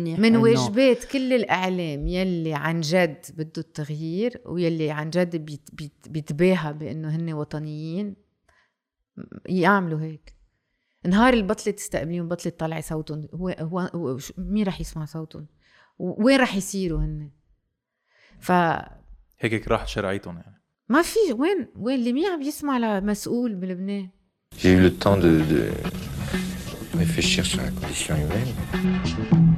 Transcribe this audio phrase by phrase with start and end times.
[0.00, 6.72] من واجبات كل الإعلام يلي عن جد بده التغيير ويلي عن جد بيت بيت بيتباهى
[6.72, 8.16] بإنه هن وطنيين
[9.46, 10.36] يعملوا هيك.
[11.06, 13.48] نهار اللي بطلت تستقبليهم بطلت تطلعي صوتهم هو
[13.94, 15.46] هو مين رح يسمع صوتهم؟
[15.98, 17.30] وين رح يصيروا هن
[18.40, 18.52] ف
[19.40, 20.62] هيك راحت شرعيتهم يعني.
[20.88, 24.08] ما في وين وين؟ اللي مين عم يسمع لمسؤول بلبنان؟
[24.58, 25.70] J'ai eu le temps de, de
[26.98, 29.55] réfléchir sur la condition humaine.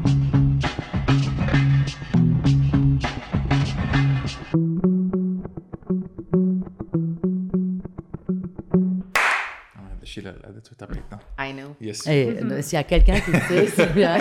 [10.08, 11.82] الشيء لل editor تبعتنا I know.
[11.84, 14.18] yes إيه s'il y a quelqu'un qui sait c'est bien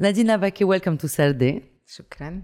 [0.00, 2.42] نادين لبكي welcome to سردي شكرا.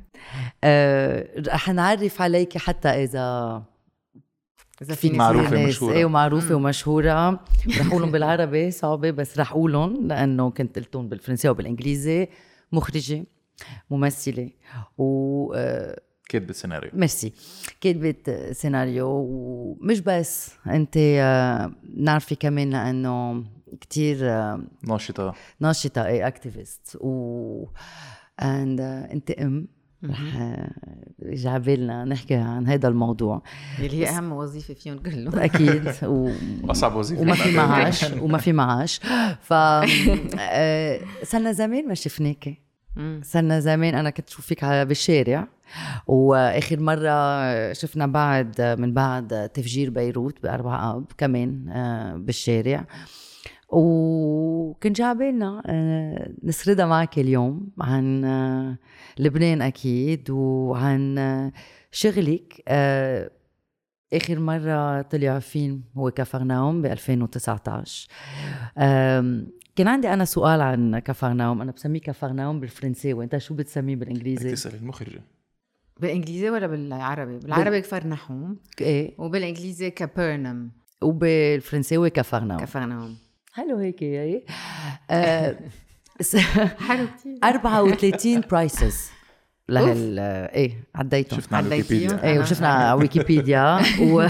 [0.65, 3.63] آه، رح نعرف عليك حتى إذا
[4.83, 5.65] إذا فيني معروفة صير- ناس.
[5.67, 5.93] ومشهورة.
[5.95, 7.31] إيه ومعروفة ومشهورة.
[7.81, 12.29] رح أقولهم بالعربي صعبة بس رح أقولهم لأنه كنت قلتهم بالفرنسية وبالإنجليزي.
[12.73, 13.25] مخرجة
[13.91, 14.51] ممثلة
[14.99, 16.91] و آه، كاتبة سيناريو.
[16.95, 17.33] ميرسي.
[17.81, 18.15] كاتبة
[18.53, 20.55] سيناريو ومش بس.
[20.67, 23.45] أنت آه، نعرفي كمان لأنه
[23.81, 25.35] كتير آه، ناشطة.
[25.61, 27.67] ناشطة اي activist و
[28.43, 29.69] and أنت أم.
[30.05, 30.71] رح آه،
[31.23, 33.43] يجي عبالنا نحكي عن هذا الموضوع.
[33.79, 35.39] اللي هي أهم وظيفة فيهم كلهم.
[35.49, 35.93] أكيد.
[36.03, 36.31] و...
[36.71, 37.23] أصعب وظيفة.
[37.23, 37.57] وما في.
[37.57, 39.01] معاش وما في معاش.
[39.43, 42.64] ف آه، صرنا زمان ما شفناكي.
[43.23, 45.49] صرنا زمان أنا كنت اشوفك على- بالشارع
[46.07, 52.87] وآخر مرة شفنا بعد من بعد تفجير بيروت باربع آب كمان آه، بالشارع.
[53.69, 55.63] وكنت جايبالنا
[56.45, 58.77] نسردها معك اليوم عن آه،
[59.19, 61.53] لبنان أكيد وعن آه،
[61.93, 62.63] شغلك.
[62.69, 63.31] آه،
[64.15, 68.09] آخر مرة طلع فيلم هو كفرناوم ب 2019
[68.79, 71.61] آم، كان عندي أنا سؤال عن كفرناوم.
[71.63, 75.21] أنا بسميه كفرناوم بالفرنساوي انت شو بتسميه بالإنجليزي؟ تسأل المخرجة.
[76.01, 79.15] بالإنجليزي ولا بالعربي؟ بالعربي كفر نحوم إيه.
[79.19, 80.71] وبالإنجليزي كابرنم
[81.03, 82.61] وبالفرنساوي كفرناوم.
[82.61, 83.17] كفرناوم.
[83.53, 84.45] حلو هيك إيه
[85.11, 85.57] آه،
[86.21, 89.11] س- حلو كثير 34 prizes
[89.69, 91.41] لهال إيه عديتهم.
[91.41, 92.25] شفنا على؟ ويكيبيديا.
[92.25, 93.79] إيه وشفنا على ويكيبيديا.
[94.13, 94.27] و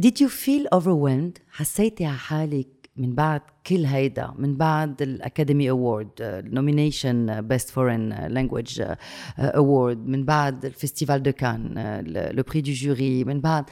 [0.00, 5.70] Did you feel overwhelmed؟ حسيتي على حالك من بعد كل هيدا من بعد ال Academy
[5.70, 6.10] Award
[6.52, 8.82] nomination best foreign language
[9.38, 11.74] award من بعد ال Festival de Cannes
[12.32, 13.64] le Prix du Jury من بعد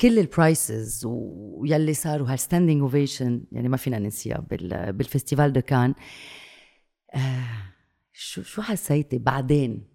[0.00, 5.52] كل ال prizes ويلي صاروا هال standing ovation يعني ما فينا ننسيها بال- بال Festival
[5.52, 5.94] de Cannes.
[7.14, 7.44] آه
[8.12, 9.88] شو شو حسيتي بعدين؟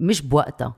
[0.00, 0.76] مش بوقتها.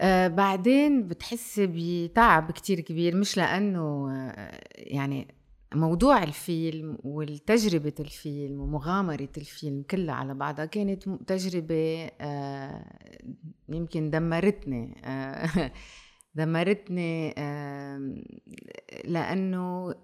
[0.00, 1.66] آه بعدين بتحسي
[2.06, 5.28] بتعب كتير كبير مش لأنه آه يعني
[5.74, 12.84] موضوع الفيلم والتجربة الفيلم ومغامرة الفيلم كلها على بعضها كانت تجربة آه
[13.68, 15.70] يمكن دمرتني آه
[16.34, 17.34] دمرتني
[19.04, 19.94] لأنه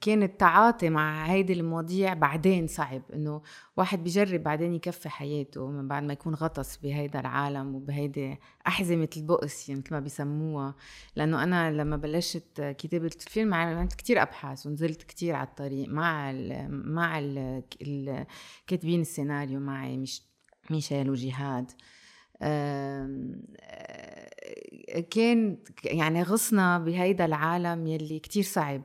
[0.00, 3.42] كان التعاطي مع هيدي المواضيع بعدين صعب إنه
[3.76, 9.68] واحد بيجرب بعدين يكفي حياته من بعد ما يكون غطس بهيدا العالم وبهيدي أحزمة البؤس
[9.68, 10.74] يعني مثل ما بيسموها.
[11.16, 16.68] لأنه أنا لما بلشت كتابة الفيلم عملت كتير أبحاث ونزلت كتير على الطريق مع ال
[16.70, 20.22] مع ال الكاتبين السيناريو معي مش
[20.70, 21.72] ميشيل وجهاد
[25.10, 28.82] كان يعني غصنا بهيدا العالم يلي كتير صعب.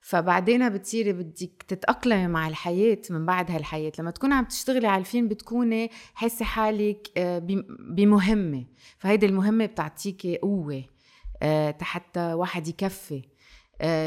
[0.00, 3.92] فبعدين بتصيري بدك تتأقلمي مع الحياة من بعد هالحياة.
[3.98, 8.64] لما تكوني عم تشتغلي على الفيلم بتكوني حاسة حالك آه، بم- بمهمة.
[8.98, 10.84] فهيدي المهمة بتعطيكي قوة
[11.42, 13.16] آه، حتى واحد يكفي.
[13.16, 13.31] آه،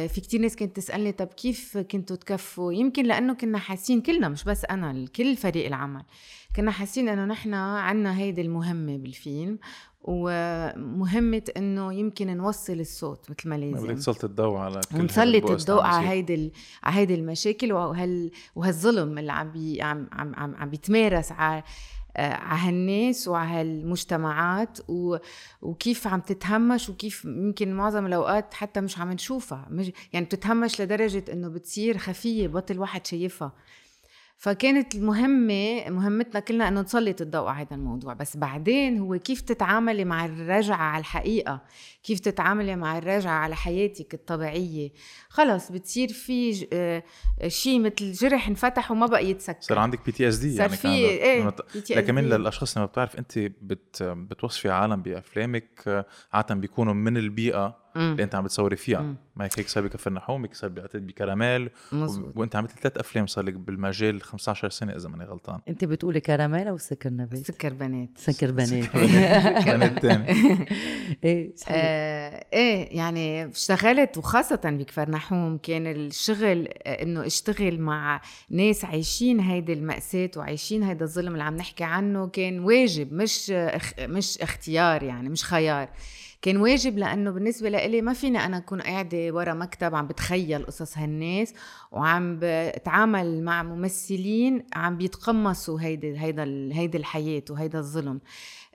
[0.07, 4.43] في كتير ناس كانت تسألني طب كيف كنتوا تكفوا؟ يمكن لأنه كنا حاسين كلنا مش
[4.43, 6.03] بس أنا كل فريق العمل.
[6.55, 9.59] كنا حاسين إنه نحن عنا هيدي المهمة بالفيلم
[10.07, 15.51] ومهمة إنه يمكن نوصل الصوت مثل ما ما بدك لازم تسلط الضوء على كل ونسلط
[15.51, 16.07] الضوء على.
[16.07, 16.53] هيدي
[16.83, 21.63] على هيدي المشاكل وهال وهالظلم اللي عم بي عم عم عم, بيتمارس على آه،
[22.17, 24.77] على هالناس وعلى هالمجتمعات.
[25.61, 31.23] وكيف عم تتهمش وكيف يمكن معظم الأوقات حتى مش عم نشوفها مش يعني بتتهمش لدرجة
[31.33, 33.51] إنه بتصير خفية بطل واحد شايفها
[34.37, 40.05] فكانت المهمة مهمتنا كلنا إنه نسلط الضوء على هذا الموضوع بس بعدين هو كيف تتعاملي
[40.05, 41.61] مع الرجعة على الحقيقة
[42.03, 44.91] كيف تتعاملي مع الرجعة على حياتك الطبيعية
[45.29, 47.03] خلص بتصير في آه،
[47.47, 51.55] شيء مثل جرح انفتح وما بقى يتسكر صار عندك PTSD صار يعني في إيه.
[51.89, 57.84] لكمان للأشخاص اللي ما بتعرف أنت بت بتوصفي عالم بأفلامك آه، عادة بيكونوا من البيئة.
[57.95, 58.99] اللي أنت عم بتصوري فيها.
[59.01, 59.15] مم.
[59.35, 61.69] ما هيك هيك صار بكفر نحوم هيك صار بعتقد بكراميل.
[61.93, 62.05] و...
[62.35, 65.59] وأنت عملت ثلاث أفلام صار لك بالمجال 15 سنة إذا ماني غلطان.
[65.67, 68.09] أنت بتقولي كراميل أو سكر نبات سكر بنات.
[68.17, 68.85] سكر بنات.
[69.65, 70.25] كان الثاني
[71.23, 78.85] إيه آه إيه يعني اشتغلت وخاصة بكفر نحوم كان الشغل آه، إنه اشتغل مع ناس
[78.85, 84.37] عايشين هيدي المأساة وعايشين هيدا الظلم اللي عم نحكي عنه كان واجب مش أخ مش
[84.37, 85.89] اختيار يعني مش خيار.
[86.45, 90.97] كان واجب لأنه بالنسبة لإلي ما فيني أنا أكون قاعدة ورا مكتب عم بتخيل قصص
[90.97, 91.53] هالناس
[91.91, 96.43] وعم بتعامل مع ممثلين عم بيتقمصوا هيدي هيدا
[96.73, 98.21] هيدي الحياة وهيدا الظلم.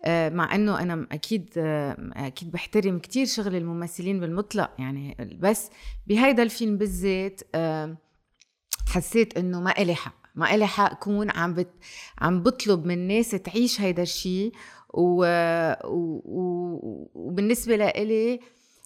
[0.05, 5.70] آه، مع إنه أنا أكيد آه، أكيد بحترم كتير شغل الممثلين بالمطلق يعني بس
[6.06, 7.96] بهيدا الفيلم بالذات آه،
[8.88, 11.70] حسيت إنه ما إلي حق ما إلي حق كون عم بت
[12.19, 14.52] عم بطلب من الناس تعيش هيدا الشيء
[17.15, 18.41] وبالنسبة لإلي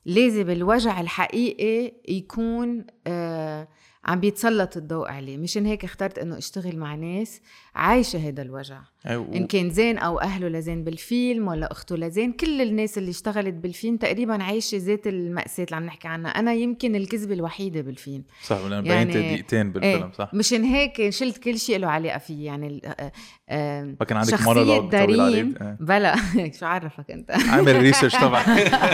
[0.05, 3.69] لازم الوجع الحقيقي يكون آه
[4.05, 5.37] عم بيتسلط الضوء عليه.
[5.37, 7.41] مشان هيك اخترت إنه أشتغل مع ناس
[7.75, 8.81] عايشة هيدا الوجع.
[9.07, 13.11] أي و- إن كان زين أو أهله لزين بالفيلم ولا أخته لزين كل الناس اللي
[13.11, 16.31] اشتغلت بالفيلم تقريبا عايشة ذات المأساة اللي عم نحكي عنها.
[16.31, 18.25] أنا يمكن الكذبة الوحيدة بالفيلم.
[18.47, 22.19] صح لأن يعني- بينت دقيقتين بالفيلم إيه صح؟ مشان هيك شلت كل شيء له علاقة
[22.19, 22.47] فيه.
[22.47, 23.13] يعني ال- آه،
[23.49, 25.77] آه، ما كان عندك شخصية مونولوج طويل إيه.
[25.81, 26.15] بلا
[26.61, 28.43] شو عرفك أنت؟ عامل research طبعا.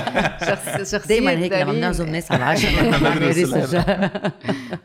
[0.50, 1.72] شخص شخصية دايما هيك لما.
[1.72, 3.74] بنعزم ناس على العشاء بنعمل ريسيرش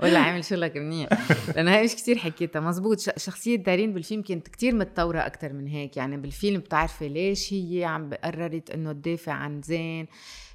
[0.04, 1.10] ولا عامل شغلك منيح.
[1.56, 2.60] لأنه هي مش كتير حكيتها.
[2.60, 5.15] مزبوط ش- شخصية دارين بالفيلم كانت كتير متطورة.
[5.20, 5.98] أكتر من هيك.
[5.98, 10.08] يعني بالفيلم بتعرفي ليش هي عم قررت إنه تدافع عن زين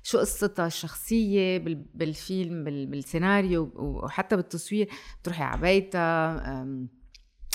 [0.03, 4.89] شو قصتها الشخصية بال- بالفيلم بال- بالسيناريو وحتى بالتصوير.
[5.23, 6.41] بتروحي على بيتها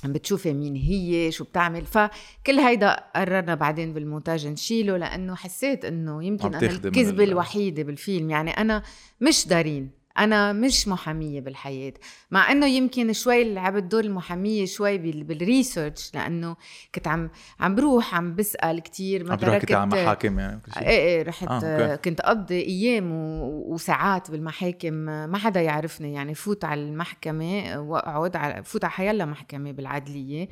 [0.03, 1.85] عم بتشوفي مين هي شو بتعمل.
[1.85, 8.29] فكل هيدا قررنا بعدين بالمونتاج نشيله لأنه حسيت إنه يمكن أنا الكذبة ال- الوحيدة بالفيلم.
[8.29, 8.83] يعني أنا
[9.21, 10.04] مش دارين.
[10.17, 11.93] أنا مش محامية بالحياة
[12.31, 16.55] مع إنه يمكن شوي لعبت دور المحامية شوي بال- بال research لأنه
[16.95, 17.29] كنت عم
[17.59, 20.61] عم بروح عم بسأل كتير عم تروح كنت على محاكم يعني.
[20.77, 21.95] إيه إيه رحت آه،.
[21.95, 28.63] كنت أقضي أيام و- وساعات بالمحاكم ما حدا يعرفني يعني فوت على المحكمة وأقعد على
[28.63, 30.47] فوت على حيلا محكمة بالعدلية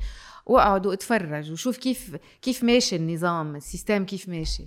[0.46, 4.66] وأقعد وأتفرج وشوف كيف كيف ماشي النظام ال system كيف ماشي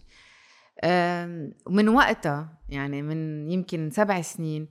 [1.67, 4.67] ومن وقتها يعني من يمكن سبع سنين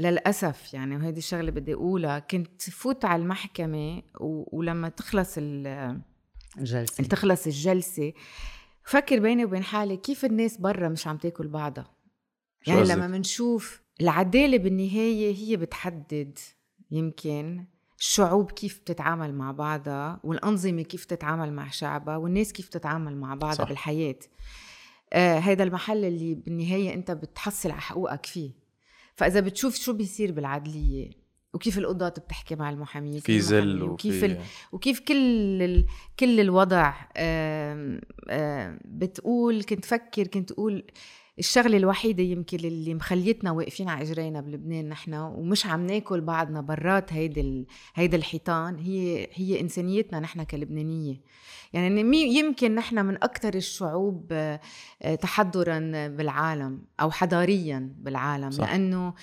[0.00, 4.02] للأسف يعني وهيدي الشغلة بدي أقولها كنت فوت على المحكمة
[4.52, 6.00] ولما تخلص ال
[6.58, 8.12] جلسه تخلص الجلسة
[8.84, 11.90] فكر بيني وبين حالي كيف الناس برا مش عم تاكل بعضها
[12.66, 16.38] يعني؟ لما منشوف العدالة بالنهاية هي بتحدد
[16.90, 17.64] يمكن
[17.98, 23.52] الشعوب كيف بتتعامل مع بعضها والأنظمة كيف تتعامل مع شعبها والناس كيف تتعامل مع بعضها
[23.64, 23.68] صح.
[23.68, 24.18] بالحياة
[25.12, 28.50] آه هيدا المحل اللي بالنهاية أنت بتحصل على حقوقك فيه
[29.14, 31.10] فإذا بتشوف شو بيصير بالعدلية
[31.54, 34.40] وكيف القضاة بتحكي مع المحامية في زل المحامية وكيف ال...
[34.72, 35.16] وكيف كل
[35.62, 35.86] ال...
[36.20, 38.00] كل الوضع آم،
[38.30, 40.84] آم، بتقول كنت فكر كنت أقول
[41.38, 47.12] الشغلة الوحيدة يمكن اللي مخليتنا واقفين على إجرينا بلبنان نحن ومش عم ناكل بعضنا برات
[47.12, 47.66] هيدي ال...
[47.94, 51.20] هيدا الحيطان هي هي إنسانيتنا نحن كلبنانية
[51.72, 54.60] يعني يمكن نحن من أكثر الشعوب آه،
[55.20, 55.78] تحضرا
[56.08, 58.70] بالعالم أو حضاريا بالعالم صح.
[58.70, 59.14] لأنه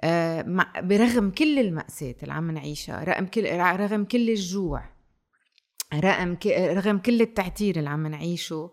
[0.00, 0.42] آه،
[0.80, 4.84] برغم كل المأساة اللي عم نعيشها رغم كل رغم كل الجوع
[5.94, 8.70] رغم رغم كل التعتير اللي عم نعيشه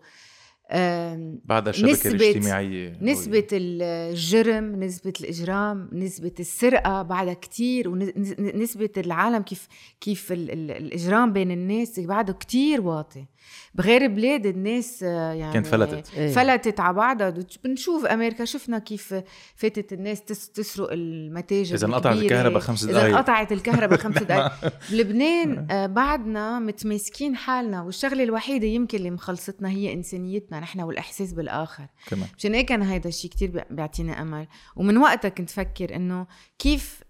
[1.44, 2.98] بعد الشبكة نسبة- الاجتماعية.
[3.02, 9.68] نسبة الجرم نسبة الإجرام نسبة السرقة بعدها كتير ونسبة العالم كيف
[10.00, 13.24] كيف ال ال الإجرام بين الناس بعده كتير واطي.
[13.74, 16.14] بغير بلاد الناس آه، يعني كانت فلتت.
[16.14, 16.32] إيه.
[16.32, 17.34] فلتت على بعضها.
[17.64, 19.14] بنشوف أمريكا شفنا كيف
[19.56, 22.16] فاتت الناس تس تسرق المتاجر إذا انقطعت.
[22.16, 24.52] الكهرباء خمس دقائق انقطعت الكهرباء خمس دقائق
[24.90, 27.82] بلبنان آه، بعدنا متماسكين حالنا.
[27.82, 31.86] والشغلة الوحيدة يمكن اللي مخلصتنا هي إنسانيتنا نحن والإحساس بالآخر.
[32.06, 34.46] كمان مشان هيك أنا هيدا الشيء كتير بي- بيعطيني أمل.
[34.76, 36.26] ومن وقتها كنت فكر إنه
[36.58, 37.00] كيف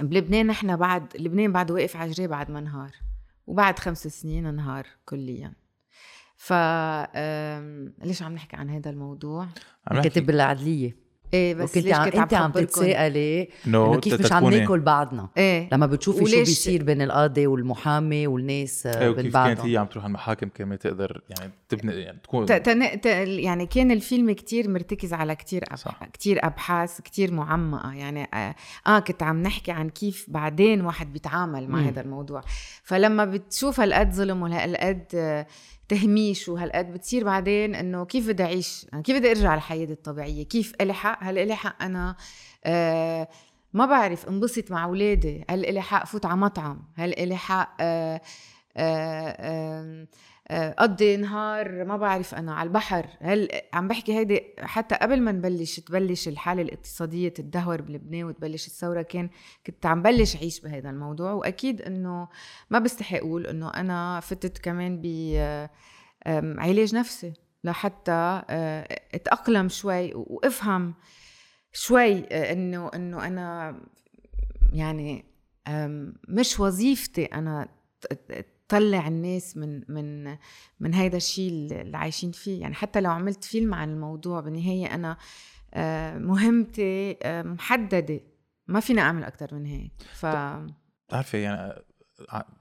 [0.00, 2.90] بلبنان نحن بعد لبنان بعد واقف على جريه بعد ما انهار.
[3.48, 5.52] وبعد خمس سنين انهار كليا.
[6.36, 6.52] ف
[8.04, 9.48] ليش عم نحكي عن هذا الموضوع؟
[9.86, 10.08] عم نحكي.
[10.08, 10.96] كنت بالعدليه
[11.34, 14.80] إيه بس وكنت ليش عم كنت أنت عم؟ تتساءلي انه انه كيف مش عم ناكل
[14.80, 15.28] بعضنا.
[15.36, 15.68] إيه.
[15.72, 19.86] لما بتشوفي شو بيصير بين القاضي والمحامي والناس آه، إيه بين وكيف كانت هي عم
[19.86, 24.32] تروح على المحاكم كمان؟ تقدر يعني تبني يعني تكون ت- تن- ت- يعني كان الفيلم
[24.32, 25.76] كتير مرتكز على كتير أب...
[25.76, 26.04] صح.
[26.12, 27.92] كتير أبحاث كتير معمقة.
[27.94, 28.54] يعني آه,
[28.86, 31.80] آه كنت عم نحكي عن كيف بعدين واحد بيتعامل مع.
[31.80, 32.42] هذا الموضوع.
[32.82, 35.46] فلما بتشوف هالقد ظلم وهالقد آه،
[35.88, 40.72] تهميش وهالقد بتصير بعدين إنه كيف بدي أعيش؟ يعني كيف بدي أرجع لحياتي الطبيعية؟ كيف
[40.80, 42.16] الي حق هل الي حق أنا؟
[42.64, 43.28] آه
[43.72, 45.44] ما بعرف انبسط مع أولادي.
[45.50, 48.20] هل الي حق فوت على مطعم؟ هل الي حق آه
[48.76, 50.06] آه آه
[50.50, 53.06] قضي نهار ما بعرف أنا على البحر.
[53.20, 59.02] هل عم بحكي هيدي حتى قبل ما نبلش تبلش الحالة الاقتصادية تدهور بلبنان وتبلش الثورة
[59.02, 59.30] كان
[59.66, 61.32] كنت عم بلش أعيش بهذا الموضوع.
[61.32, 62.28] وأكيد إنه
[62.70, 65.06] ما بستحي أقول إنه أنا فتت كمان ب
[66.58, 67.32] علاج نفسي
[67.64, 70.94] لحتى آه، أتأقلم شوي وأفهم
[71.72, 73.80] شوي آه، إنه إنه أنا
[74.72, 75.24] يعني
[76.28, 77.68] مش وظيفتي أنا
[78.68, 80.36] طلع الناس من من
[80.80, 82.60] من هيدا الشيء اللي عايشين فيه.
[82.60, 85.16] يعني حتى لو عملت فيلم عن الموضوع بالنهاية أنا
[85.74, 88.20] آه، مهمتي آه، محددة.
[88.66, 89.92] ما فينا أعمل أكثر من هيك.
[90.12, 90.26] ف
[91.06, 91.82] بتعرفي يعني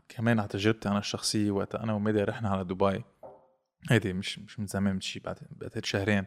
[0.09, 3.03] كمان على تجربتي أنا الشخصية وقت أنا وميديا رحنا على دبي.
[3.89, 6.25] هيدي مش مش من زمان شيء بعد بعد شهرين.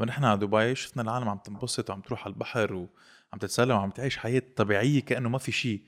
[0.00, 3.90] لما رحنا على دبي شفنا العالم عم تنبسط وعم تروح على البحر وعم تتسلى وعم
[3.90, 5.82] تعيش حياة طبيعية كأنه ما في شيء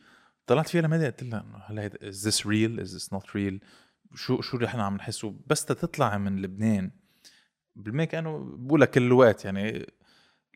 [0.46, 3.60] طلعت فيها لميديا قلت لها؟ إنه هل is this real is this not real
[4.14, 6.90] شو شو اللي إحنا عم نحسه؟ بس تطلع من لبنان.
[7.76, 9.86] بالمي كانه بقولها كل الوقت يعني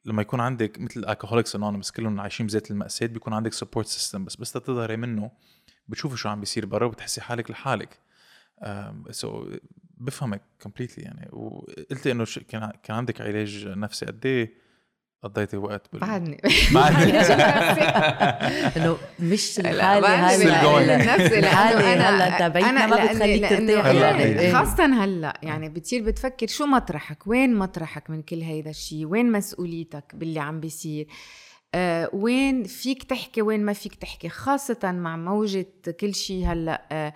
[0.05, 4.25] لما يكون عندك مثل ال Alcoholics Anonymous كلهم عايشين بذات المأساة بيكون عندك support system
[4.25, 5.31] بس بس تظهري منه
[5.89, 7.99] بتشوفي شو عم بيصير برا وبتحسي حالك لحالك.
[9.11, 9.59] so so,
[9.97, 11.29] بفهمك completely يعني.
[11.33, 14.55] وقلتي إنه كان كان عندك علاج نفسي قد إيه؟
[15.23, 16.41] قضيتي وقت بال بعدني.
[16.75, 17.21] بعدني.
[18.77, 24.53] إنه مش الحالة هلا نفسي لأنه أنا هلا تبعيتنا ما بتخليك ترتاح.
[24.53, 30.05] خاصة هلا يعني بتصير بتفكر شو مطرحك؟ وين مطرحك من كل هيدا الشيء وين مسؤوليتك
[30.15, 31.07] باللي عم بيصير؟
[31.75, 35.67] آه وين فيك تحكي وين ما فيك تحكي؟ خاصة مع موجة
[36.01, 37.13] كل شيء هلا آه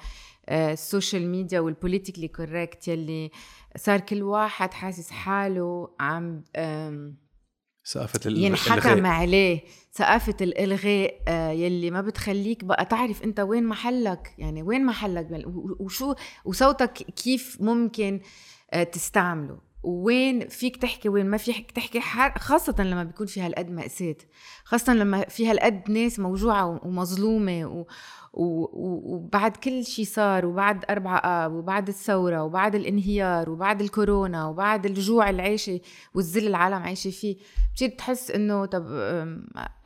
[0.49, 3.31] آه ال social media وال politically correct يلي
[3.77, 6.43] صار كل واحد حاسس حاله عم
[7.85, 9.61] آه ثقافة ينحكم عليه.
[9.93, 15.27] ثقافة الإلغاء آه، يلي ما بتخليك بقى تعرف أنت وين محلك؟ يعني وين محلك؟
[15.81, 16.15] وشو
[16.45, 18.21] وصوتك كيف ممكن
[18.73, 22.01] آه، تستعمله؟ وين فيك تحكي وين ما فيك تحكي
[22.39, 24.17] خاصة لما بيكون في هالقد مأساة
[24.65, 27.87] خاصة لما في هالقد ناس موجوعة ومظلومة و...
[28.35, 35.31] وبعد كل شيء صار وبعد أربعة آب وبعد الثورة وبعد الانهيار وبعد الكورونا وبعد الجوع
[35.31, 35.81] العيشة
[36.15, 37.37] والذل العالم عايشة فيه
[37.73, 38.87] بتصير تحس إنه طب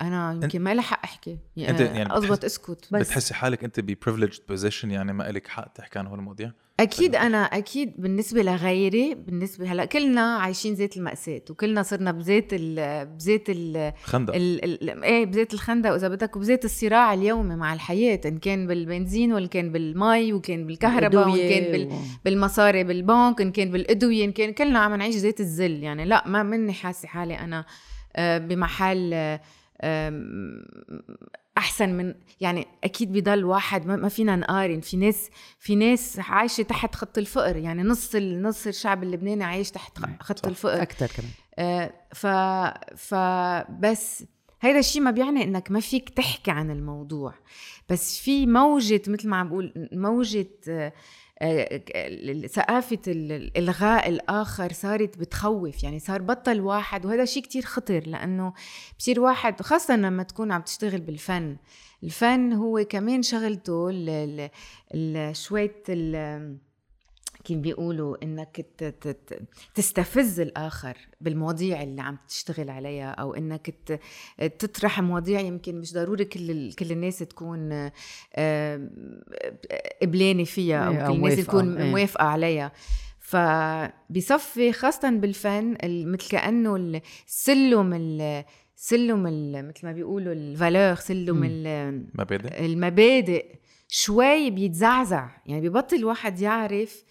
[0.00, 3.80] أنا يمكن ما لي حق أحكي يعني, أنت يعني أضبط أسكت بس بتحسي حالك أنت
[3.80, 9.14] ب privileged position يعني ما لك حق تحكي عن هالمواضيع؟ أكيد أنا أكيد بالنسبة لغيري
[9.14, 14.34] بالنسبة هلأ كلنا عايشين زيت المأساة وكلنا صرنا بزيت ال بزيت ال خندق.
[14.34, 19.72] إيه بزيت الخندق وإذا بدك وبزيت الصراع اليومي مع الحياة إن كان بالبنزين ولا كان
[19.72, 21.92] بالمي وكان بالكهرباء وإن كان بال...
[22.24, 26.42] بالمصاري بالبنك إن كان بالأدوية إن كان كلنا عم نعيش زيت الذل يعني لأ ما
[26.42, 27.64] مني حاسة حالي أنا
[28.16, 29.38] آه، بمحل
[31.58, 34.80] أحسن من يعني أكيد بضل واحد ما فينا نقارن.
[34.80, 39.98] في ناس في ناس عايشة تحت خط الفقر يعني نص نص الشعب اللبناني عايش تحت
[40.20, 40.48] خط صح.
[40.48, 40.82] الفقر.
[40.82, 41.30] أكثر كمان.
[41.58, 42.26] آه ف
[42.96, 44.24] فبس
[44.60, 47.34] هيدا الشيء ما بيعني إنك ما فيك تحكي عن الموضوع.
[47.88, 50.92] بس في موجة مثل ما عم بقول موجة آه
[52.46, 58.52] ثقافة الإلغاء الآخر صارت بتخوف يعني صار بطل واحد وهذا شيء كتير خطر لأنه
[58.98, 61.56] بصير واحد خاصة لما تكون عم تشتغل بالفن.
[62.04, 63.90] الفن هو كمان شغلته
[65.32, 65.82] شوية
[67.48, 68.66] كيف بيقولوا إنك
[69.74, 73.74] تستفز الآخر بالمواضيع اللي عم تشتغل عليها أو إنك
[74.58, 77.90] تطرح مواضيع يمكن مش ضروري كل كل الناس تكون
[80.02, 81.90] قبلانة فيها أو إيه، كل الناس تكون إيه.
[81.90, 82.72] موافقة عليها.
[83.18, 88.44] فبصفي خاصة بالفن مثل كأنه السلم
[88.76, 89.22] سلم
[89.68, 93.46] مثل ما بيقولوا الفالور سلم المبادئ المبادئ
[93.88, 95.28] شوي بيتزعزع.
[95.46, 97.04] يعني ببطل الواحد يعرف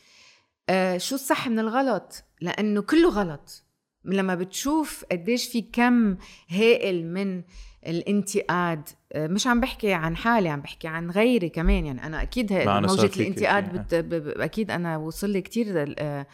[0.70, 3.64] آه شو الصح من الغلط؟ لأنه كله غلط.
[4.06, 6.18] لما بتشوف قديش في كم
[6.50, 7.44] هائل من
[7.88, 11.86] الانتقاد آه مش عم بحكي عن حالي عم بحكي عن غيري كمان.
[11.86, 13.96] يعني أنا أكيد موجة الانتقاد بت...
[13.96, 14.42] ب...
[14.42, 16.26] أكيد أنا وصل لي كثير آه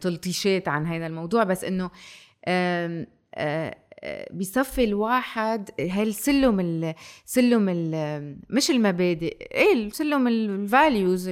[0.00, 1.44] تلطيشات عن هذا الموضوع.
[1.44, 1.90] بس إنه
[4.32, 11.30] بصفي الواحد هالسلم ال سلم ال مش المبادئ إيه سلم الفاليوز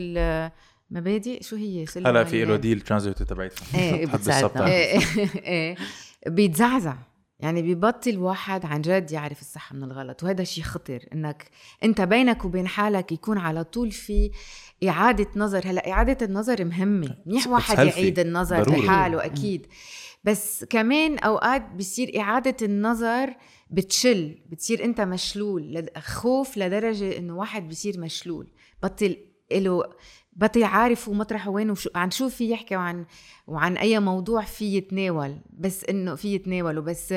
[0.93, 4.99] مبادئ؟ شو هي؟ هلا في له دي الترانزيت تبعتها إيه بتساعدنا إيه
[5.37, 5.77] إيه
[6.27, 6.97] بيتزعزع.
[7.41, 11.51] يعني ببطل واحد عن جد يعرف الصح من الغلط وهذا شيء خطر إنك
[11.85, 14.31] أنت بينك وبين حالك يكون على طول في
[14.89, 15.63] إعادة نظر.
[15.65, 17.17] هلا إعادة النظر مهمة.
[17.27, 17.87] منيح واحد.
[17.87, 18.87] يعيد النظر ضروري.
[18.87, 19.67] لحاله أكيد.
[20.25, 23.35] بس كمان أوقات بصير إعادة النظر
[23.71, 28.51] بتشل بتصير أنت مشلول خوف لدرجة إنه واحد بصير مشلول.
[28.83, 29.17] بطل
[29.53, 29.85] له
[30.37, 33.05] بطل عارف ومطرحه وين وشو عن شو في يحكي وعن
[33.47, 35.37] وعن أي موضوع في يتناول.
[35.59, 36.81] بس إنه في يتناوله.
[36.81, 37.15] بس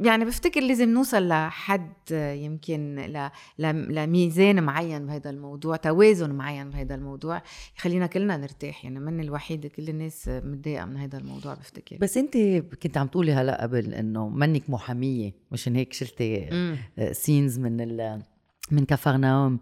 [0.00, 6.94] يعني بفتكر لازم نوصل لحد يمكن ل- ل- لميزان معين بهذا الموضوع توازن معين بهذا
[6.94, 7.42] الموضوع
[7.78, 8.84] يخلينا كلنا نرتاح.
[8.84, 11.96] يعني من الوحيدة كل الناس متضايقة من هذا الموضوع بفتكر.
[11.96, 12.36] بس أنت
[12.82, 16.48] كنت عم تقولي هلا قبل إنه منك محامية مشان هيك شلتي.
[17.12, 18.22] سينز من ال
[18.70, 19.60] من كفرناوم.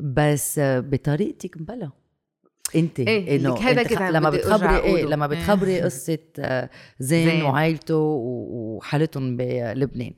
[0.00, 1.90] بس بطريقتك بلا
[2.76, 5.04] انت إيه، إنه أنت كده لما بتخبري إيه.
[5.04, 5.40] لما إيه.
[5.40, 7.42] بتخبري قصة آه، زين, زين.
[7.42, 10.12] وعائلته وحالتهم بلبنان.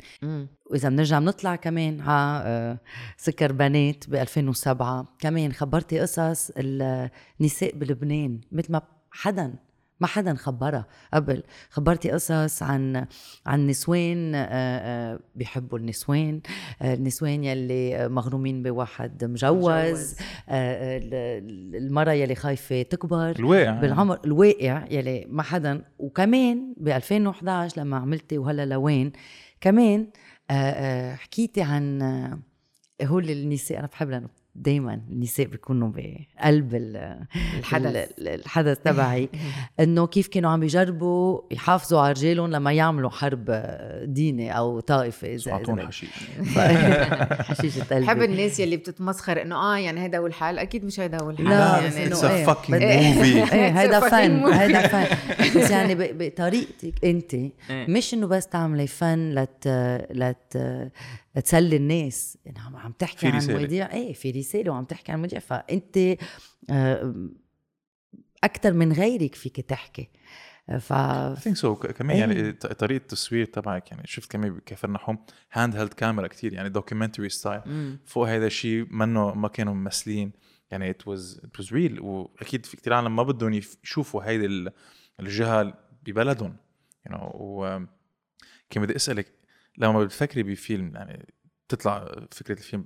[0.70, 2.78] وإذا بنرجع بنطلع كمان على آه،
[3.16, 9.54] سكر بنات ب 2007 كمان خبرتي قصص النساء بلبنان مثل ما حدا
[10.02, 11.42] ما حدا خبرها قبل.
[11.70, 13.06] خبرتي قصص عن
[13.46, 16.40] عن نسوان آه، آه، بيحبوا النسوان.
[16.82, 19.68] آه، النسوان يلي مغرومين بواحد مجوز.
[19.68, 20.16] مجوز.
[20.48, 23.30] ال- المرأة يلي خايفة تكبر.
[23.30, 25.84] الواقع بالعمر الواقع يلي ما حدا.
[25.98, 29.12] وكمان ب 2011 لما عملتي وهلا لوين
[29.60, 30.06] كمان
[31.16, 32.02] حكيتي عن
[33.02, 37.26] هول النساء أنا بحب لأنه دائما النساء بيكونوا بقلب ال-
[37.58, 37.96] الحدث.
[38.18, 38.78] ال- الحدث.
[38.78, 39.28] تبعي.
[39.80, 43.44] إنه كيف كانوا عم يجربوا يحافظوا على رجالهم لما يعملوا حرب
[44.04, 46.10] ديني أو طائفة اذا اعطون إذا حشيش.
[47.48, 48.06] حشيشه قلبي.
[48.06, 50.58] بحب الناس يلي بتتمسخر إنه آه يعني هذا هو الحال.
[50.58, 51.46] أكيد مش هذا هو الحال.
[51.48, 53.72] لا، يعني اتس إيه، ا فاكينج بدي- موفي إيه.
[53.72, 54.46] It's هيدا فن.
[54.52, 55.16] هيدا فن
[55.60, 57.36] بس يعني ب- بطريقتك أنت
[57.70, 59.68] مش إنه بس تعملي فن لت
[60.10, 60.58] لت
[61.40, 62.38] تسلي الناس.
[62.46, 63.58] إنه عم تحكي عن رسالة.
[63.58, 63.92] مواضيع.
[63.92, 65.38] إيه في رسالة وعم تحكي عن مواضيع.
[65.38, 65.98] فأنت
[68.44, 70.08] أكثر من غيرك فيك تحكي.
[70.80, 71.66] ف I think so.
[71.66, 72.20] ك- كمان إيه.
[72.38, 75.18] يعني ط- طريقة التصوير تبعك يعني شفت كمان بكفر نحوم
[75.52, 77.60] handheld camera كتير يعني documentary style.
[78.04, 80.32] فوق هذا الشيء منه ما كانوا ممثلين.
[80.70, 83.52] يعني it was it was real وأكيد في كتير عالم ما بدهم
[83.84, 84.72] يشوفوا هيدي ال-
[85.20, 86.56] الجهة ببلدهم.
[87.08, 87.78] You know و
[88.70, 89.32] كان بدي أسألك
[89.78, 91.26] لما بتفكري بفيلم يعني
[91.68, 92.84] تطلع فكرة الفيلم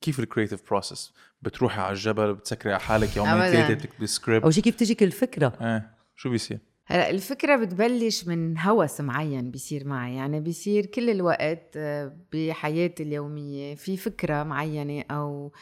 [0.00, 3.32] كيف ال creative process بتروحي على الجبل بتسكري على حالك يومين.
[3.34, 8.58] ثلاثة بتكتبي سكريبت أول شيء كيف تجيك الفكرة إيه شو بيصير؟ هلأ الفكرة بتبلش من
[8.58, 15.52] هوس معين بيصير معي يعني بيصير كل الوقت آه، بحياتي اليومية في فكرة معينة أو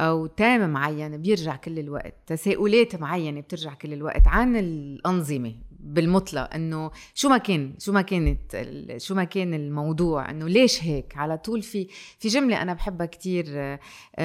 [0.00, 5.54] أو تام معين بيرجع كل الوقت تساؤلات معينة بترجع كل الوقت عن الأنظمة
[5.86, 11.16] بالمطلق إنه شو ما كان شو ما كانت شو ما كان الموضوع إنه ليش هيك؟
[11.16, 13.78] على طول في في جملة أنا بحبها كتير آه،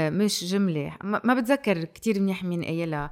[0.09, 3.11] مش جملة ما بتذكر كتير منيح مين قايلها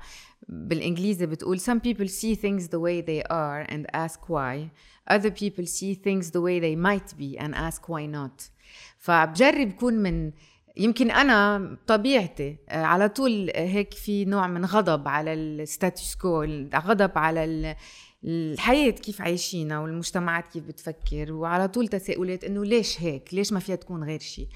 [0.50, 4.70] بالإنجليزي بتقول some people see things the way they are and ask why.
[5.16, 8.50] Other people see things the way they might be and ask why not.
[8.98, 10.32] فبجرب كون من
[10.78, 16.44] يمكن أنا طبيعتي آه، على طول هيك في نوع من غضب على الستاتوس كو
[16.76, 17.76] غضب على
[18.24, 23.76] الحياة كيف عايشينها والمجتمعات كيف بتفكر وعلى طول تساؤلات إنه ليش هيك؟ ليش ما فيها
[23.76, 24.48] تكون غير شيء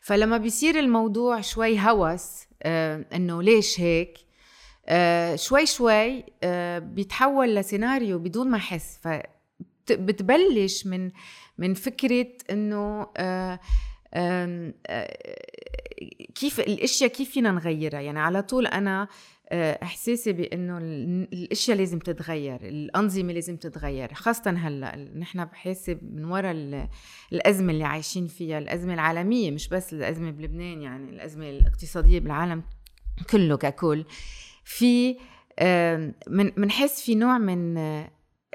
[0.00, 2.30] فلما بيصير الموضوع شوي هوس
[2.62, 4.18] آه إنه ليش هيك؟
[4.86, 8.98] آه شوي شوي آه بيتحول لسيناريو بدون ما أحس.
[9.02, 11.10] فبتبلش من
[11.58, 13.60] من فكرة إنه آه
[16.34, 19.08] كيف الأشياء كيف فينا نغيرها؟ يعني على طول أنا
[19.52, 26.24] آه، إحساسي بأنه ال- الأشياء لازم تتغير الأنظمة لازم تتغير خاصة هلأ نحن بحاسب من
[26.24, 26.88] وراء ال-
[27.32, 32.62] الأزمة اللي عايشين فيها الأزمة العالمية مش بس الأزمة بلبنان يعني الأزمة الاقتصادية بالعالم
[33.30, 34.04] كله ككل.
[34.64, 35.16] في
[35.60, 38.10] آم، من بنحس في نوع من آه،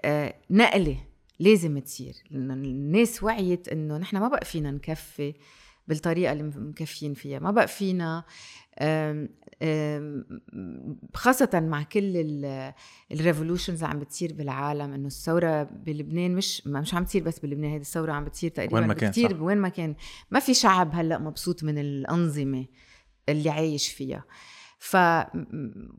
[0.05, 0.97] آه، نقلة
[1.39, 5.33] لازم تصير الناس وعيت إنه نحن ما بقى فينا نكفي.
[5.87, 7.39] بالطريقة اللي مكفيين فيها.
[7.39, 8.23] ما بقى فينا
[11.13, 12.45] خاصة مع كل
[13.11, 17.81] الريفولوشنز اللي عم بتصير بالعالم إنه الثورة بلبنان مش مش عم تصير بس بلبنان هذه
[17.81, 19.41] الثورة عم بتصير تقريبا وين ما كان، كثير صح.
[19.41, 19.95] وين ما كان.
[20.31, 22.65] ما في شعب هلأ مبسوط من الأنظمة
[23.29, 24.23] اللي عايش فيها.
[24.85, 24.97] ف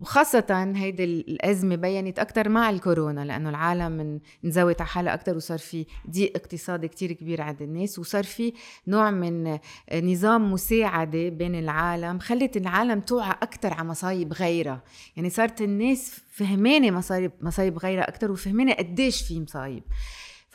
[0.01, 5.87] وخاصة هيدي الأزمة بينت أكثر مع الكورونا لأنه العالم انزوت على حالها أكثر وصار في
[6.11, 8.53] ضيق اقتصادي كتير كبير عند الناس وصار في
[8.87, 9.59] نوع من
[9.95, 14.83] نظام مساعدة بين العالم خلت العالم توعى أكثر على مصايب غيرها.
[15.17, 19.83] يعني صارت الناس فهمانة مصايب مصايب غيرها أكثر وفهمانة قديش في مصايب.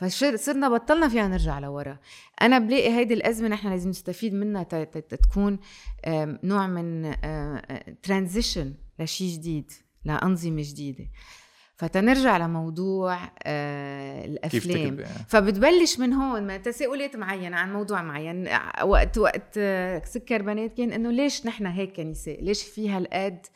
[0.08, 1.98] فصرنا بطلنا فيها نرجع لورا.
[2.42, 5.58] أنا بلاقي هيدي الأزمة نحن لازم نستفيد منها تكون
[6.44, 7.14] نوع من
[8.02, 9.72] ترانزيشن لشيء جديد
[10.04, 11.04] لأنظمة جديدة.
[11.76, 14.96] فتنرجع لموضوع آه الأفلام.
[14.96, 16.46] كيف فبتبلش من هون.
[16.46, 18.48] ما تساؤلات معينة عن موضوع معين.
[18.82, 23.46] وقت وقت آه، سكر بنات كان إنه ليش نحن هيك كنساء؟ ليش في هالقد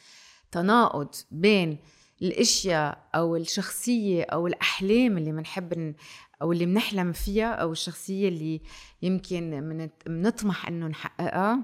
[0.53, 1.79] تناقض بين
[2.23, 5.95] الأشياء أو الشخصية أو الأحلام اللي بنحب
[6.43, 8.61] أو اللي بنحلم فيها أو الشخصية اللي
[9.03, 11.59] يمكن بنطمح إنه نحققها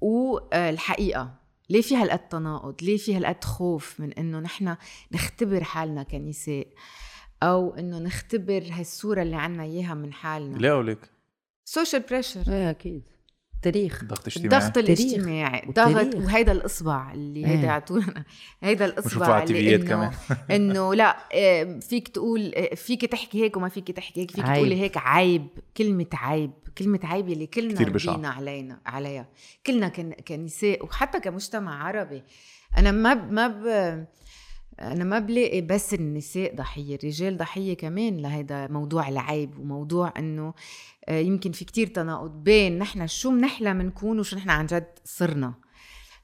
[0.00, 1.34] والحقيقة
[1.70, 4.76] ليه في هالقد تناقض؟ ليه في هالقد خوف من إنه نحن
[5.12, 6.66] نختبر حالنا كنساء؟
[7.42, 11.10] أو إنه نختبر هالصورة اللي عنا إياها من حالنا؟ ليه قولك
[11.64, 13.02] social pressure إيه أكيد.
[13.62, 15.62] تاريخ ضغط اجتماعي الضغط الاجتماعي.
[15.70, 18.24] ضغط وهيدا الإصبع اللي هيدا اعطونا
[18.62, 20.12] هيدا الإصبع اللي انه كمان.
[20.56, 21.16] إنه لا
[21.80, 24.30] فيك تقول فيك تحكي هيك وما فيك تحكي هيك.
[24.30, 24.56] فيك عيب.
[24.56, 26.50] تقولي هيك عيب كلمة عيب.
[26.78, 29.28] كلمة عيب اللي كلنا ربينا علينا عليها.
[29.66, 29.88] كلنا
[30.28, 32.22] كنساء وحتى كمجتمع عربي.
[32.78, 33.66] أنا ما ب ما ب
[34.80, 40.54] أنا ما بلاقي بس النساء ضحية الرجال ضحية كمان لهيدا موضوع العيب وموضوع إنه
[41.08, 45.54] يمكن في كتير تناقض بين نحن شو بنحلم نكون وشو نحن عن جد صرنا.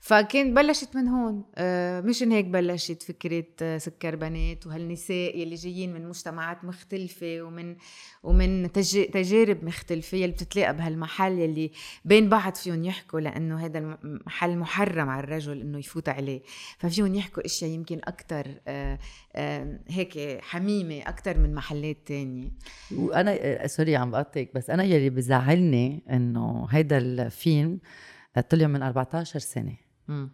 [0.02, 1.44] فكان بلشت من هون.
[1.54, 7.76] آه، مشان هيك بلشت فكرة آه، سكر بنات وهالنساء يلي جايين من مجتمعات مختلفة ومن
[8.22, 8.72] ومن
[9.12, 11.70] تجارب مختلفة يلي بتتلاقى بهالمحل يلي
[12.04, 16.42] بين بعض فيهم يحكوا لأنه هذا المحل محرم على الرجل إنه يفوت عليه.
[16.78, 18.98] ففيهم يحكوا أشياء يمكن أكتر آه،
[19.88, 22.50] هيك حميمة أكتر من محلات تانية.
[22.96, 27.80] وأنا سوري عم بقطعك بس أنا يلي بزعلني إنه هيدا الفيلم
[28.50, 29.38] طلع من 14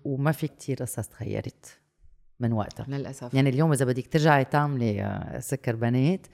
[0.04, 1.78] وما في كتير قصص تغيرت
[2.40, 2.86] من وقتها.
[2.88, 3.34] للأسف.
[3.34, 6.26] يعني اليوم إذا بدك ترجعي تعملي آه، سكر بنات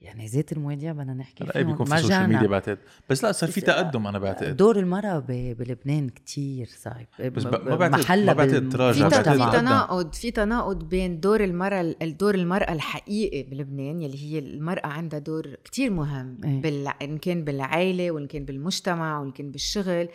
[0.00, 2.78] يعني زيت المواليا بدنا نحكي لا بيكون في السوشيال ميديا بعتقد.
[3.10, 4.56] بس لا صار في تقدم أنا بعتقد.
[4.56, 7.06] دور المرأة بلبنان كتير صعب.
[7.32, 12.34] بس ما بعتقد ما بعتقد تراجع في, في تناقض في تناقض بين دور المرأة الدور
[12.34, 16.88] المرأة الحقيقي بلبنان يلي هي المرأة عندها دور كتير مهم إيه؟ بال...
[17.02, 20.08] ان كان بالعائله وان كان بالمجتمع وان كان بالشغل.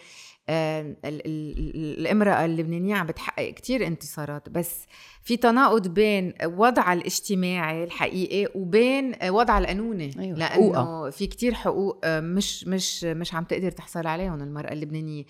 [0.50, 4.86] الامرأة اللبنانية عم بتحقق كتير انتصارات بس
[5.24, 10.38] في تناقض بين وضعها الاجتماعي الحقيقي وبين وضعها القانوني أيوة.
[10.38, 11.10] لأنه حقوقة.
[11.10, 15.26] في كتير حقوق آه، مش مش مش عم تقدر تحصل عليهم المرأة اللبنانية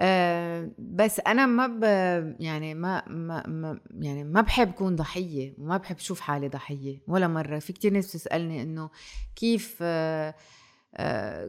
[0.00, 1.82] أه بس أنا ما ب
[2.40, 7.28] يعني ما, ما ما يعني ما بحب كون ضحية وما بحب شوف حالي ضحية ولا
[7.28, 8.90] مرة في كتير ناس بتسألني إنه
[9.36, 10.34] كيف أه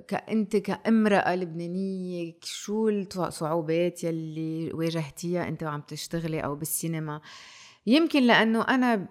[0.07, 7.21] كأنت كامرأة لبنانية شو الصعوبات يلي واجهتيها أنت وعم تشتغلي أو بالسينما؟
[7.87, 9.07] يمكن لأنه أنا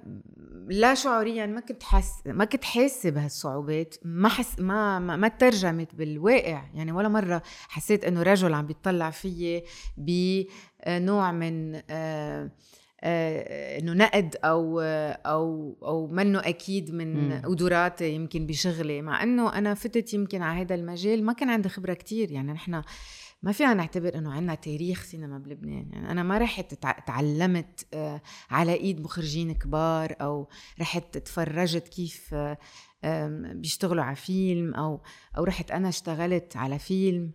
[0.68, 5.94] لا شعوريا ما كنت حس ما كنت حاسة بهالصعوبات ما حس ما ما, ما ترجمت
[5.94, 6.62] بالواقع.
[6.74, 9.64] يعني ولا مرة حسيت إنه رجل عم بيطلع فيي
[9.96, 12.50] بنوع من آه آه،
[13.04, 20.14] إنه نقد أو أو أو منه أكيد من قدراتي يمكن بشغلي مع إنه أنا فتت
[20.14, 22.32] يمكن على هذا المجال ما كان عندي خبرة كتير.
[22.32, 22.82] يعني نحن
[23.42, 25.90] ما فينا نعتبر إنه عندنا تاريخ سينما بلبنان.
[25.92, 26.74] يعني أنا ما رحت
[27.06, 30.48] تعلمت آه، على إيد مخرجين كبار أو
[30.80, 32.34] رحت تفرجت كيف
[33.54, 35.02] بيشتغلوا على فيلم أو
[35.36, 37.32] أو رحت أنا اشتغلت على فيلم.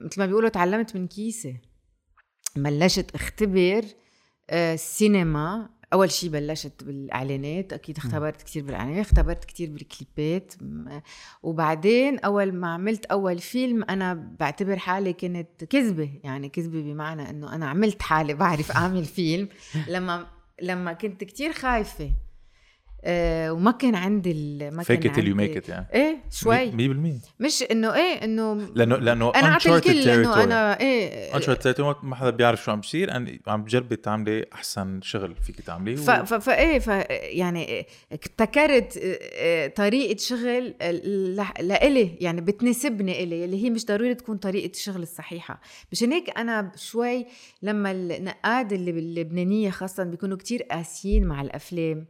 [0.00, 1.56] مثل ما بيقولوا تعلمت من كيسة.
[2.56, 3.84] بلشت اختبر
[4.50, 10.54] السينما آه، أول شيء بلشت بالإعلانات أكيد اختبرت كثير بالإعلانات اختبرت كثير بالكليبات
[11.42, 16.10] وبعدين أول ما عملت أول فيلم أنا بعتبر حالي كنت كذبة.
[16.24, 19.48] يعني كذبة بمعنى إنه أنا عملت حالي بعرف أعمل فيلم.
[19.88, 20.26] لما
[20.62, 22.10] لما كنت كثير خايفة.
[23.04, 24.34] آه وما كان عندي
[24.70, 25.86] ما كان عندي يو ميك ات يعني.
[25.94, 26.70] إيه شوي.
[26.70, 32.16] 100% مش إنه إيه إنه لأنه لأنه أنا أعطي الكل انه أنا إيه انشارتد ما
[32.16, 33.10] حدا بيعرف شو عم بيصير
[33.46, 35.96] عم بتجربي تعملي أحسن شغل فيك تعمليه.
[35.98, 36.24] و...
[36.24, 39.00] فايه ف يعني ابتكرت
[39.34, 40.74] آه، طريقة شغل
[41.60, 45.60] لإلي يعني بتناسبني إلي اللي هي مش ضروري تكون طريقة الشغل الصحيحة.
[45.92, 47.26] مشان هيك أنا شوي
[47.62, 52.06] لما النقاد اللي باللبنانيه خاصة بيكونوا كتير قاسيين مع الأفلام.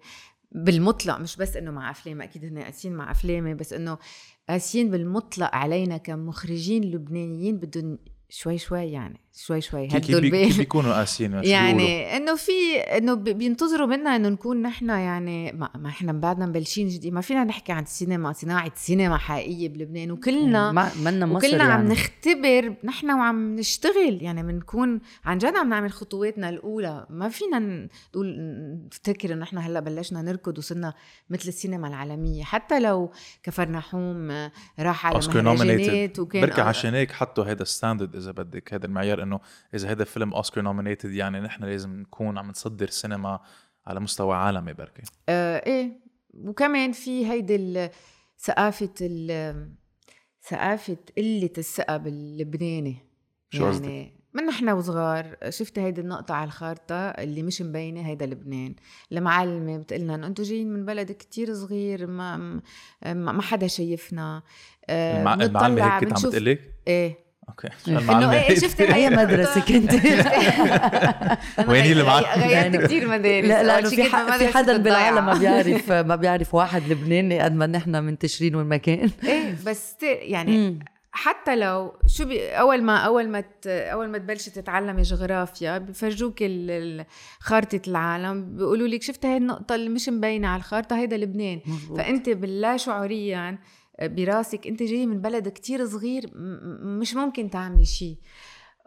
[0.55, 3.99] بالمطلق مش بس إنه مع افلام أكيد هن قاسيين مع أفلامي بس إنه
[4.49, 7.99] قاسيين بالمطلق علينا كمخرجين لبنانيين بدهم
[8.35, 9.87] شوي شوي يعني شوي شوي.
[9.89, 14.63] هدوا كيف بي- كيف البال بيكونوا قاسيين؟ يعني إنه في إنه بينتظروا منا إنه نكون
[14.63, 17.13] نحن يعني ما, ما إحنا بعدنا مبلشين جديد.
[17.13, 20.11] ما فينا نحكي عن السينما صناعة سينما حقيقية بلبنان.
[20.11, 21.73] وكلنا ما منا مصر وكلنا يعني.
[21.73, 24.19] عم نختبر نحن وعم نشتغل.
[24.23, 27.07] يعني بنكون عن جد عم نعمل خطواتنا الأولى.
[27.11, 28.37] ما فينا نقول
[28.87, 30.95] نفتكر إنه نحن هلأ بلشنا نركض وصرنا
[31.31, 32.45] مثل السينما العالمية.
[32.45, 33.11] حتى لو
[33.43, 38.31] كفرنحوم آه، راح على اوسكار مهرجانات nominated وكان بركي عشان هيك حطوا هيدا standard إذا
[38.33, 39.41] بدك هذا المعيار إنه
[39.75, 43.41] إذا هذا فيلم أوسكار nominated يعني نحن لازم نكون عم نصدر سينما
[43.87, 45.03] على مستوى عالمي بركي.
[45.29, 46.01] آه إيه.
[46.35, 47.91] وكمان في هيدي ال-
[48.39, 49.73] ثقافة ال
[50.49, 52.97] ثقافة قلة الثقة باللبناني.
[53.51, 58.75] شو؟ يعني من نحن وصغار شفت هيدي النقطة على الخارطة اللي مش مبينة هيدا لبنان.
[59.13, 62.61] المعلمة بتقلنا إنه أنتوا جايين من بلد كتير صغير ما
[63.07, 64.43] ما, حدا شايفنا.
[64.89, 65.35] آه، المع...
[65.35, 67.19] المعلمة بنطلع هيك كنت عم بنشوف- تقول لك؟ إيه.
[67.53, 67.69] أوكي.
[67.89, 69.93] إنه شفت اي مدرسه كنت
[71.69, 73.47] وين اللي معك؟ غيرت كتير مدارس.
[73.49, 74.05] لا لأنه في
[74.39, 75.35] في حدا بالعالم ما.
[75.39, 80.79] بيعرف ما بيعرف واحد لبناني قد ما نحن منتشرين والمكان إيه بس ت- يعني
[81.15, 86.45] حتى لو شو بي أول ما أول ما ت- أول ما تبلشي تتعلمي جغرافيا بفرجوك
[87.41, 91.61] خارطة العالم بيقولوا لك شفت هاي النقطة اللي مش مبينة على الخارطة؟ هيدا لبنان.
[91.67, 91.99] مزبوط.
[91.99, 93.59] فأنت باللا شعوريا
[94.07, 96.31] براسك أنت جاي من بلد كتير صغير
[96.83, 98.17] مش ممكن تعملي شيء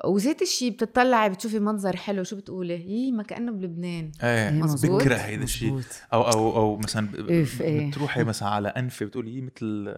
[0.05, 5.01] وذات الشيء بتطلعي بتشوفي منظر حلو شو بتقولي يي ما كأنه بلبنان إيه مزبوط.
[5.01, 5.81] بكره هيدا الشيء.
[6.13, 7.89] أو أو أو مثلا إيه.
[7.89, 9.95] بتروحي مثلا على انفي بتقولي يي مثل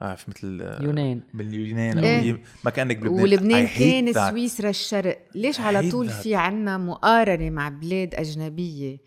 [0.00, 2.42] بعرف مثل يونان من اليونان أو إيه.
[2.64, 4.12] ما كأنك بلبنان ولبنان كان.
[4.12, 6.08] سويسرا الشرق ليش على طول.
[6.08, 8.98] في عنا مقارنة مع بلاد أجنبية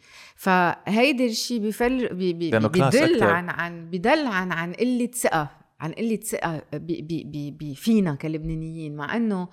[0.43, 3.23] فهيدا الشيء بفل بي بي بيدل.
[3.23, 8.15] عن عن بدل عن عن قلة ثقة عن قلة ثقة بي بي بي بي فينا
[8.15, 9.47] كلبنانيين مع إنه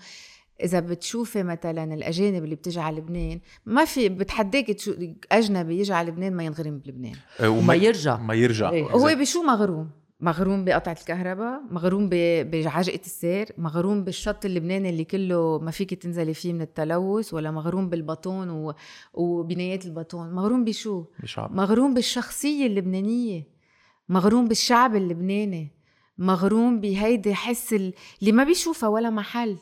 [0.62, 4.94] إذا بتشوفي مثلا الأجانب اللي بتجي على لبنان ما في بتحداك شو
[5.32, 8.16] أجنبي يجي على لبنان ما ينغرم بلبنان آه، وما يرجع.
[8.16, 8.84] ما يرجع إيه.
[8.84, 9.90] هو بشو مغروم؟
[10.22, 16.34] مغروم بقطعة الكهرباء مغروم ب- بعجقة السير مغروم بالشط اللبناني اللي كله ما فيك تنزلي
[16.34, 18.74] فيه من التلوث ولا مغروم بالبطون و...
[19.14, 21.54] وبنايات البطون مغروم بشو؟ بشعب.
[21.54, 23.46] مغروم بالشخصية اللبنانية.
[24.08, 25.68] مغروم بالشعب اللبناني.
[26.18, 29.56] مغروم بهيدي حس ال- اللي ما بيشوفها ولا محل.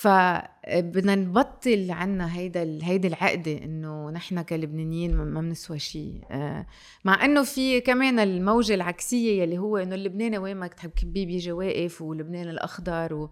[0.00, 6.66] فبدنا نبطل عنا هيدا هيدي العقدة إنه نحن كلبنانيين ما- بنسوى شيء آه،
[7.04, 11.52] مع إنه في كمان الموجة العكسية يلي هو إنه اللبناني وين ما تحب كبيه بيجي
[11.52, 13.30] واقف ولبنان الأخضر و...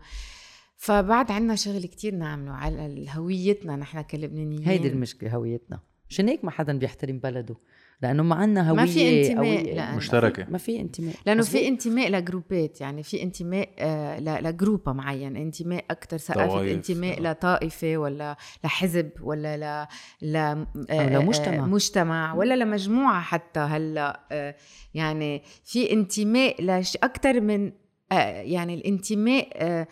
[0.76, 4.68] فبعد عنا شغل كتير نعمله على هويتنا نحن كلبنانيين.
[4.68, 5.80] هيدي المشكلة هويتنا.
[6.10, 7.54] عشان هيك ما حدا بيحترم بلده.
[8.02, 9.76] لأنه ما عندنا هويه ما في انتماء.
[9.76, 10.46] لأن- مشتركة.
[10.50, 11.42] ما في انتماء لأنه.
[11.42, 16.72] في انتماء لجروبات يعني في انتماء آه، ل- لجروب معين انتماء أكثر ثقافة.
[16.72, 19.86] انتماء لطائفة ولا لحزب ولا ل
[20.22, 21.54] ل آه، لمجتمع.
[21.64, 24.54] آه، مجتمع ولا لمجموعة حتى هلأ آه،
[24.94, 27.72] يعني في انتماء لش أكثر من
[28.12, 29.86] آه، يعني الانتماء آه،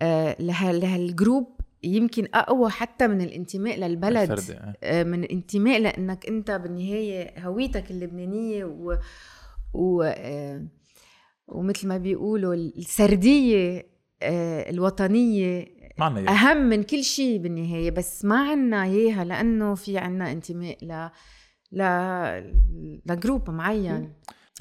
[0.00, 1.55] آه، له- لهالجروب
[1.86, 4.76] يمكن أقوى حتى من الانتماء للبلد الفردي، إيه.
[4.82, 8.98] آه، من الانتماء لأنك أنت بالنهاية هويتك اللبنانية و,
[9.74, 10.02] و...
[10.02, 10.66] آه،
[11.48, 13.86] ومثل ما بيقولوا السردية
[14.22, 16.30] آه، الوطنية ما عنا إياه.
[16.30, 21.08] أهم من كل شيء بالنهاية بس ما عنا إياها لأنه في عنا انتماء ل
[21.72, 21.82] ل
[23.06, 24.12] لجروب معين.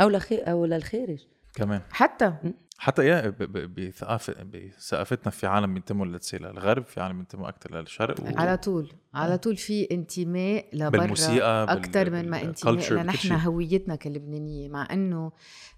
[0.01, 1.19] أو لخي أو للخارج.
[1.55, 1.81] كمان.
[1.91, 2.33] حتى.
[2.77, 8.23] حتى يا بثقافه بثقافتنا في عالم بينتموا لتسي للغرب في عالم بينتموا أكثر للشرق و...
[8.38, 11.07] على طول على طول في انتماء لبرا
[11.63, 13.31] أكثر من ما انتماء لنحن.
[13.31, 15.31] هويتنا كلبنانية مع إنه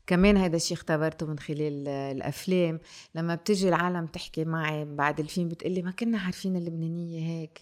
[0.08, 2.80] كمان هذا الشيء اختبرته من خلال الأفلام
[3.16, 7.60] لما بتجي العالم تحكي معي بعد الفيلم بتقلي ما كنا عارفين اللبنانية هيك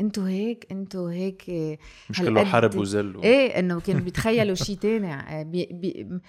[0.00, 1.44] أنتوا هيك أنتوا هيك
[2.10, 3.22] مش كله حرب وذل و...
[3.22, 6.20] إيه إنه كانوا بيتخيلوا شيء تاني بي بي م-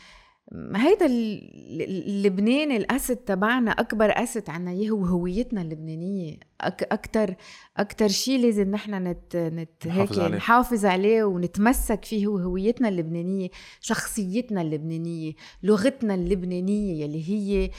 [0.75, 6.37] هيدا ال- ال- اللبناني الأسد تبعنا أكبر أسد عنا إياه هو هويتنا اللبنانية.
[6.61, 7.35] أك أكثر
[7.77, 10.37] أكثر شيء لازم نحن نت, نت هيك عليه.
[10.37, 13.49] نحافظ عليه ونتمسك فيه هو هويتنا اللبنانية
[13.81, 15.33] شخصيتنا اللبنانية
[15.63, 17.71] لغتنا اللبنانية يلي هي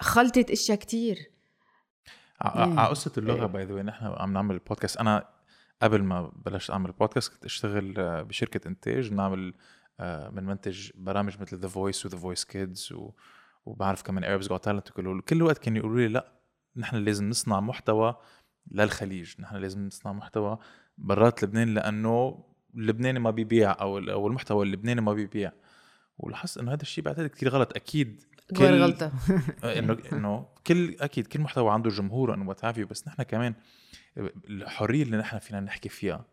[0.00, 1.30] خلطت إشياء كتير.
[2.40, 5.28] على قصة اللغة by the نحن عم نعمل البودكاست أنا
[5.82, 7.94] قبل ما بلشت أعمل البودكاست كنت أشتغل
[8.24, 9.54] بشركة إنتاج بنعمل
[10.00, 12.94] بنمنتج برامج مثل The Voice و The Voice Kids
[13.66, 16.32] وبعرف كمان Arabs Got Talent وكل كل وقت كانوا يقولوا لي لا
[16.76, 18.16] نحن لازم نصنع محتوى
[18.70, 19.34] للخليج.
[19.40, 20.58] نحن لازم نصنع محتوى
[20.98, 25.52] برات لبنان لأنه اللبناني ما بيبيع أو أو المحتوى اللبناني ما بيبيع.
[26.18, 27.76] ولاحظت إنه هذا الشيء بعتقد كثير غلط.
[27.76, 28.22] أكيد
[28.56, 29.12] كل- غلطة.
[29.78, 33.54] انه إنه كل أكيد كل محتوى عنده جمهور انه but بس نحن كمان
[34.48, 36.24] الحرية اللي نحن فينا نحكي فيها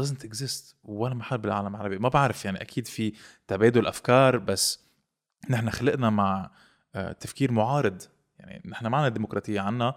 [0.00, 1.98] doesn't exist ولا محل بالعالم العربي.
[1.98, 3.12] ما بعرف يعني أكيد في
[3.48, 4.84] تبادل أفكار بس
[5.50, 6.50] نحن خلقنا مع
[6.94, 8.02] آه، تفكير معارض.
[8.38, 9.94] يعني نحن معنا ديمقراطية عنا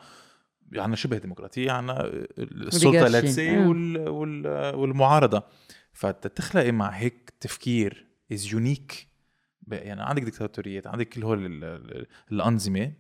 [0.76, 2.02] عنا شبه ديمقراطية عنا
[2.38, 3.12] السلطة Oligarchy.
[3.12, 3.68] let's say آه.
[3.68, 5.44] وال وال والمعارضة.
[5.94, 9.08] فتتخلقي مع هيك تفكير is unique
[9.68, 12.92] يعني عندك ديكتاتوريات عندك كل هول ال- ال- الأنظمة.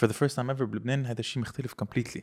[0.00, 2.20] For the first time ever بلبنان هذا الشيء مختلف completely.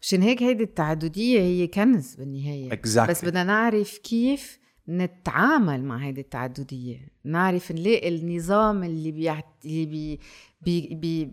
[0.00, 2.70] مشان هيك هيدي التعددية هي كنز بالنهاية.
[2.70, 3.08] Exactly.
[3.08, 7.08] بس بدنا نعرف كيف نتعامل مع هيدي التعددية.
[7.24, 9.46] نعرف نلاقي النظام اللي بيعت...
[9.64, 10.20] اللي بي...
[10.62, 10.94] بي...
[10.94, 11.30] بي...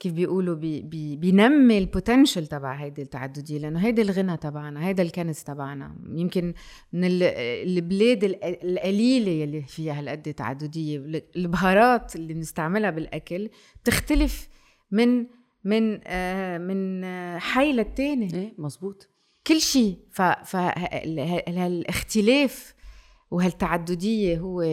[0.00, 0.82] كيف بيقولوا بي...
[0.82, 1.16] بي...
[1.16, 3.58] بينمي ال potential تبع هيدي التعددية.
[3.58, 5.96] لأنه هيدي الغنى تبعنا هيدا الكنز تبعنا.
[6.12, 6.54] يمكن
[6.92, 7.22] من ال-
[7.68, 11.22] البلاد ال- القليلة يلي فيها هالقد تعددية.
[11.36, 13.48] البهارات اللي بنستعملها بالأكل
[13.82, 14.48] بتختلف
[14.90, 15.26] من
[15.64, 19.08] من آه من آه حي للتاني إيه مزبوط
[19.46, 19.98] كل شيء.
[21.40, 22.74] فهالاختلاف
[23.30, 24.64] وهالتعددية هو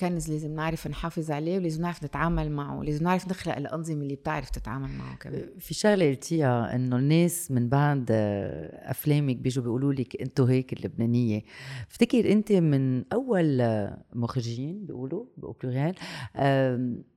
[0.00, 4.50] كنز لازم نعرف نحافظ عليه ولازم نعرف نتعامل معه ولازم نعرف نخلق الأنظمة اللي بتعرف
[4.50, 5.48] تتعامل معه كمان.
[5.58, 11.42] في شغلة قلتيها إنه الناس من بعد آه، أفلامك بيجوا بيقولوا لك أنتوا هيك اللبنانية.
[11.90, 15.94] افتكر أنت من أول آه، مخرجين بيقولوا بلوريال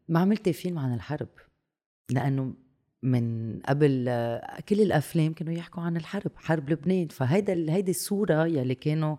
[0.09, 1.29] ما عملتي فيلم عن الحرب؟
[2.11, 2.53] لأنه
[3.03, 4.05] من قبل
[4.69, 7.07] كل الأفلام كانوا يحكوا عن الحرب حرب لبنان.
[7.07, 9.15] فهيدا هيدي الصورة يلي كانوا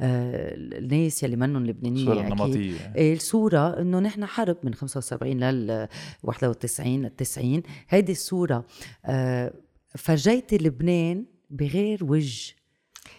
[0.00, 2.32] آه، الناس يلي منهم لبنانية صورة أكيد.
[2.32, 5.88] نمطيه إيه الصورة إنه نحن حرب من 75 لل
[6.22, 8.64] 91 لل 90 هيدي الصورة
[9.04, 9.52] آه،
[9.98, 12.54] فرجيتي لبنان بغير وجه.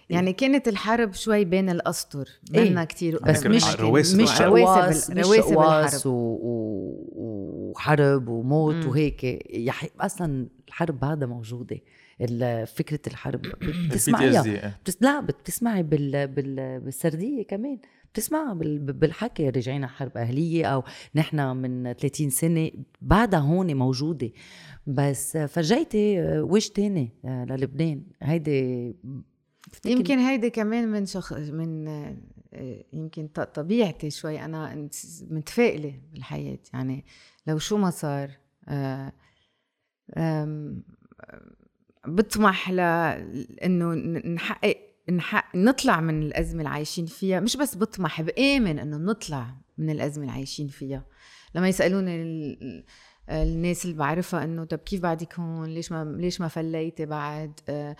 [0.10, 2.70] يعني كانت الحرب شوي بين الأسطر إيه.
[2.70, 4.54] منا كتير بس بس مش رواسب مش الحرب.
[4.54, 6.10] رواسب رواسب الحرب و...
[6.10, 7.72] و...
[7.72, 8.88] وحرب وموت مم.
[8.90, 9.24] وهيك.
[9.54, 9.86] يح...
[10.00, 11.78] أصلا الحرب بعدها موجودة.
[12.22, 13.42] ال- فكرة الحرب.
[13.90, 14.44] بتسمعيها.
[14.44, 14.68] PTSD.
[14.84, 14.98] بتس...
[15.02, 16.28] لا بتسمعي بال...
[16.28, 16.80] بال...
[16.80, 17.80] بالسردية كمان.
[18.14, 18.80] بتسمعها بال...
[18.80, 19.50] بالحكي.
[19.50, 20.84] رجعنا حرب أهلية أو
[21.16, 22.72] نحن من 30 سنة.
[23.02, 24.32] بعدها هون موجودة.
[24.88, 28.04] بس فرجيتي وجه تاني؟ للبنان.
[28.24, 28.96] هيدي
[29.76, 31.34] بفتكر- يمكن هيدي كمان من شخ...
[31.34, 34.90] من آه، يمكن طبيعتي شوي أنا
[35.30, 36.60] متفائلة بالحياة.
[36.74, 37.06] يعني
[37.48, 38.32] لو شو ما صار
[38.70, 39.14] آه،
[42.08, 43.94] بطمح لأنه
[44.34, 44.78] نحقق
[45.12, 47.40] نحقق نطلع من الأزمة اللي عايشين فيها.
[47.40, 51.06] مش بس بطمح بآمن إنه نطلع من الأزمة اللي عايشين فيها.
[51.56, 52.84] لما يسألوني ال-
[53.30, 57.96] الناس اللي بعرفها إنه طب كيف بعدك هون؟ ليش ما ليش ما فليتي بعد؟ آه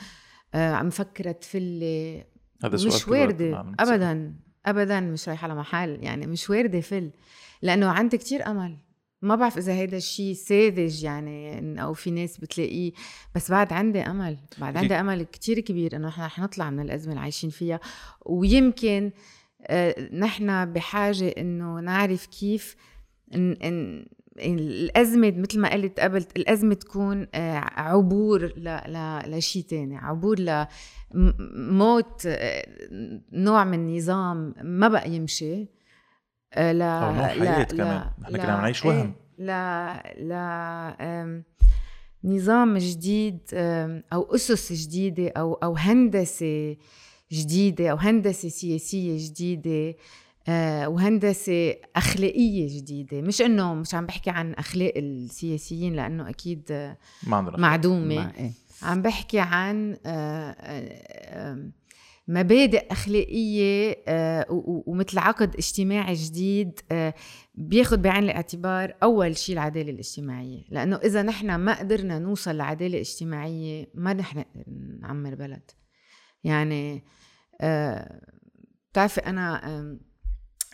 [0.54, 2.24] عم فكرة تفلي
[2.64, 3.66] هذا سؤال مش واردة.
[3.80, 7.12] ابدا ابدا مش رايحة على محل يعني مش واردة فل.
[7.62, 8.78] لأنه عندي كتير أمل.
[9.22, 12.92] ما بعرف إذا هيدا الشيء ساذج يعني أو في ناس بتلاقيه.
[13.36, 14.78] بس بعد عندي أمل بعد.
[14.78, 17.80] عندي أمل كتير كبير إنه نحن رح نطلع من الأزمة اللي عايشين فيها.
[18.26, 19.12] ويمكن
[19.68, 22.76] آه، نحن بحاجة إنه نعرف كيف
[23.36, 24.06] إن إن
[24.40, 28.70] الأزمة مثل ما قلت قبل الأزمة تكون آه، عبور ل...
[28.88, 29.22] ل...
[29.38, 32.66] لشيء تاني عبور لموت آه،
[33.32, 35.68] نوع من نظام ما بقى يمشي
[36.54, 36.84] آه، ل...
[37.24, 38.10] حياة كمان.
[38.22, 39.14] نحن كنا عم نعيش وهم.
[39.40, 39.52] ل
[40.18, 41.44] ل
[42.24, 43.40] نظام جديد
[44.14, 46.76] أسس جديدة أو أو هندسة
[47.32, 49.96] جديدة أو هندسة سياسية جديدة آه،
[50.88, 53.22] وهندسة أخلاقية جديدة.
[53.22, 56.98] مش إنه مش عم بحكي عن أخلاق السياسيين لأنه أكيد آه،
[57.62, 58.16] معدومة.
[58.16, 58.52] مع- إيه.
[58.82, 61.70] عم بحكي عن آه، آه،
[62.28, 64.46] مبادئ أخلاقية آه،
[64.88, 67.14] ومثل عقد اجتماعي جديد آه،
[67.56, 70.64] بياخد بعين الاعتبار أول شيء العدالة الاجتماعية.
[70.70, 74.44] لأنه إذا نحن ما قدرنا نوصل لعدالة اجتماعية ما نحن
[75.02, 75.72] نعمر بلد.
[76.44, 77.04] يعني
[77.62, 78.22] آه،
[78.92, 79.62] بتعرفي أنا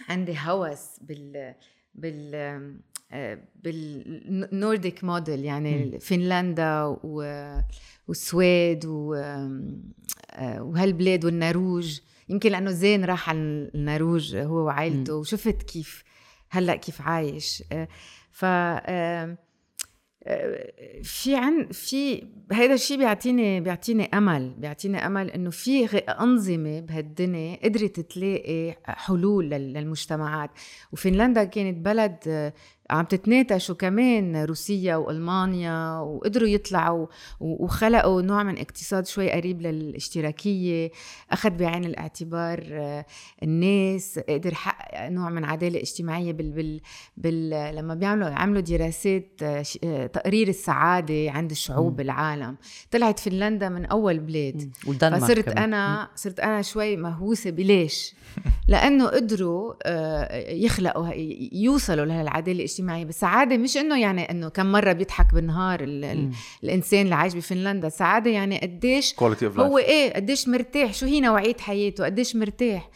[0.10, 1.54] عندي هوس بال
[1.96, 2.36] بال
[3.14, 7.60] آه، بالنورديك موديل يعني فنلندا و-
[8.08, 12.00] والسويد و- آه، وهالبلاد والنرويج
[12.30, 13.38] يمكن لأنه زين راح على
[13.76, 15.16] النرويج هو وعائلته.
[15.16, 16.04] وشفت كيف
[16.50, 17.64] هلأ كيف عايش.
[17.72, 17.88] آه،
[18.32, 18.46] ف
[21.04, 24.54] في عن في هذا الشيء بيعطيني بيعطيني أمل.
[24.58, 30.50] بيعطيني أمل إنه في أنظمة بهالدنيا قدرت تلاقي حلول لل- للمجتمعات.
[30.92, 32.54] وفنلندا كانت بلد آه،
[32.92, 37.08] عم تتناتشوا كمان روسيا وألمانيا وقدروا يطلعوا
[37.40, 40.92] وخلقوا نوع من اقتصاد شوي قريب للاشتراكية
[41.32, 43.06] أخذ بعين الاعتبار آه،
[43.44, 46.82] الناس قدر يحقق نوع من عدالة اجتماعية بال, بال,
[47.18, 52.58] بال لما بيعملوا عملوا دراسات آه، آه، تقرير السعادة عند الشعوب بالعالم
[52.92, 54.72] طلعت فنلندا من أول بلاد.
[55.20, 58.16] فصرت أنا صرت أنا شوي مهووسة بليش؟
[58.68, 59.74] لأنه قدروا
[60.54, 61.08] يخلقوا
[61.52, 63.06] يوصلوا لهالعداله الاجتماعية.
[63.06, 66.30] بالسعاده مش إنه يعني إنه كم مرة بيضحك بالنهار ال ال
[66.64, 67.88] الإنسان اللي عايش بفنلندا.
[67.88, 69.16] السعاده يعني قديش
[69.58, 72.90] هو إيه قديش مرتاح شو هي نوعية حياته؟ قديش مرتاح؟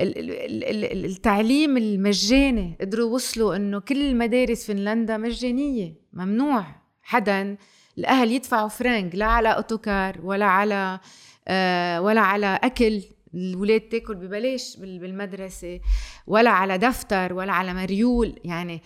[0.00, 6.64] التعليم المجاني قدروا وصلوا إنه كل المدارس فنلندا مجانية ممنوع.
[7.02, 7.56] حدا
[7.98, 11.00] الأهل يدفعوا فرنك لا على أوتوكار ولا على
[11.48, 13.02] آه ولا على أكل.
[13.34, 15.80] الولاد تاكل ببلاش بالمدرسة
[16.26, 18.40] ولا على دفتر ولا على مريول.
[18.44, 18.82] يعني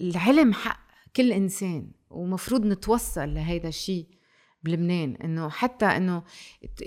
[0.00, 0.80] العلم حق
[1.16, 4.06] كل إنسان ومفروض نتوصل لهيدا الشيء
[4.62, 5.14] بلبنان.
[5.24, 6.22] إنه حتى إنه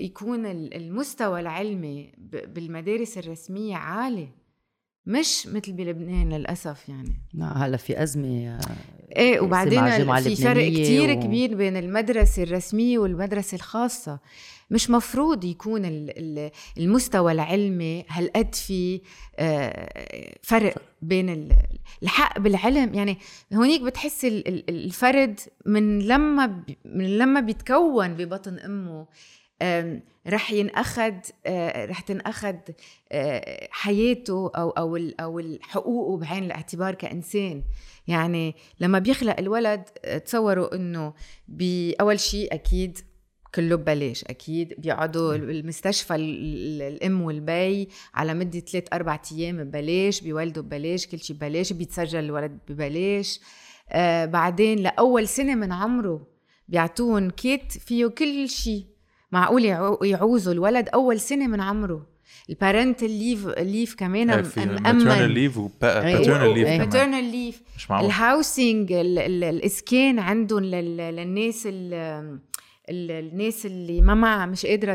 [0.00, 4.28] يكون المستوى العلمي بالمدارس الرسمية عالي.
[5.06, 7.22] مش مثل بلبنان للأسف يعني.
[7.42, 8.60] هلا في أزمة
[9.16, 11.20] إيه وبعدين في فرق كتير و...
[11.20, 14.20] كبير بين المدرسة الرسمية والمدرسة الخاصة.
[14.72, 15.82] مش مفروض يكون
[16.78, 19.00] المستوى العلمي هالقد في
[19.38, 21.48] آه، فرق بين
[22.02, 22.94] الحق بالعلم.
[22.94, 23.18] يعني
[23.54, 29.06] هونيك بتحس الفرد من لما من لما بيتكون ببطن أمه
[30.26, 31.14] رح ينأخذ
[31.46, 32.56] آه، رح تنأخذ
[33.12, 37.64] آه، حياته أو أو أو حقوقه بعين الاعتبار كإنسان.
[38.06, 39.84] يعني لما بيخلق الولد
[40.24, 41.14] تصوروا إنه
[41.48, 42.98] باول شيء أكيد
[43.54, 51.06] كله ببلاش أكيد بيقعدوا بالمستشفى الأم والبي على مدة ثلاث أربع أيام ببلاش بيولدوا ببلاش
[51.06, 53.40] كل شيء ببلاش بيتسجل الولد ببلاش.
[53.90, 56.26] آه بعدين لأول سنة من عمره
[56.68, 58.84] بيعطوهم kit فيه كل شيء
[59.32, 59.64] معقول
[60.02, 62.06] يعوزوا الولد أول سنة من عمره.
[62.50, 64.26] ال parental leave leave كمان
[64.56, 72.38] مأمن leave و paternal leave paternal leave ال housing الإسكان عندهم للناس اللي
[72.92, 74.94] الناس اللي ما معها مش قادرة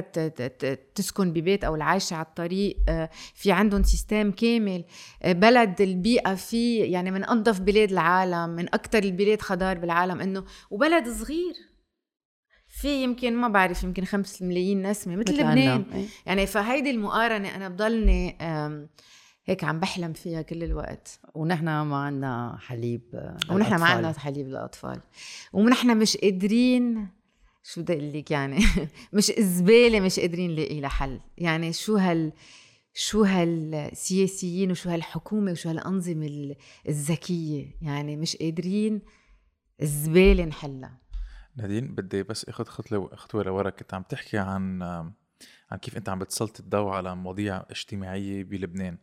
[0.96, 4.84] تسكن ببيت أو العايشة على الطريق آه، في عندهم system كامل.
[5.24, 10.46] آه، بلد البيئة فيه يعني من أنظف بلاد العالم من أكثر البلاد خضار بالعالم إنه
[10.72, 11.54] وبلد صغير.
[12.70, 15.86] في يمكن ما بعرف يمكن خمس ملايين نسمة مثل لبنان.
[15.94, 16.06] إيه.
[16.26, 18.38] يعني فهيدي المقارنة أنا بضلني
[19.46, 21.20] هيك عم بحلم فيها كل الوقت.
[21.34, 23.02] ونحن ما عندنا حليب
[23.52, 25.00] ونحن ما عندنا حليب للأطفال.
[25.54, 27.08] ونحن مش قادرين
[27.64, 28.60] شو بدي أقول لك يعني؟
[29.14, 31.20] مش زباله مش قادرين نلاقي لها حل.
[31.38, 32.34] يعني شو هال
[32.94, 36.56] شو هالسياسيين وشو هالحكومة وشو هالأنظمة
[36.88, 39.02] الذكية؟ يعني مش قادرين
[39.82, 41.02] الزباله نحلها.
[41.56, 43.70] نادين بدي بس أخذ خطوة خطوة لورا.
[43.70, 44.82] كنت عم تحكي عن
[45.72, 48.98] عن كيف أنت عم بتسلط الضوء على مواضيع اجتماعية بلبنان.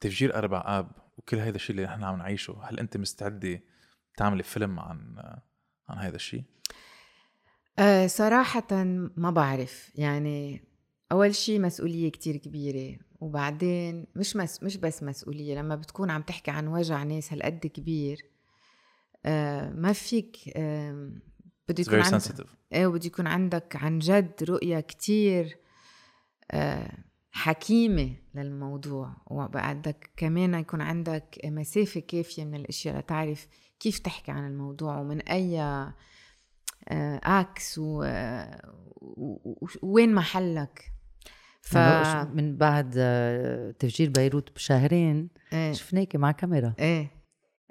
[0.00, 3.60] تفجير أربع آب وكل هذا الشيء اللي نحن عم نعيشه هل أنت مستعدة
[4.16, 5.16] تعملي فيلم عن
[5.88, 6.44] عن هذا الشيء
[7.78, 8.84] أه صراحة
[9.16, 9.90] ما بعرف.
[9.94, 10.64] يعني
[11.12, 16.50] أول شي مسؤولية كتير كبيرة وبعدين مش مس مش بس مسؤولية لما بتكون عم تحكي
[16.50, 18.18] عن وجع ناس هالقد كبير
[19.26, 21.10] أه ما فيك أه
[21.68, 25.58] بده يكون عندك إيه وبده يكون عندك عن جد رؤية كتير
[26.50, 26.98] أه
[27.32, 29.16] حكيمة للموضوع.
[29.26, 33.46] وبعدك كمان يكون عندك مسافة كافية من الأشياء لتعرف
[33.80, 35.60] كيف تحكي عن الموضوع ومن أي
[37.24, 37.78] إكس
[39.82, 40.94] ووين محلك
[41.60, 41.76] ف
[42.34, 45.72] من بعد آه، تفجير بيروت بشهرين إيه.
[45.72, 46.74] شفناك مع كاميرا.
[46.78, 47.10] إيه.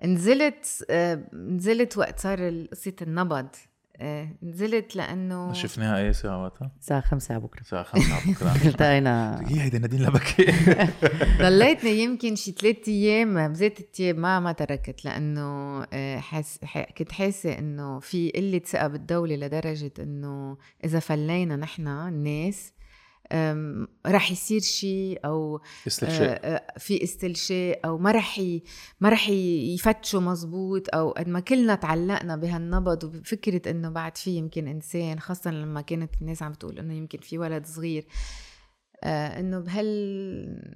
[0.04, 3.50] نزلت آه، نزلت وقت صار قصه النبض
[4.02, 7.62] إيه نزلت لأنه شفناها أي ساعة وقتها؟ الساعة 5 بكرة.
[7.62, 8.56] الساعة 5 بكرة.
[8.70, 10.46] التقينا هي هيدي نادين لبكي
[11.42, 16.60] ضليتني يمكن شي ثلاث أيام بزيت التياب ما ما تركت لأنه آه، حس
[16.98, 22.74] كنت حاسة إنه في قلة ثقة بالدولة لدرجة إنه إذا فلينا نحن الناس
[24.08, 26.66] رح يصير شيء أو استلشاء.
[26.78, 28.42] في استلشاء أو ما رح
[29.00, 34.68] ما رح يفتشوا مزبوط أو قد ما كلنا تعلقنا بهالنبض وبفكرة إنه بعد في يمكن
[34.68, 38.06] إنسان خاصه لما كانت الناس عم تقول إنه يمكن في ولد صغير
[39.04, 40.72] إنه بهالامل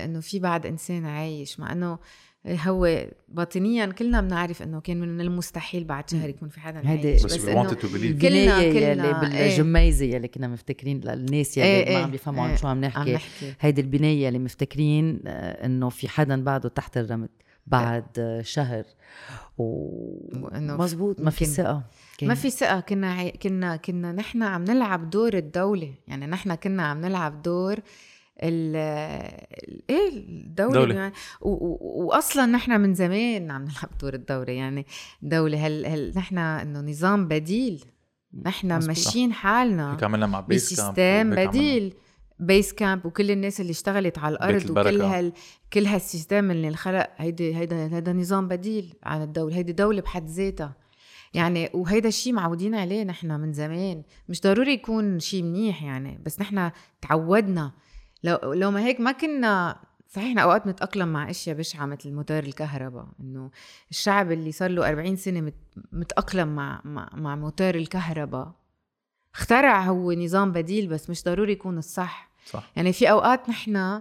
[0.00, 1.98] إنه في بعد إنسان عايش مع إنه
[2.46, 7.46] هو باطنيا كلنا بنعرف إنه كان من المستحيل بعد شهر يكون في حدا هيدي- بس
[7.74, 8.22] to believe.
[8.22, 9.48] كلنا- يلي إيه.
[9.48, 12.04] بالجميزة يلي كنا مفتكرين للناس يلي إيه ما إيه.
[12.04, 12.56] عم بيفهموا عن إيه.
[12.56, 13.12] شو عم عم نحكي.
[13.14, 17.28] نحكي هيدي البناية اللي مفتكرين آه، إنه في حدا بعده تحت الرمل
[17.66, 18.84] بعد آه، شهر
[19.58, 22.80] وإنه ومزبوط ما في كان- ما في ثقة.
[22.80, 23.30] كنا عي...
[23.30, 25.94] كنا كنا نحن عم نلعب دور الدولة.
[26.08, 27.82] يعني نحن كنا عم نلعب دور ال
[28.42, 28.76] ال-
[29.90, 30.94] إيه الدولة دولة.
[30.94, 31.12] يعني.
[31.40, 34.86] واصلا نحن من زمان عم نلعب دور الدولة يعني
[35.22, 37.84] دولة هل, هل نحن إنه نظام بديل
[38.44, 38.86] نحن.
[38.86, 41.30] ماشيين حالنا عملنا مع base ب system.
[41.30, 41.94] بديل
[42.38, 44.70] Base Camp وكل الناس اللي اشتغلت على الأرض.
[44.70, 45.32] وكل هال
[45.72, 50.26] كل هال system اللي انخلق هيدي هيدا هيدا نظام بديل عن الدولة هيدي دولة بحد
[50.28, 50.76] ذاتها
[51.34, 56.40] يعني وهيدا الشيء معودين عليه نحن من زمان مش ضروري يكون شيء منيح يعني بس
[56.40, 56.70] نحن
[57.00, 57.72] تعودنا
[58.24, 63.06] لو لو ما هيك ما كنا صحيح أوقات نتأقلم مع أشياء بشعة مثل موتور الكهرباء
[63.20, 63.50] إنه
[63.90, 65.54] الشعب اللي صار له 40 سنة مت-
[65.92, 68.52] متأقلم مع مع, مع موتور الكهرباء.
[69.34, 72.30] اخترع هو نظام بديل بس مش ضروري يكون الصح.
[72.46, 72.70] صح.
[72.76, 74.00] يعني في أوقات نحن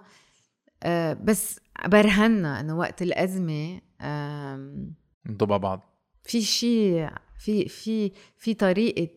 [0.83, 4.93] آه، بس برهنا إنه وقت الأزمة آم،
[5.25, 5.81] نضب على بعض.
[6.23, 7.09] في شيء
[7.39, 9.09] في في في طريقة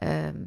[0.00, 0.46] آه،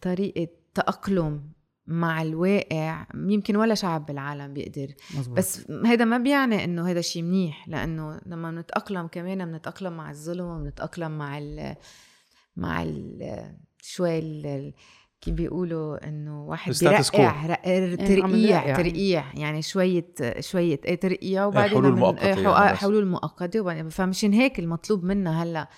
[0.00, 1.52] طريقة تأقلم
[1.90, 5.38] مع الواقع يمكن ولا شعب بالعالم بيقدر مزبوط.
[5.38, 10.44] بس هيدا ما بيعني إنه هيدا شيء منيح لأنه لما بنتاقلم كمان بنتاقلم مع الظلم
[10.46, 11.74] وبنتاقلم مع ال
[12.56, 13.22] مع ال
[13.82, 14.72] شوي ال
[15.20, 16.72] كيف بيقولوا إنه واحد.
[16.80, 18.76] بيرقع رق- عم ترقيع.
[18.76, 22.76] ترقيع يعني شوية شوية إيه ترقيع وبعدين حلول إيه، يعني.
[22.76, 25.68] حلول مؤقتة وبعدين فمشان هيك المطلوب منا هلأ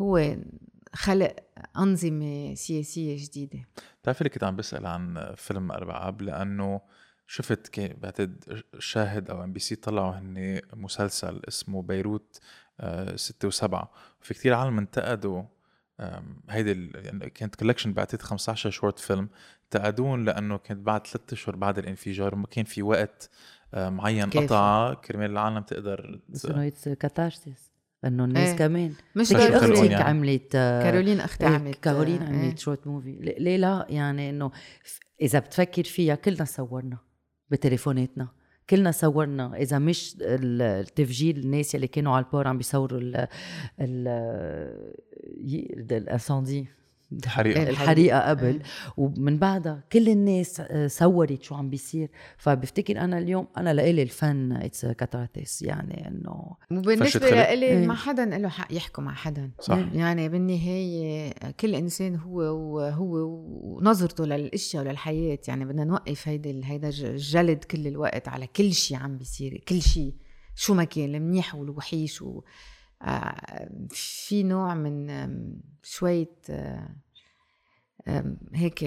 [0.00, 0.36] هو
[0.94, 1.36] خلق
[1.78, 3.58] أنظمة سياسية جديدة.
[4.02, 6.80] بتعرفي اللي كنت عم بسأل عن فيلم أربعة آب؟ لأنه
[7.26, 12.40] شفت okay بعتقد شاهد أو MBC طلعوا هن مسلسل اسمه بيروت
[12.80, 13.90] آه، ستة وسبعة.
[14.20, 15.42] في كتير عالم انتقدوا
[16.50, 19.28] هيدي ال- يعني كانت collection بعتقد 15 short film
[19.64, 23.30] انتقدون لأنه كانت بعد ثلاثة اشهر بعد الانفجار وما كان في وقت
[23.74, 24.30] آه، معين.
[24.30, 26.68] قطع كرمال العالم تقدر بس انه
[27.00, 27.69] catharsis
[28.04, 28.56] انه الناس إيه.
[28.56, 29.94] كمان مش أختك يعني.
[29.94, 32.56] عملت آه، كارولين أختي إيه، عملت كارولين آه، عملت إيه.
[32.56, 34.50] short movie ليه لا يعني إنه
[35.22, 36.98] إذا بتفكر فيها كلنا صورنا
[37.50, 38.28] بتليفوناتنا
[38.70, 43.26] كلنا صورنا إذا مش ال- التفجير الناس اللي كانوا على ال port عم بيصوروا ال
[43.80, 44.08] ال
[47.12, 47.70] إيه.
[47.70, 48.30] الحريقة.
[48.30, 48.44] قبل.
[48.44, 48.62] إيه.
[48.96, 52.10] ومن بعدها كل الناس صورت شو عم بيصير.
[52.36, 57.30] فبفتكر أنا اليوم أنا لإلي الفن it's catharsis يعني إنه خلق.
[57.30, 57.86] لإلي إيه.
[57.86, 59.50] ما حدا له حق يحكوا مع حدا.
[59.60, 59.78] صح.
[59.92, 63.16] يعني بالنهاية كل إنسان هو وهو
[63.62, 65.38] ونظرته للأشياء وللحياة.
[65.48, 70.14] يعني بدنا نوقف هيدا هيدا الجلد كل الوقت على كل شيء عم بيصير كل شيء
[70.54, 72.42] شو ما كان المنيح والوحيش و
[73.90, 75.10] في نوع من
[75.82, 76.88] شوية آه،
[78.54, 78.84] هيك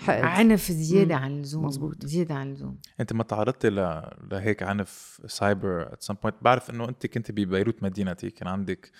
[0.00, 0.24] حقد.
[0.24, 1.16] عنف زيادة.
[1.16, 2.06] عن اللزوم مزبوط.
[2.06, 4.02] زيادة عن اللزوم أنت ما تعرضتي ل...
[4.30, 8.90] لهيك عنف cyber at some point بعرف إنه أنت كنت ببيروت مدينتي كان عندك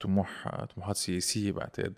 [0.00, 1.94] طموح طموحات سياسية بعتقد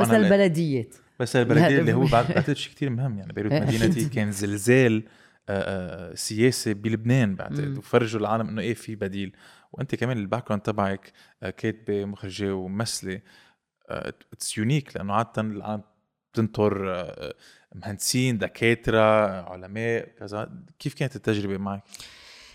[0.00, 3.52] بس البلديات بس البلديه لا، اللي هو بعتقد شيء كثير مهم يعني بيروت.
[3.62, 5.04] مدينتي كان زلزال
[5.48, 7.78] آه، آه، سياسي بلبنان بعتقد.
[7.78, 9.32] وفرجوا العالم إنه إيه في بديل
[9.78, 11.12] وأنت كمان ال background تبعك
[11.42, 13.20] آه، كاتبة مخرجة وممثلة
[13.88, 15.82] it's unique لأنه عاده العالم
[16.32, 17.34] بتنطر آه،
[17.74, 21.82] مهندسين دكاترة علماء كذا كيف كانت التجربة معك؟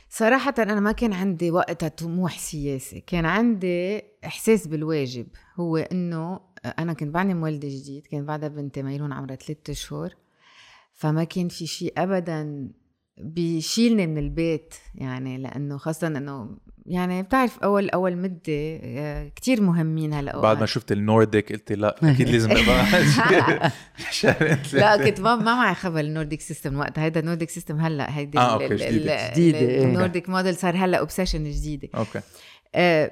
[0.10, 6.40] صراحة أنا ما كان عندي وقتها طموح سياسي كان عندي إحساس بالواجب هو إنه
[6.80, 10.16] أنا كنت بعدني مولدة جديد كان بعدها بنتي ميرون عمرها ثلاثة أشهر
[10.94, 12.72] فما كان في شيء أبدا
[13.18, 20.14] بيشيلني من البيت يعني لأنه خاصة إنه يعني بتعرف أول أول مدة آه، كتير مهمين
[20.14, 22.50] هلا بعد ما شفت ال Nordic قلت لا أكيد لازم
[24.74, 24.98] لا.
[24.98, 28.38] كنت ما ما معي خبر ال Nordic system وقتها هيدا ال Nordic system هلأ هيدي
[28.40, 29.32] آه، okay، جديدة.
[29.32, 29.84] جديدة، إيه.
[29.84, 32.22] ال Nordic model صار هلأ obsession جديدة okay
[32.76, 33.12] آه،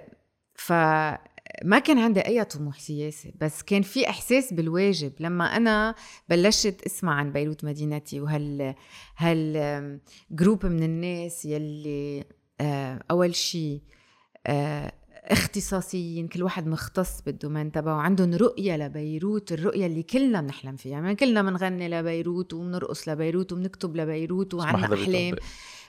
[1.62, 5.12] فما كان عندي أي طموح سياسي بس كان في إحساس بالواجب.
[5.20, 5.95] لما أنا
[6.30, 8.76] بلشت أسمع عن بيروت مدينتي وهال
[9.18, 9.99] هال
[10.32, 12.24] group من الناس يلي
[12.62, 13.82] آه، أول شيء
[15.26, 20.91] اختصاصيين كل واحد مختص بال domaine تبعه عندهم رؤية لبيروت الرؤية اللي كلنا بنحلم فيها.
[20.91, 25.36] يعني كلنا بنغني لبيروت وبنرقص لبيروت وبنكتب لبيروت ما حدا أحلام.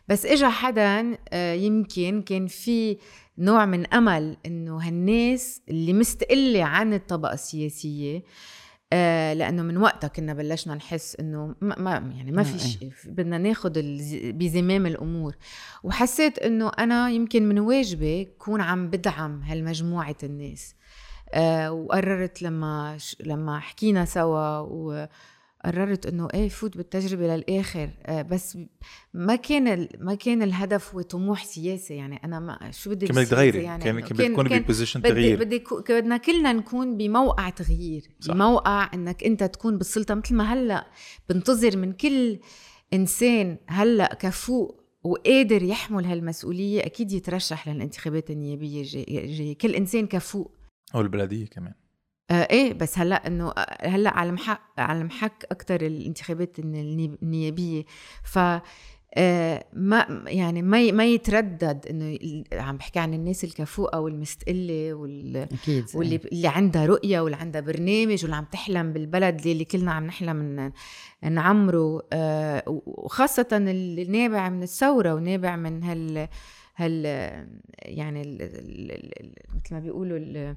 [0.08, 2.96] بس اجى حدا آه، يمكن كان في
[3.40, 8.22] نوع من أمل إنه هالناس اللي مستقلة عن الطبقة السياسية
[8.92, 12.92] آه لأنه من وقتها كنا بلشنا نحس إنه ما, ما يعني ما آه، في شيء
[13.06, 13.72] بدنا ناخذ
[14.32, 15.36] بزمام الأمور
[15.82, 20.74] وحسيت إنه أنا يمكن من واجبي كون عم بدعم هالمجموعة الناس
[21.32, 22.98] آه وقررت لما.
[23.20, 24.58] لما حكينا سوا
[25.64, 27.90] وقررت إنه إيه فوت بالتجربة للآخر.
[28.06, 28.58] آه بس
[29.14, 29.88] ما كان ال...
[30.00, 31.94] ما كان الهدف وطموح سياسي.
[31.94, 33.62] يعني أنا ما شو بدي كان بدك بالسياسة تغيري.
[33.62, 35.38] يعني كان كان بدك ب position تغيير.
[35.44, 38.02] بدي بدنا كلنا نكون بموقع تغيير.
[38.20, 38.34] صح.
[38.34, 40.14] بموقع إنك أنت تكون بالسلطة.
[40.14, 40.86] مثل ما هلأ
[41.28, 42.38] بنتظر من كل
[42.92, 49.58] إنسان هلأ كفوق وقادر يحمل هالمسؤولية أكيد يترشح للانتخابات النيابية الجاية.
[49.58, 50.56] كل إنسان كفوق
[50.94, 51.72] أو البلدية كمان.
[52.30, 57.84] آه إيه بس هلأ إنه آه، هلأ على محك على محك أكثر الانتخابات الني- النيابية.
[58.24, 58.38] ف
[59.14, 62.18] آه ما يعني ما ما يتردد إنه
[62.52, 65.84] عم بحكي عن الناس الكفوقه والمستقلة وال أكيد.
[65.94, 70.72] واللي اللي عندها رؤية واللي عندها برنامج واللي عم تحلم بالبلد اللي كلنا عم نحلم
[71.22, 72.02] نعمره.
[72.12, 76.28] آه، وخاصة اللي نابع من الثورة ونابع من هال
[76.76, 77.04] هال
[77.78, 78.20] يعني
[79.54, 80.54] مثل ما بيقولوا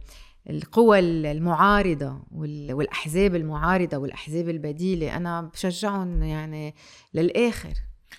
[0.50, 6.76] القوى المعارضة وال- والأحزاب المعارضة والأحزاب البديلة أنا بشجعهم يعني
[7.14, 7.74] للآخر.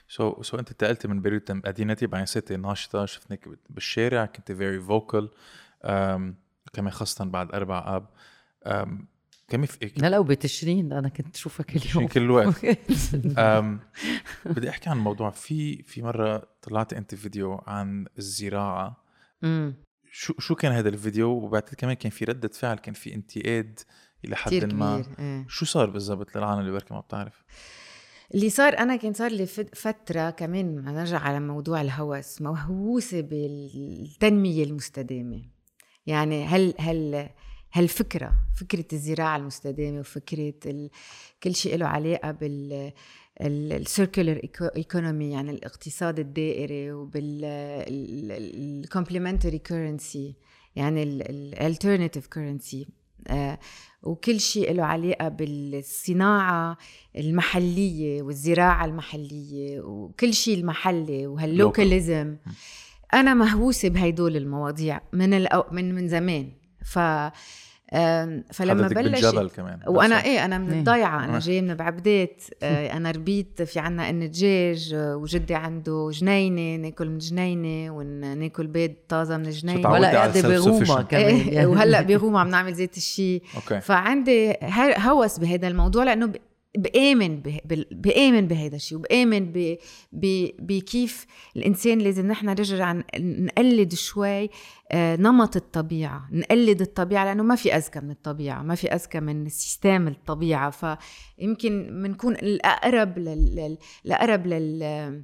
[0.08, 5.30] so so أنت انتقلتي من بيروت مدينتي بعدين صرتي ناشطة شفناك بالشارع كنت very vocal
[6.72, 8.06] كمان خاصة بعد أربع أب.
[8.66, 8.88] um,
[9.48, 12.64] كمان في هلا وبتشرين أنا كنت اشوفها كل يوم كل الوقت
[13.38, 13.80] أم
[14.46, 19.04] بدي أحكي عن موضوع في في مرة طلعت أنت فيديو عن الزراعة.
[20.16, 23.80] شو شو كان هذا الفيديو؟ وبعدين كمان كان في ردة فعل كان في انتقاد
[24.24, 25.00] إلى حد كتير ما.
[25.02, 25.46] كبير إيه.
[25.48, 27.44] شو صار بالضبط للعالم اللي بركي ما بتعرف؟
[28.34, 34.64] اللي صار أنا كان صار لي فت- فترة كمان نرجع على موضوع الهوس مهووسه بالتنمية
[34.64, 35.42] المستدامة.
[36.06, 37.28] يعني هل هل
[37.76, 40.90] هالفكرة فكرة الزراعة المستدامة وفكرة ال...
[41.42, 42.92] كل شيء له علاقة بال
[43.40, 44.40] ال circular
[44.76, 50.34] economy يعني الاقتصاد الدائري وبال complementary currency
[50.76, 52.88] يعني ال alternative currency
[54.02, 56.76] وكل شيء له علاقة بالصناعة
[57.16, 62.36] المحلية والزراعة المحلية وكل شيء المحلي وهال localism
[63.14, 65.64] أنا مهووسة بهدول المواضيع من الأو...
[65.72, 66.52] من من زمان.
[66.84, 66.98] ف
[68.52, 70.78] فلما بلشت بالجبل كمان وأنا؟ إيه أنا من إيه.
[70.78, 71.38] الضيعة أنا آه.
[71.38, 77.08] جاية من بعبدات آه، أنا ربيت في عنا ان دجاج آه، وجدي عنده جنينة ناكل
[77.08, 80.48] من جنينة وناكل بيض طازة من جنينة ولا قاعدة.
[80.48, 81.66] بغومه كمان إيه يعني.
[81.66, 86.32] وهلأ بغوم عم نعمل زيت الشي أوكي فعندي ه- هوس بهذا الموضوع لأنه
[86.78, 87.42] بآمن
[87.90, 89.52] بآمن بهذا الشيء وبآمن
[90.58, 94.50] بكيف الإنسان لازم نحن نرجع نقلد شوي
[94.92, 99.48] آه، نمط الطبيعة نقلد الطبيعة لأنه ما في أذكى من الطبيعة ما في أذكى من
[99.48, 100.70] سيستم الطبيعة.
[100.70, 103.56] فيمكن بنكون الأقرب لل...
[103.56, 105.22] لل- الأقرب لل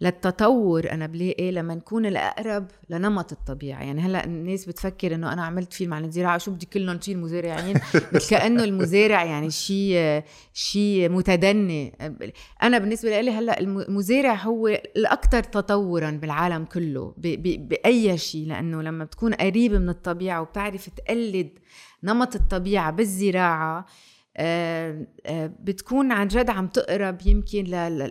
[0.00, 0.90] للتطور.
[0.90, 3.82] أنا بلاقي لما نكون الأقرب لنمط الطبيعة.
[3.82, 7.76] يعني هلأ الناس بتفكر إنه أنا عملت فيلم عن الزراعة شو بدي كلنا نصير مزارعين
[8.12, 10.22] مثل كأنه المزارع يعني شيء
[10.52, 11.94] شيء متدني.
[12.62, 18.46] أنا بالنسبة لي هلأ الم- المزارع هو الاكثر تطورا بالعالم كله بأي شيء.
[18.46, 21.50] لأنه لما بتكون قريب من الطبيعة وبتعرف تقلد
[22.02, 23.86] نمط الطبيعة بالزراعة
[24.36, 27.64] آه، آه، بتكون عن جد عم تقرب يمكن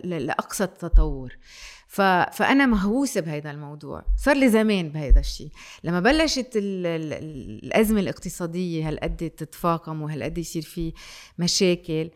[0.04, 1.38] لأقصى التطور.
[1.94, 2.02] ف...
[2.02, 4.06] فأنا مهووسة بهذا الموضوع.
[4.18, 5.50] صار لي زمان بهذا الشيء.
[5.84, 6.86] لما بلشت ال...
[6.86, 7.14] ال...
[7.64, 10.94] الأزمة الاقتصادية هالقد تتفاقم وهالقد يصير في
[11.40, 12.10] مشاكل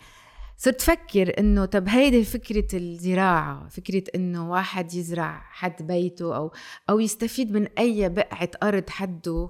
[0.58, 6.54] صرت فكر إنه طب هيدي فكرة الزراعة فكرة إنه واحد يزرع حد بيته أو
[6.90, 9.50] أو يستفيد من أي بقعة أرض حده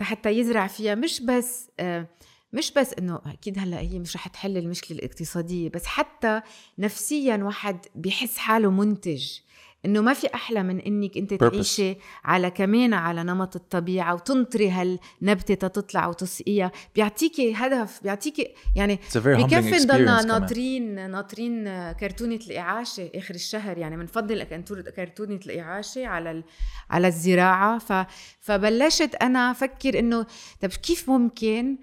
[0.00, 0.94] حتى يزرع فيها.
[0.94, 2.06] مش بس آه
[2.52, 6.40] مش بس إنه أكيد هلأ هي مش رح تحل المشكلة الاقتصادية بس حتى
[6.78, 9.38] نفسيا واحد بيحس حاله منتج.
[9.84, 11.38] إنه ما في أحلى من إنك أنت Purpose.
[11.50, 19.76] تعيشي على كمان على نمط الطبيعة وتنطري هالنبتة تطلع وتسقيها بيعطيكي هدف بيعطيكي يعني بكفي
[19.76, 20.22] نضلنا.
[20.22, 24.42] ناطرين ناطرين كرتونة الإعاشة آخر الشهر يعني بنفضل
[24.96, 26.44] كرتونة الإعاشة على ال...
[26.90, 27.92] على الزراعة ف...
[28.40, 30.26] فبلشت أنا أفكر إنه
[30.60, 31.76] طب كيف ممكن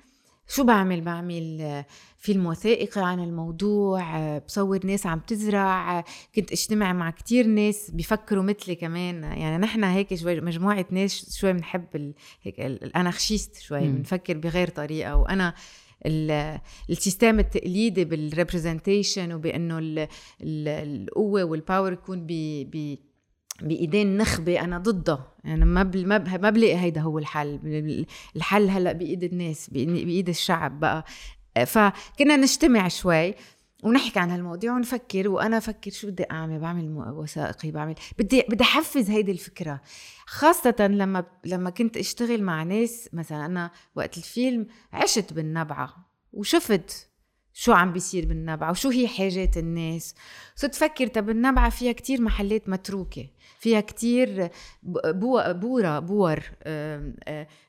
[0.47, 1.85] شو بعمل؟ بعمل آه،
[2.17, 6.03] فيلم وثائقي عن الموضوع آه، بصور ناس عم تزرع آه،
[6.35, 9.23] كنت اجتمع مع كتير ناس بيفكروا مثلي كمان.
[9.23, 12.13] يعني نحن هيك شوي مجموعة ناس شوي بنحب ال...
[12.43, 13.87] هيك ال- ال anarchist شوي.
[13.87, 15.15] بنفكر بغير طريقة.
[15.15, 15.53] وأنا
[16.05, 19.99] ال- ال system التقليدي بال representation وبأنه ال-
[20.41, 22.97] ال- القوة وال power يكون ب
[23.61, 28.05] بإيدين نخبة أنا ضدها يعني ما بل ما ما بلاقي هيدا هو الحل.
[28.35, 31.05] الحل هلأ بإيد الناس بإيد الشعب بقى.
[31.65, 33.33] فكنا نجتمع شوي
[33.83, 37.95] ونحكي عن هالمواضيع ونفكر وأنا أفكر شو بدي أعمل؟ بعمل وثائقي بعمل.
[38.19, 39.81] بدي بدي أحفز هيدي الفكرة.
[40.25, 47.09] خاصة لما لما كنت أشتغل مع ناس مثلا أنا وقت الفيلم عشت بالنبعة وشفت
[47.57, 50.15] شو عم بيصير بالنبعة وشو هي حاجات الناس.
[50.55, 53.27] صرت تفكر طب النبعة فيها كتير محلات متروكة
[53.59, 54.49] فيها كتير
[55.53, 56.39] بورة بور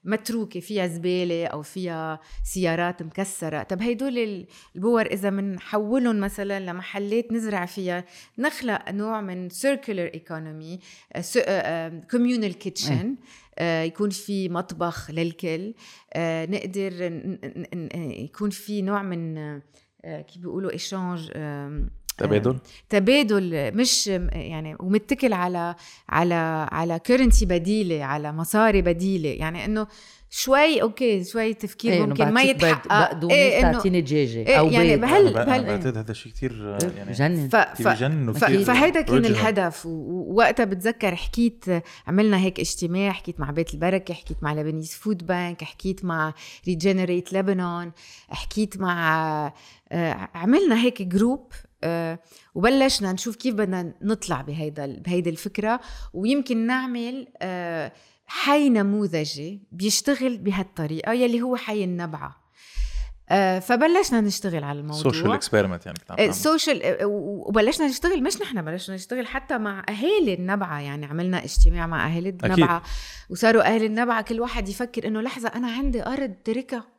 [0.05, 3.63] متروكة فيها زبالة أو فيها سيارات مكسرة.
[3.63, 8.05] طب هيدول البور إذا منحولهم مثلا لمحلات نزرع فيها
[8.39, 10.81] نخلق نوع من circular economy
[12.13, 13.07] communal kitchen
[13.61, 15.75] يكون في مطبخ للكل.
[16.19, 17.23] نقدر
[17.95, 19.35] يكون في نوع من
[20.05, 21.31] كيف بيقولوا échange
[22.19, 25.75] تبادل؟ تبادل مش يعني ومتكل على
[26.09, 29.29] على على currency بديلة على مصاري بديلة.
[29.29, 29.87] يعني إنه
[30.31, 34.89] شوي okay شوي تفكير إيه ممكن ما يتحقق بقدونس إيه تعطيني دجاجه إيه أو يعني
[34.89, 37.57] بيض بهال بهال بهال هذا شيء كثير يعني بجنن ف...
[37.57, 37.89] ف...
[38.67, 39.25] فهيدا كان.
[39.25, 39.87] الهدف.
[39.87, 41.65] ووقتها بتذكر حكيت
[42.07, 46.35] عملنا هيك اجتماع حكيت مع بيت البركة حكيت مع Lebanese Food Bank حكيت مع
[46.67, 47.93] Regenerate Lebanon
[48.29, 49.53] حكيت مع
[49.93, 51.53] آه، عملنا هيك group
[51.85, 52.19] آه،
[52.55, 55.81] وبلشنا نشوف كيف بدنا نطلع بهيدا بهيدي الفكرة.
[56.15, 57.93] ويمكن نعمل آه،
[58.27, 62.47] حي نموذجي بيشتغل بهالطريقة يلي هو حي النبعة.
[63.29, 65.03] آه، فبلشنا نشتغل على الموضوع.
[65.03, 66.31] social experiment يعني كنت عم تعمل.
[66.31, 70.81] ال social وبلشنا نشتغل مش نحن بلشنا نشتغل حتى مع أهالي النبعة.
[70.81, 72.83] يعني عملنا اجتماع مع أهالي النبعة
[73.31, 76.96] وصاروا أهالي النبعة كل واحد يفكر إنه لحظة أنا عندي أرض تركها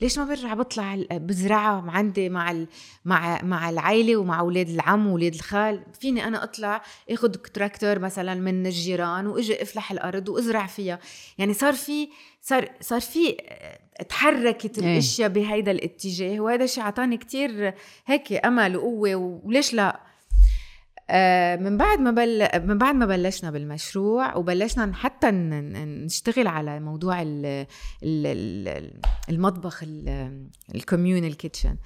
[0.00, 2.66] ليش ما برجع بطلع بزرعها عندي مع ال...
[3.04, 8.66] مع مع العائله ومع أولاد العم وأولاد الخال؟ فيني أنا أطلع اخذ تراكتور مثلا من
[8.66, 10.98] الجيران وإجي أفلح الأرض وأزرع فيها.
[11.38, 12.08] يعني صار في
[12.40, 14.92] صار صار في آه، تحركت إيه.
[14.92, 17.74] الأشياء بهيدا الاتجاه وهذا الشيء أعطاني كتير
[18.06, 19.40] هيك أمل وقوة.
[19.44, 20.09] وليش لا؟ آه،
[21.60, 22.48] من بعد ما بل...
[22.68, 27.46] من بعد ما بلشنا بالمشروع وبلشنا حتى نشتغل على موضوع ال...
[28.02, 28.26] ال...
[28.26, 29.84] ال- المطبخ
[30.74, 31.76] ال communal kitchen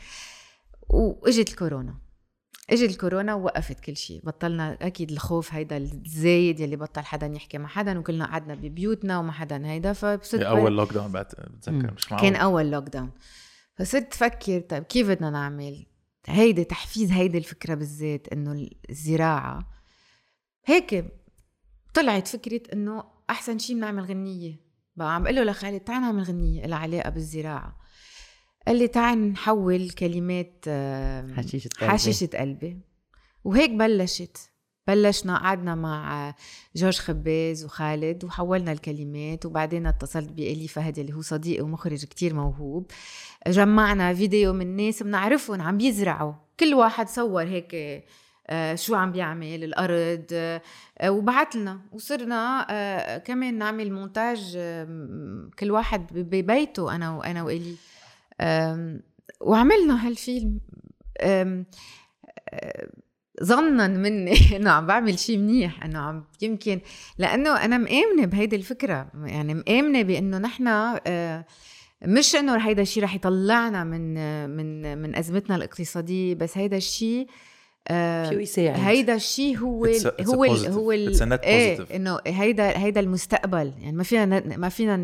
[0.88, 1.98] وإجت الكورونا.
[2.70, 4.20] إجت الكورونا ووقفت كل شيء.
[4.24, 9.32] بطلنا أكيد الخوف هيدا الزايد يلي بطل حدا يحكي مع حدا وكلنا قعدنا ببيوتنا وما
[9.32, 9.92] حدا هيدا.
[9.92, 12.30] فصرت أول lockdown بتذكر مش معقول.
[12.30, 13.10] كان أول lockdown
[13.78, 15.86] فصرت أفكر طيب كيف بدنا نعمل؟
[16.26, 19.70] هيدي تحفيز هيدي الفكرة بالذات إنه الزراعة.
[20.66, 21.04] هيك
[21.94, 24.60] طلعت فكرة إنه أحسن شيء بنعمل غنية.
[24.96, 27.78] بقى عم بقول له لخالد تعال نعمل غنية لها علاقة بالزراعة.
[28.66, 30.64] قال لي تعال نحول كلمات
[31.36, 31.92] حشيشة قلبي.
[31.92, 32.80] حشيشة قلبي.
[33.44, 34.50] وهيك بلشت.
[34.86, 36.34] بلشنا قعدنا مع
[36.76, 42.90] جورج خباز وخالد وحولنا الكلمات وبعدين اتصلت بإلي فهد اللي هو صديقي ومخرج كتير موهوب.
[43.46, 47.74] جمعنا فيديو من ناس بنعرفهم عم بيزرعوا كل واحد صور هيك
[48.46, 50.60] آه، شو عم بيعمل الأرض آه،
[51.06, 54.58] وبعت لنا وصرنا آه، كمان نعمل مونتاج
[55.58, 57.76] كل واحد ببيته أنا وأنا والي
[59.40, 60.60] وعملنا هالفيلم.
[63.42, 66.80] ظنا مني إنه عم بعمل شيء منيح إنه عم يمكن
[67.18, 70.66] لأنه أنا مآمنة بهيدي الفكرة يعني مآمنة بإنه نحن
[71.06, 71.44] آه،
[72.04, 74.14] مش إنه هيدا الشيء رح يطلعنا من
[74.50, 77.26] من من أزمتنا الاقتصادية بس هيدا الشيء
[77.88, 78.28] آه،
[78.76, 80.50] هيدا الشيء هو It's a- it's a هو ال.
[80.72, 81.14] هو ال
[81.44, 81.96] إيه.
[81.96, 84.96] إنه هيدا هيدا المستقبل يعني ما فينا ما فينا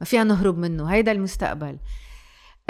[0.00, 1.78] ما فينا نهرب منه هيدا المستقبل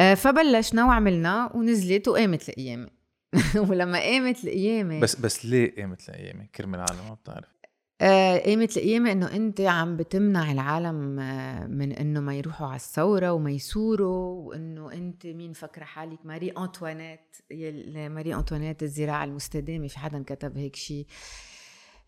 [0.01, 2.97] آه، فبلشنا وعملنا ونزلت وقامت القيامه
[3.68, 7.58] ولما قامت القيامه بس بس ليه قامت الأيام كرمال العالم ما بتعرف.
[8.00, 13.32] آه، قامت القيامة إنه أنت عم بتمنع العالم آه، من إنه ما يروحوا على الثورة
[13.32, 17.36] وما يثوروا وإنه أنت مين فكرة حالك؟ ماري انطوانيت
[17.94, 21.06] ماري انطوانيت الزراعة المستدامة في حدا كتب هيك شيء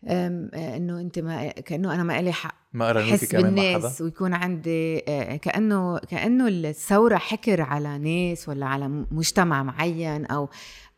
[0.07, 3.73] آه، إنه أنت ما كأنه أنا ما لي حق ما قرنوكي احس كمان مع حدا
[3.73, 4.99] بالناس ويكون عندي
[5.41, 10.49] كأنه كأنه الثورة حكر على ناس ولا على مجتمع معين أو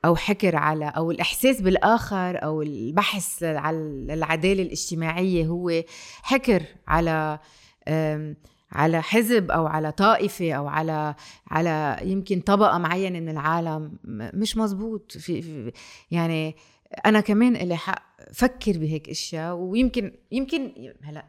[0.06, 3.78] أو حكر على أو الإحساس بالآخر أو البحث على
[4.10, 5.84] العدالة الاجتماعية هو
[6.24, 7.40] حكر على
[8.72, 11.16] على حزب أو على طائفة أو على
[11.52, 13.98] على يمكن طبقة معينة من العالم.
[14.34, 15.12] مش مزبوط.
[15.12, 15.72] في, في
[16.12, 16.56] يعني
[17.06, 20.72] أنا كمان لي حق فكر بهيك إشياء ويمكن يمكن
[21.04, 21.26] هلا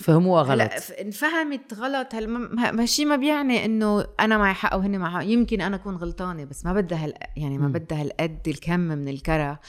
[0.00, 0.52] فهموها غلط.
[0.72, 2.14] هلا انفهمت غلط.
[2.14, 5.24] هل ما- ما شيء ما بيعني إنه أنا معي حق وهن معي حق.
[5.32, 7.68] يمكن أنا أكون غلطانة بس ما بدها هال يعني ما.
[7.68, 9.60] بدها هالقد الكم من الكرة.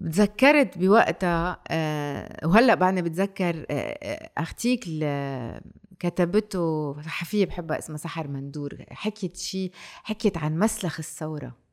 [0.00, 5.60] تذكرت بوقتها آه وهلأ بعدني بتذكر آه آه، أختيك ال-
[5.98, 9.72] كتبته صحفيه بحبها اسمها سحر مندور حكيت شيء
[10.02, 11.67] حكيت عن مسلخ الثورة.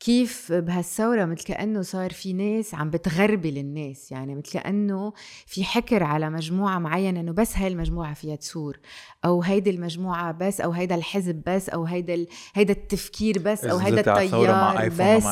[0.00, 5.12] كيف بهالثورة مثل كأنه صار في ناس عم بتغربل الناس يعني مثل كأنه
[5.46, 8.78] في حكر على مجموعة معينة إنه بس هاي المجموعة فيها تثور
[9.24, 12.26] أو هيدي المجموعة بس أو هيدا الحزب بس أو هيدا.
[12.54, 15.24] هيدا التفكير بس أو هيدا التيار بس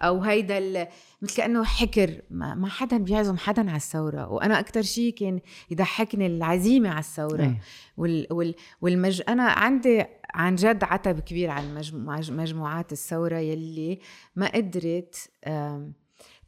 [0.00, 0.88] أو هيدا.
[1.24, 6.26] مثل كأنه حكر ما, ما حدا بيعزم حدا على الثورة وأنا أكتر شيء كان يضحكني
[6.26, 7.58] العزيمة على الثورة أي.
[7.96, 8.26] وال...
[8.30, 8.54] وال...
[8.80, 9.22] والمج...
[9.28, 10.04] أنا عندي
[10.34, 11.84] عن جد عتب كبير على
[12.28, 13.98] مجموعات الثورة يلي
[14.36, 15.30] ما قدرت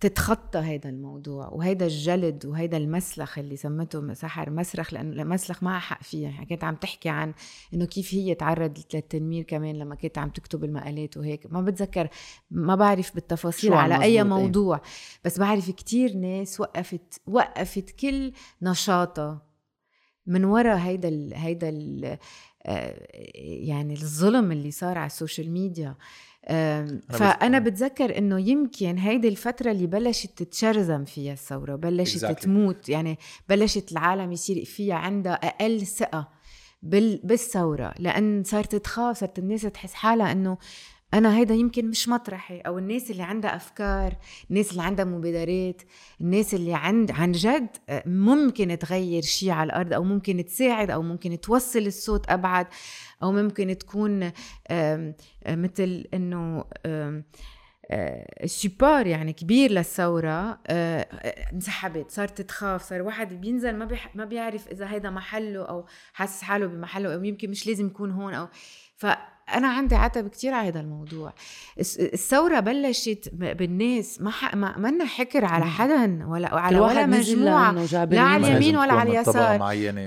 [0.00, 6.02] تتخطى هذا الموضوع وهيدا الجلد وهيدا المسلخ اللي سمته سحر مسرخ لأنه المسلخ ما حق
[6.02, 7.34] فيه يعني كانت عم تحكي عن
[7.74, 11.52] إنه كيف هي تعرضت للتنمير كمان لما كانت عم تكتب المقالات وهيك.
[11.52, 12.08] ما بتذكر
[12.50, 14.80] ما بعرف بالتفاصيل على أي موضوع
[15.24, 18.32] بس بعرف كتير ناس وقفت وقفت كل
[18.62, 19.46] نشاطها
[20.26, 22.18] من وراء هيدا ال هيدا ال
[22.66, 23.06] آه،
[23.44, 25.94] يعني الظلم اللي صار على ال social media.
[27.08, 32.40] فأنا بتذكر إنه يمكن هيدي الفترة اللي بلشت تتشرذم فيها الثورة بلشت exactly.
[32.40, 33.18] تموت يعني
[33.48, 36.28] بلشت العالم يصير فيها عندها أقل ثقة
[36.82, 40.58] بالثورة لأن صارت تخاف صارت الناس تحس حالها إنه
[41.14, 44.16] أنا هيدا يمكن مش مطرحي أو الناس اللي عندها أفكار
[44.50, 45.82] الناس اللي عندها مبادرات
[46.20, 51.02] الناس اللي عند عن جد آه، ممكن تغير شيء على الأرض أو ممكن تساعد أو
[51.02, 52.66] ممكن توصل الصوت أبعد
[53.22, 54.32] أو ممكن تكون
[54.68, 55.14] آه،
[55.48, 56.64] مثل إنه
[58.44, 61.00] سوبار يعني كبير للثورة آه،
[61.52, 66.66] انسحبت صارت تخاف صار واحد بينزل ما ما بيعرف إذا هيدا محله أو حاسس حاله
[66.66, 68.48] بمحله أو يمكن مش لازم يكون هون أو
[68.96, 69.06] ف
[69.54, 71.34] أنا عندي عتب كتير على هذا الموضوع.
[71.98, 74.54] الثورة بلشت بالناس ما ح...
[74.54, 77.72] ما منا حكر على حدا ولا على ولا مجموعة.
[77.92, 79.62] لا على اليمين ولا على اليسار.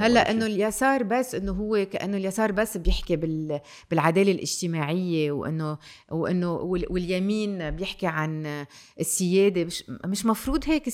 [0.06, 3.60] هلأ إنه اليسار بس إنه هو كانه اليسار بس بيحكي بال...
[3.92, 5.78] بالعدالة الاجتماعية وإنه
[6.12, 8.66] وإنه واليمين بيحكي عن
[9.00, 9.66] السيادة.
[9.66, 10.90] مش مش مفروض هيك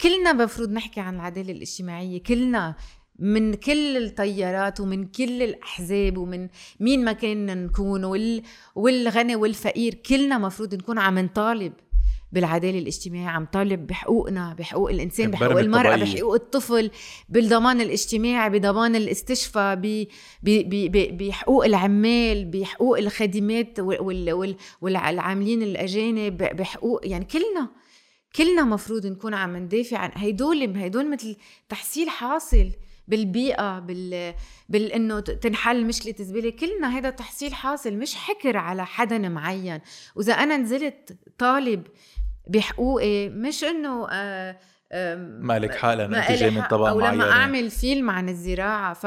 [0.00, 2.22] كلنا مفروض نحكي عن العدالة الاجتماعية.
[2.22, 2.74] كلنا
[3.18, 6.48] من كل التيارات ومن كل الأحزاب ومن
[6.80, 8.42] مين ما كنا نكون وال
[8.74, 11.72] والغني والفقير كلنا مفروض نكون عم نطالب
[12.32, 16.90] بالعدالة الاجتماعية عم طالب بحقوقنا بحقوق الإنسان بحقوق المرأة بحقوق الطفل
[17.28, 20.06] بالضمان الاجتماعي بضمان الاستشفاء
[21.12, 23.78] بحقوق العمال بحقوق الخادمات
[24.80, 27.70] والعاملين الأجانب بحقوق يعني كلنا
[28.36, 31.36] كلنا مفروض نكون عم ندافع عن هيدول هيدول مثل
[31.68, 32.70] تحصيل حاصل.
[33.08, 34.34] بالبيئة بال
[34.68, 39.80] بانه تنحل مشكلة الزباله كلنا هذا تحصيل حاصل مش حكر على حدا معين.
[40.16, 41.86] وإذا أنا نزلت طالب
[42.48, 44.56] بحقوقي مش إنه آه
[45.40, 48.94] مالك حالة أنت جاي من طبقه أو لما أعمل فيلم عن الزراعة.
[48.94, 49.06] ف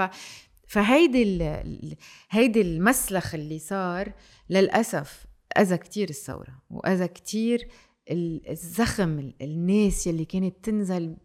[0.68, 1.96] فهيدي ال...
[2.30, 4.14] هيدي المسلخ اللي صار
[4.50, 5.26] للأسف
[5.58, 7.68] أذى كتير الثورة وأذى كتير
[8.50, 11.16] الزخم الناس يلي كانت تنزل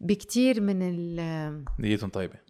[0.00, 2.48] بكتير من ال نيتهم طيبة.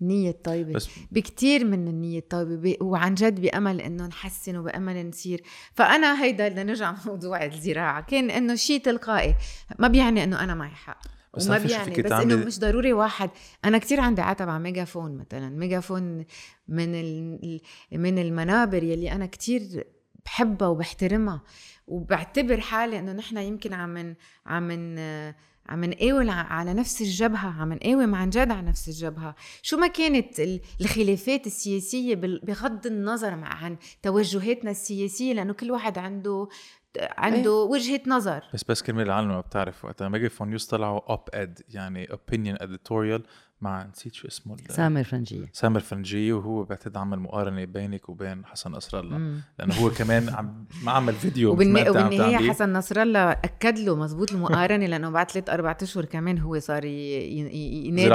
[0.00, 0.72] نية طيبة.
[0.72, 2.76] بس بكتير من النية الطيبة.
[2.80, 5.42] وعن جد بأمل إنه نحسن وبأمل نصير.
[5.72, 8.00] فأنا هيدا بدنا نرجع موضوع الزراعة.
[8.00, 9.34] كان إنه شيء تلقائي.
[9.78, 11.00] ما بيعني إنه أنا معي حق.
[11.36, 12.02] بس وما بيعني.
[12.02, 13.30] بس إنه مش ضروري واحد.
[13.64, 15.48] أنا كتير عندي عتب على ميجافون مثلا.
[15.48, 16.24] ميجافون
[16.68, 16.92] من
[17.92, 19.84] من المنابر يلي أنا كتير
[20.24, 21.42] بحبها وبحترمها.
[21.86, 24.14] وبعتبر حالي إنه نحن يمكن عم
[24.46, 24.94] عم
[25.68, 29.34] عم نقاوم على نفس الجبهة عم نقاوم عن جد على نفس الجبهة.
[29.62, 30.40] شو ما كانت
[30.80, 36.48] الخلافات السياسية بغض النظر عن توجهاتنا السياسية لأنه كل واحد عنده
[37.00, 38.42] عنده أيه؟ وجهة نظر.
[38.54, 40.08] بس بس كرمال العالم ما بتعرف وقتها.
[40.08, 43.22] Megaphone News طلعوا op-ed يعني opinion editorial
[43.60, 48.70] مع نسيت شو اسمه سامر فرنجية سامر فرنجية وهو بعتقد عمل مقارنة بينك وبين حسن
[48.70, 53.96] نصر الله لأنه هو كمان عم ما عمل فيديو وبالنهاية حسن نصر الله أكد له
[53.96, 58.08] مزبوط المقارنة لأنه بعد ثلاث أربع أشهر كمان هو صار ينادي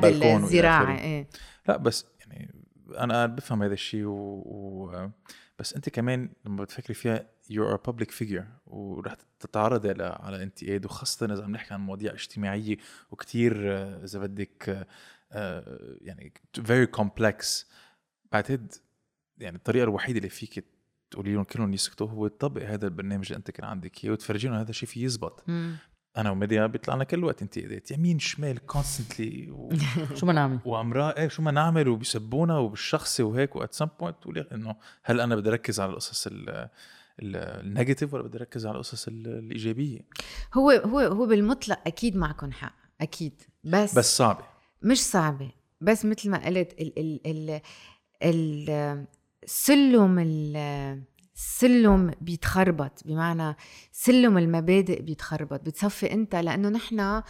[0.00, 1.28] بالجهاد الزراعي إيه.
[1.68, 2.54] لا بس يعني
[2.98, 4.42] أنا بفهم هذا الشيء و...
[4.46, 5.10] و...
[5.58, 10.84] بس أنت كمان لما بتفكري فيها you're a public figure ورح تتعرضي على على انتقاد
[10.84, 12.76] وخاصة إذا عم نحكي عن مواضيع اجتماعية
[13.10, 14.86] وكتير آه، إذا بدك
[15.32, 17.64] آه، يعني very complex.
[18.32, 18.72] بعتقد
[19.38, 20.64] يعني الطريقة الوحيدة اللي فيك
[21.10, 24.70] تقولي لهم كلهم يسكتوا هو تطبق هذا البرنامج اللي أنت كان عندك إياه وتفرجيهم هذا
[24.70, 25.44] الشيء في يزبط.
[26.16, 29.72] أنا وميديا بيطلع لنا كل وقت انتقادات يمين شمال constantly و...
[30.18, 34.52] شو ما نعمل؟ وامراء إيه شو ما نعمل وبيسبونا وبالشخصي وهيك و at some point
[34.52, 36.28] إنه هل أنا بدي أركز على القصص
[37.20, 40.00] ال negative ولا بدي اركز على القصص الإيجابية.
[40.54, 43.42] هو هو هو بالمطلق أكيد معكم حق أكيد.
[43.64, 44.44] بس بس صعبة.
[44.82, 45.50] مش صعبة.
[45.80, 47.60] بس مثل ما قلت ال ال ال
[48.22, 49.06] ال
[49.44, 51.02] السلم ال-
[51.34, 53.02] السلم بيتخربط.
[53.06, 53.56] بمعنى
[53.92, 55.60] سلم المبادئ بيتخربط.
[55.60, 57.22] بتصفي أنت لأنه نحن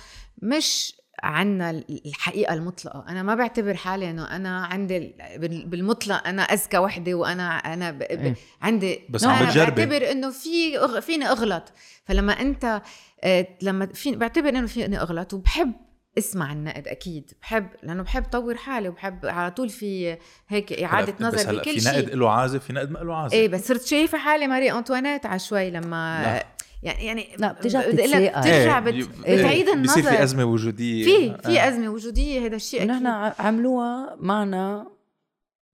[0.43, 1.71] مش عنا
[2.07, 3.05] الحقيقة المطلقة.
[3.09, 7.91] أنا ما بعتبر حالي أنه أنا عندي ال- بال- بالمطلق أنا أذكى وحدة وأنا أنا
[7.91, 7.99] ب...
[7.99, 8.35] ب...
[8.63, 9.87] عندي بس أنا عم بتجربي.
[9.87, 11.01] بعتبر أنه في أغ...
[11.01, 11.73] فيني أغلط.
[12.05, 12.83] فلما أنت
[13.25, 15.73] آه، لما في بعتبر أنه فيني أغلط وبحب
[16.19, 17.31] أسمع النقد أكيد.
[17.43, 20.17] بحب لأنه بحب طور حالي وبحب على طول في
[20.49, 22.17] هيك إعادة هلا بس نظر هلا بكل في نقد شيء.
[22.17, 23.35] له عازف في نقد ما له عازف.
[23.35, 26.47] إيه بس صرت شايفة حالي ماري انطوانيت على شوي لما لا.
[26.83, 28.29] يعني يعني لا، بترجع بتتساءل.
[28.29, 29.09] بترجع إيه، بت...
[29.21, 31.69] بتعيد إيه، النظر بصير في أزمة وجودية في في آه.
[31.69, 34.87] أزمة وجودية هذا الشيء نحن أكيد عملوها معنا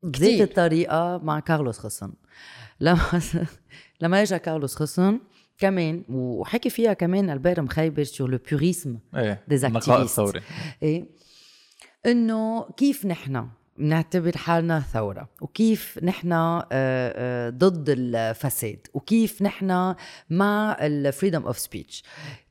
[0.03, 0.45] بذات كتير.
[0.45, 2.13] الطريقة مع كارلوس غصن
[2.81, 3.01] لما
[4.01, 5.21] لما اجى كارلوس غصن
[5.59, 8.05] كمان وحكي فيها كمان البير مخيبر
[9.17, 10.01] إيه des النقاء activistes.
[10.01, 10.41] الثوري
[10.83, 11.09] إيه
[12.07, 13.49] إنه كيف نحن
[13.79, 15.29] بنعتبر حالنا ثورة.
[15.41, 18.87] وكيف نحن آه، آه، ضد الفساد.
[18.95, 19.95] وكيف نحن
[20.31, 22.05] مع ال freedom of speech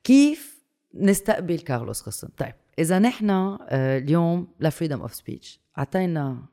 [0.03, 0.57] كيف
[0.95, 6.45] نستقبل كارلوس غصن طيب إذا نحن آه، اليوم ل freedom of speech أعطينا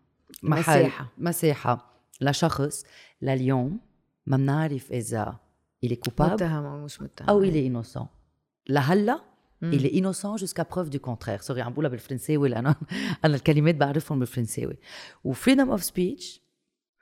[0.42, 1.12] محل مساحة.
[1.18, 2.84] مساحة لشخص
[3.22, 3.80] لليوم
[4.26, 5.36] ما بنعرف إذا
[5.84, 7.28] إلي coupable متهم أو مش متهم.
[7.28, 8.06] أو إلي innocent
[8.68, 9.20] لهلأ
[9.62, 11.42] est innocent jusqu'à preuve du contraire.
[11.42, 12.76] sorry عم بقولها بالفرنساوي لأنه
[13.24, 14.76] أنا الكلمات بعرفهم بالفرنساوي
[15.24, 16.40] و freedom of speech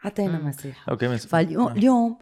[0.04, 0.38] عطينا.
[0.38, 2.18] مساحه okay فاليوم اليوم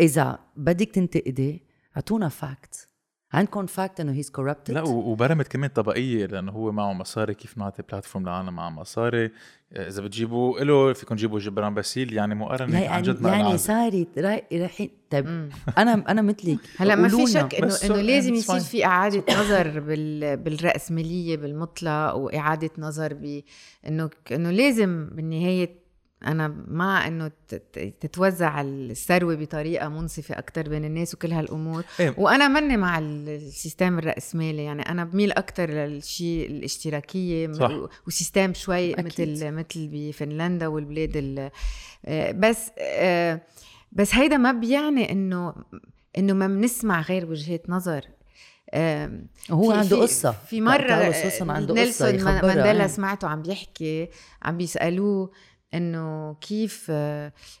[0.00, 1.62] اذا بدك تنتقدي
[1.96, 2.88] اعطونا fact
[3.34, 7.82] عندكم fact إنه he's corrupted لا وبرمت كمان طبقية لأنه هو معه مصاري كيف نعطي
[7.90, 9.30] platform لعالم معه مصاري
[9.72, 13.58] إذا بتجيبوا له فيكم تجيبوا جبران باسيل يعني مقارنة عن يعني, جد ما يعني يعني
[13.58, 15.48] صارت راي- رايحين طيب.
[15.78, 17.26] أنا أنا مثلك هلا ما في.
[17.26, 18.60] شك انه إنه لازم يصير.
[18.60, 25.83] في إعادة نظر بال بالرأسمالية بالمطلق وإعادة نظر بانه إنه لازم بالنهاية
[26.26, 32.14] أنا مع إنه ت- ت- تتوزع الثروه بطريقة منصفة أكثر بين الناس وكل هالأمور إيه.
[32.18, 37.70] وأنا ماني مع ال- ال system الرأسمالي يعني أنا بميل أكثر للشيء الاشتراكية صح.
[37.70, 39.06] و- و system شوي أكيد.
[39.06, 41.50] مثل مثل بفنلندا والبلاد ال-
[42.06, 43.40] آه، بس آه،
[43.92, 45.54] بس هيدا ما بيعني إنه
[46.18, 48.04] إنه ما بنسمع غير وجهات نظر
[49.50, 50.60] هو في- عنده قصة في
[51.26, 52.86] هوسن عنده قصة نيلسون مانديلا.
[52.86, 54.08] سمعته عم بيحكي
[54.42, 55.30] عم بيسألوه
[55.74, 56.92] إنه كيف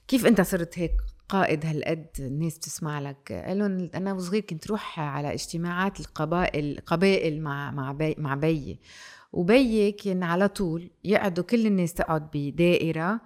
[0.08, 0.92] كيف أنت صرت هيك
[1.28, 7.42] قائد هالقد الناس بتسمع لك؟ قال لهم أنا وصغير كنت روح على اجتماعات القبائل قبائل
[7.42, 8.80] مع مع بي مع بيي
[9.32, 13.20] وبيي كان على طول يقعدوا كل الناس تقعد بدائرة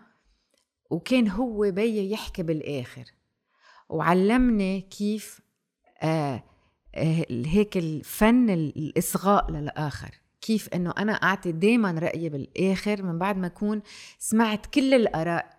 [0.91, 3.05] وكان هو بيي يحكي بالآخر.
[3.89, 5.41] وعلمني كيف
[6.03, 6.45] آه
[6.95, 10.11] آه هيك الفن الإصغاء للآخر.
[10.49, 13.82] كيف إنه أنا أعطي دائما رأيي بالآخر من بعد ما أكون
[14.18, 15.59] سمعت كل الآراء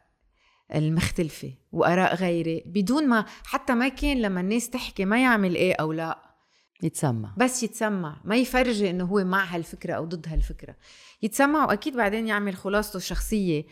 [0.76, 5.92] المختلفة وآراء غيري بدون ما حتى ما كان لما الناس تحكي ما يعمل إيه أو
[5.92, 6.30] لا.
[6.84, 7.34] يتسمع.
[7.38, 10.76] بس يتسمع ما يفرجي إنه هو مع هالفكرة أو ضد هالفكرة.
[11.22, 13.66] يتسمع وأكيد بعدين يعمل خلاصته الشخصية.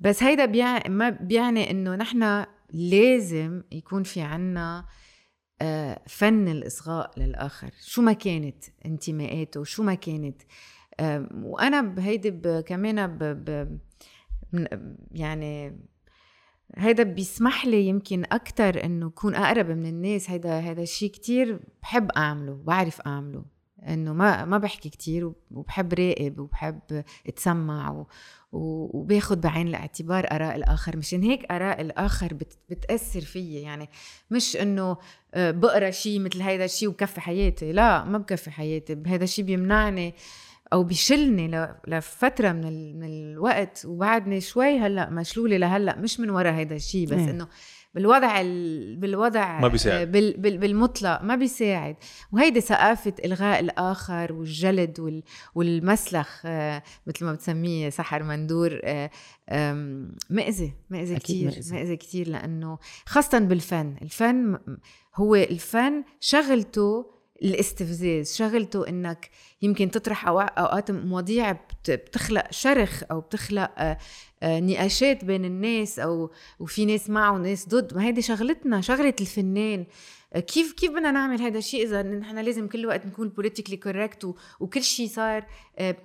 [0.00, 0.88] بس هيدا بيع...
[0.88, 4.84] ما بيعني إنه نحن لازم يكون في عنا آه،
[6.06, 7.70] فن الإصغاء للآخر.
[7.80, 10.42] شو ما كانت انتماءاته شو ما كانت
[11.00, 13.24] آم، وأنا بهيدي كمان ب...
[13.24, 13.78] ب...
[15.12, 15.78] يعني
[16.76, 20.30] هيدا بيسمح لي يمكن أكتر إنه أكون أقرب من الناس.
[20.30, 23.44] هيدا هيدا الشيء كتير بحب أعمله بعرف أعمله.
[23.88, 28.06] إنه ما ما بحكي كتير وبحب راقب وبحب أتسمع و-
[28.52, 33.62] وباخد بعين الاعتبار آراء الآخر مشان هيك آراء الآخر بت بتأثر فيي.
[33.62, 33.88] يعني
[34.30, 34.96] مش إنه
[35.34, 39.02] آه، بقرأ شيء مثل هيدا الشيء وبكفي حياتي لا ما بكفي حياتي.
[39.06, 40.14] هذا الشيء بيمنعني
[40.72, 43.00] أو بيشلني لفترة من ال...
[43.00, 43.84] من الوقت.
[43.86, 47.30] وبعدني شوي هلأ مشلولة لهلأ مش من ورا هيدا الشيء بس إيه.
[47.30, 47.48] إنه
[47.94, 48.96] بالوضع ال...
[48.96, 50.12] بالوضع ما بيساعد.
[50.12, 50.36] بال...
[50.36, 50.58] بال...
[50.58, 51.96] بالمطلق ما بيساعد
[52.32, 55.22] وهيدي ثقافة إلغاء الآخر والجلد وال...
[55.54, 59.10] والمسلخ آه، مثل ما بتسميه سحر مندور آه،
[60.30, 61.96] مأذي مأذي كتير مأذي.
[61.96, 64.58] كتير لأنه خاصة بالفن الفن
[65.14, 69.30] هو الفن شغلته الاستفزاز شغلته إنك
[69.62, 73.98] يمكن تطرح أوقات مواضيع بت- بتخلق شرخ أو بتخلق آه،
[74.42, 77.94] آه، نقاشات بين الناس أو وفي ناس معه وناس ضد.
[77.96, 79.86] ما هيدي شغلتنا شغلة الفنان.
[80.32, 84.34] آه، كيف كيف بدنا نعمل هذا الشيء إذا نحن لازم كل وقت نكون politically correct
[84.60, 85.46] وكل شيء صار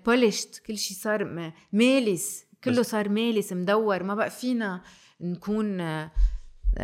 [0.05, 2.45] bullshit كل شيء صار مالس.
[2.63, 4.03] كله صار مالس مدور.
[4.03, 4.81] ما بقى فينا
[5.21, 5.77] نكون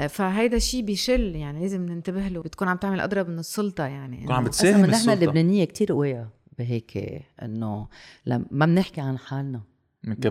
[0.10, 4.36] فهيدا الشيء بيشل يعني لازم ننتبه له بتكون عم تعمل أضرب من السلطة يعني بتكون
[4.36, 6.30] عم بتساهم أصلا نحن السلطة اللبنانيه كتير قوية
[6.60, 7.88] بهيك إنه
[8.52, 9.62] ما بنحكي عن حالنا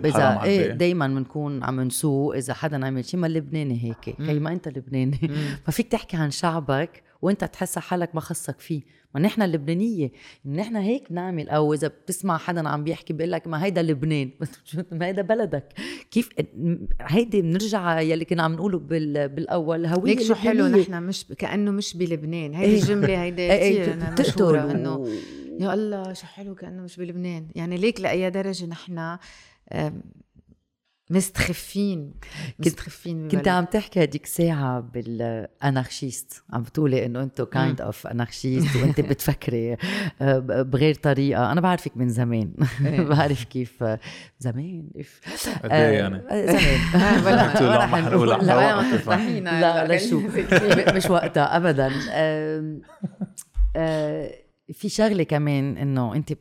[0.04, 0.72] إذا إيه.
[0.72, 4.20] دائما بنكون عم نسوق إذا حدا عمل شيء ما اللبناني هيك.
[4.20, 5.56] هي ما أنت لبناني مم.
[5.66, 8.82] ففيك تحكي عن شعبك وانت تحس حالك ما خصك فيه.
[9.14, 10.12] ما نحن اللبنانية
[10.46, 14.30] نحن هيك بنعمل أو إذا بتسمع حدا عم بيحكي بيقول لك ما هيدا لبنان
[14.92, 15.72] ما هيدا بلدك.
[16.10, 16.28] كيف
[17.00, 19.28] هيدي بنرجع يلي كنا عم نقوله بال...
[19.28, 20.66] بالأول هوية ليك شو حلو.
[20.66, 22.54] نحن مش كأنه مش بلبنان.
[22.54, 22.82] هيدي إيه.
[22.82, 25.08] الجمله هيدي إيه، إيه، كثير مشهورة إنه
[25.60, 27.48] يا الله شو حلو كأنه مش بلبنان.
[27.54, 29.18] يعني ليك لأي درجة نحن
[31.10, 32.14] مستخفين
[32.58, 33.48] مستخفين كنت.
[33.48, 39.76] عم تحكي هديك ساعة بال anarchist عم بتقولي إنه أنتو kind of anarchist وأنت بتفكري
[40.22, 42.52] آه، بغير طريقة أنا بعرفك من زمان
[42.84, 43.00] إيه.
[43.14, 44.00] بعرف كيف آه،
[44.38, 45.20] زمان إف.
[45.64, 46.46] قد إيه يعني؟ آه،
[47.20, 48.82] زمان ولا لا،
[49.40, 50.20] لا لا لا شو.
[50.96, 51.88] مش وقتها ابدا
[54.72, 56.32] في شغلة كمان إنه أنت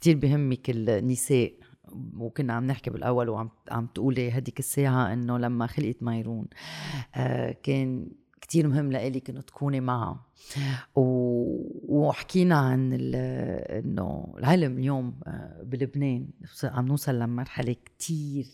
[0.00, 1.52] كثير بهمك النساء
[2.18, 6.46] وكنا عم نحكي بالأول وعم عم تقولي هديك الساعة إنه لما خلقت ميرون
[7.14, 8.08] آه، كان
[8.40, 10.26] كتير مهم لإلك انه تكوني معها.
[10.96, 11.02] و...
[11.88, 13.14] وحكينا عن ال...
[13.84, 16.28] إنه العلم اليوم آه، بلبنان.
[16.64, 18.46] عم نوصل لمرحلة كتير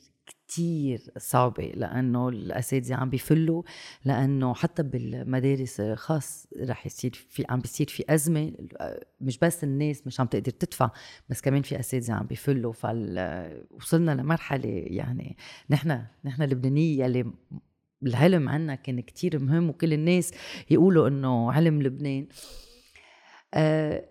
[0.49, 3.63] كتير صعبة لأنه الأساتذة عم بيفلوا
[4.05, 8.53] لأنه حتى بالمدارس خاص رح يصير في عم بيصير في أزمة
[9.21, 10.91] مش بس الناس مش عم تقدر تدفع
[11.29, 12.73] بس كمان في أساتذة عم بيفلوا.
[12.73, 15.37] فال وصلنا لمرحلة يعني
[15.71, 17.33] نحن نحن اللبنانية اللي
[18.03, 20.33] العلم عنا كان كتير مهم وكل الناس
[20.71, 22.27] يقولوا إنه علم لبنان.
[23.55, 24.05] آه،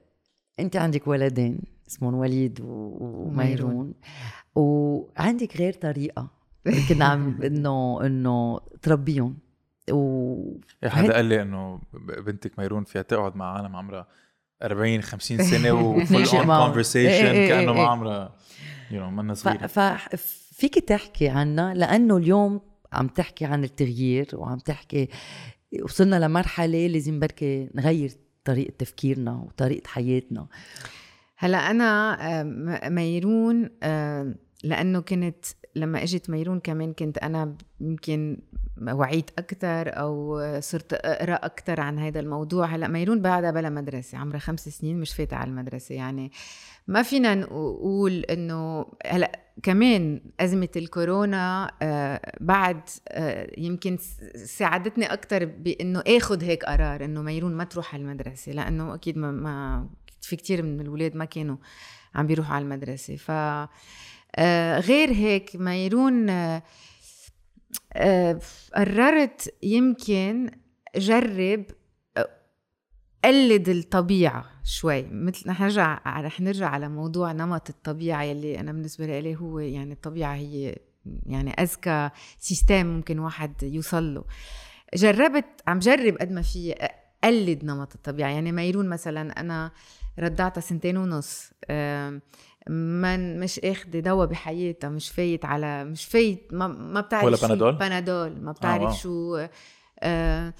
[0.59, 1.59] أنت عندك ولدين
[1.89, 3.93] اسمهم وليد وميرون.
[4.57, 6.27] وعندك غير طريقة
[6.89, 9.37] كنا عم إنه إنه تربيهم
[9.91, 11.81] و إيه، حدا قال لي إنه
[12.25, 14.07] بنتك ميرون فيها تقعد مع عالم عمرها
[14.63, 16.45] 40 50 سنة و full on.
[16.45, 17.87] conversation كأنه ما.
[17.87, 18.35] عمرها
[18.91, 19.33] you know منا.
[19.33, 19.79] صغيرة ف...
[20.51, 22.61] فيك تحكي عنا لأنه اليوم
[22.93, 25.09] عم تحكي عن التغيير وعم تحكي
[25.83, 28.11] وصلنا لمرحلة لازم بركي نغير
[28.43, 30.47] طريقة تفكيرنا وطريقة حياتنا
[31.37, 35.45] هلأ أنا آه، ميرون آه، لأنه كنت
[35.75, 38.37] لما إجت ميرون كمان كنت أنا يمكن
[38.81, 42.65] وعيت أكثر أو صرت أقرأ أكثر عن هذا الموضوع.
[42.65, 45.95] هلأ ميرون بعدها بلا مدرسة عمرها خمس سنين مش فاتة على المدرسة.
[45.95, 46.31] يعني
[46.87, 53.97] ما فينا نقول إنه هلأ كمان أزمة الكورونا آه، بعد آه، يمكن
[54.35, 59.87] ساعدتني أكثر بإنه اخذ هيك قرار إنه ميرون ما تروح على المدرسة لأنه أكيد ما,
[60.21, 61.57] في كتير من الولاد ما كانوا
[62.15, 63.15] عم بيروحوا على المدرسة.
[63.15, 63.31] ف
[64.79, 66.63] غير هيك ميرون آه،
[67.93, 68.39] آه،
[68.75, 70.51] قررت يمكن
[70.95, 71.65] جرب
[72.17, 72.29] آه،
[73.25, 75.07] قلد الطبيعة شوي.
[75.11, 79.93] مثل رح نرجع رح نرجع على موضوع نمط الطبيعة يلي أنا بالنسبة لي هو يعني
[79.93, 80.75] الطبيعة هي
[81.25, 82.09] يعني أذكى
[82.39, 84.23] system ممكن واحد يوصل له.
[84.95, 86.73] جربت عم جرب قد ما في
[87.23, 88.29] أقلد نمط الطبيعة.
[88.29, 89.71] يعني ميرون مثلا أنا
[90.19, 91.51] رضعتها سنتين ونص
[92.69, 97.73] ما مش اخذة دواء بحياتها مش فايت على مش فايت ما, ما بتعرف ولا بنادول؟
[97.75, 98.53] بنادول ما wow.
[98.53, 99.49] بتعرف شو آه
[99.99, 100.53] آه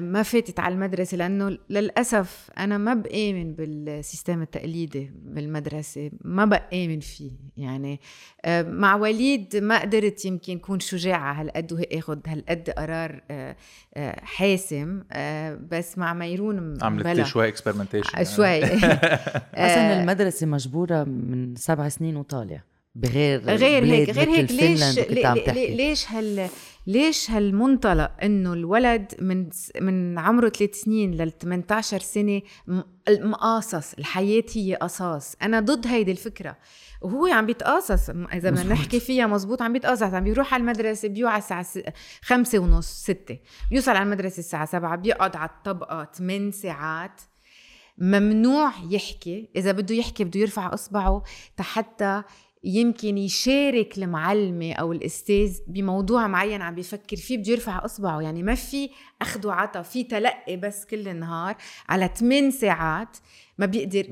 [0.00, 7.00] ما فاتت على المدرسة لأنه للأسف أنا ما بآمن بال system التقليدي بالمدرسة ما بآمن
[7.00, 7.30] فيه.
[7.56, 8.00] يعني
[8.44, 13.56] آه مع وليد ما قدرت يمكن كون شجاعة هالقد وآخد هالقد قرار آه
[13.94, 18.64] آه حاسم آه بس مع ميرون عملت شوي experimentation شوي.
[19.54, 22.71] أصلا المدرسة مجبورة من سبع سنين وطالع.
[22.94, 24.98] بغير غير هيك غير هيك ليش
[25.76, 26.48] ليش هال
[26.86, 29.48] ليش هالمنطلق إنه الولد من
[29.80, 35.36] من عمره ثلاث سنين لل 18 سنة م- المقاصص الحياة هي قصاص.
[35.42, 36.56] أنا ضد هيدي الفكرة.
[37.02, 38.62] وهو عم بيتقاصص إذا بدنا.
[38.72, 41.66] نحكي فيها مزبوط عم بيتقاصص عم بيروح على المدرسة بيوعى الساعة
[42.22, 43.38] خمسة ونص ستة.
[43.70, 47.20] بيوصل على المدرسة الساعة سبعة بيقعد على الطبقة 8 ساعات.
[47.98, 51.22] ممنوع يحكي إذا بده يحكي بده يرفع إصبعه
[51.60, 52.22] حتى
[52.64, 58.20] يمكن يشارك المعلمة أو الأستاذ بموضوع معين عم بيفكر فيه بده يرفع إصبعه.
[58.20, 58.90] يعني ما في
[59.22, 61.56] أخذ وعطا في تلقي بس كل النهار
[61.88, 63.16] على 8 ساعات
[63.62, 64.06] ما بيقدر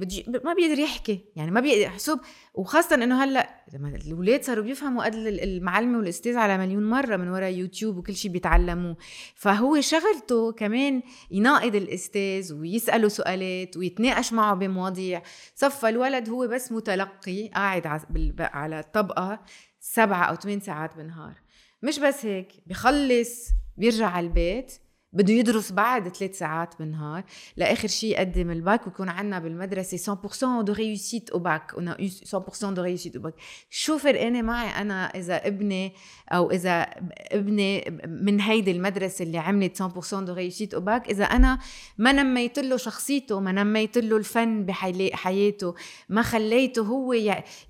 [0.45, 1.25] ما بيقدر يحكي.
[1.37, 2.21] يعني ما بيقدر حسب
[2.55, 7.53] وخاصة إنه هلأ لما الأولاد صاروا بيفهموا قد المعلمة والأستاذ على مليون مرة من وراء
[7.53, 8.97] يوتيوب وكل شيء بيتعلموه.
[9.35, 15.23] فهو شغلته كمان يناقض الأستاذ ويسأله سؤالات ويتناقش معه بمواضيع.
[15.55, 18.01] صفى الولد هو بس متلقي قاعد
[18.41, 19.41] على الطبقة
[19.81, 21.35] سبعة أو ثمان ساعات بالنهار.
[21.83, 24.73] مش بس هيك بخلص بيرجع على البيت
[25.13, 27.25] بده يدرس بعد ثلاث ساعات بالنهار
[27.57, 32.83] لآخر شيء يقدم الباك ويكون عندنا بالمدرسة 100% de réussite au bac on 100% de
[32.83, 33.35] réussite au bac
[33.71, 35.93] شو فرقانه معي أنا إذا ابني
[36.33, 36.87] أو إذا
[37.33, 41.59] ابني من هيدي المدرسة اللي عملت 100% de réussite au bac إذا أنا
[41.99, 45.75] ما نميت له شخصيته ما نميت له الفن بحياته
[46.09, 47.13] ما خليته هو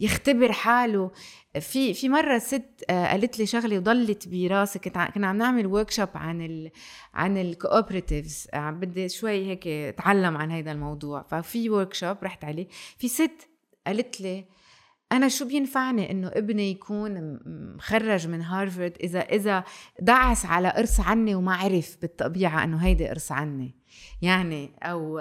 [0.00, 1.10] يختبر حاله.
[1.58, 6.08] في في مرة ست آه، قالت لي شغله وضلت براسي كنت كنا عم نعمل workshop
[6.14, 6.70] عن ال
[7.14, 11.22] عن ال cooperatives آه، بدي شوي هيك أتعلم عن هذا الموضوع.
[11.22, 12.68] ففي workshop رحت عليه.
[12.98, 13.48] في ست
[13.86, 14.44] قالت لي
[15.12, 17.40] أنا شو بينفعني إنه ابني يكون
[17.76, 19.64] مخرج من هارفرد إذا إذا
[20.00, 23.74] دعس على قرصعنة وما عرف بالطبيعة إنه هيدي قرصعنة.
[24.22, 25.20] يعني أو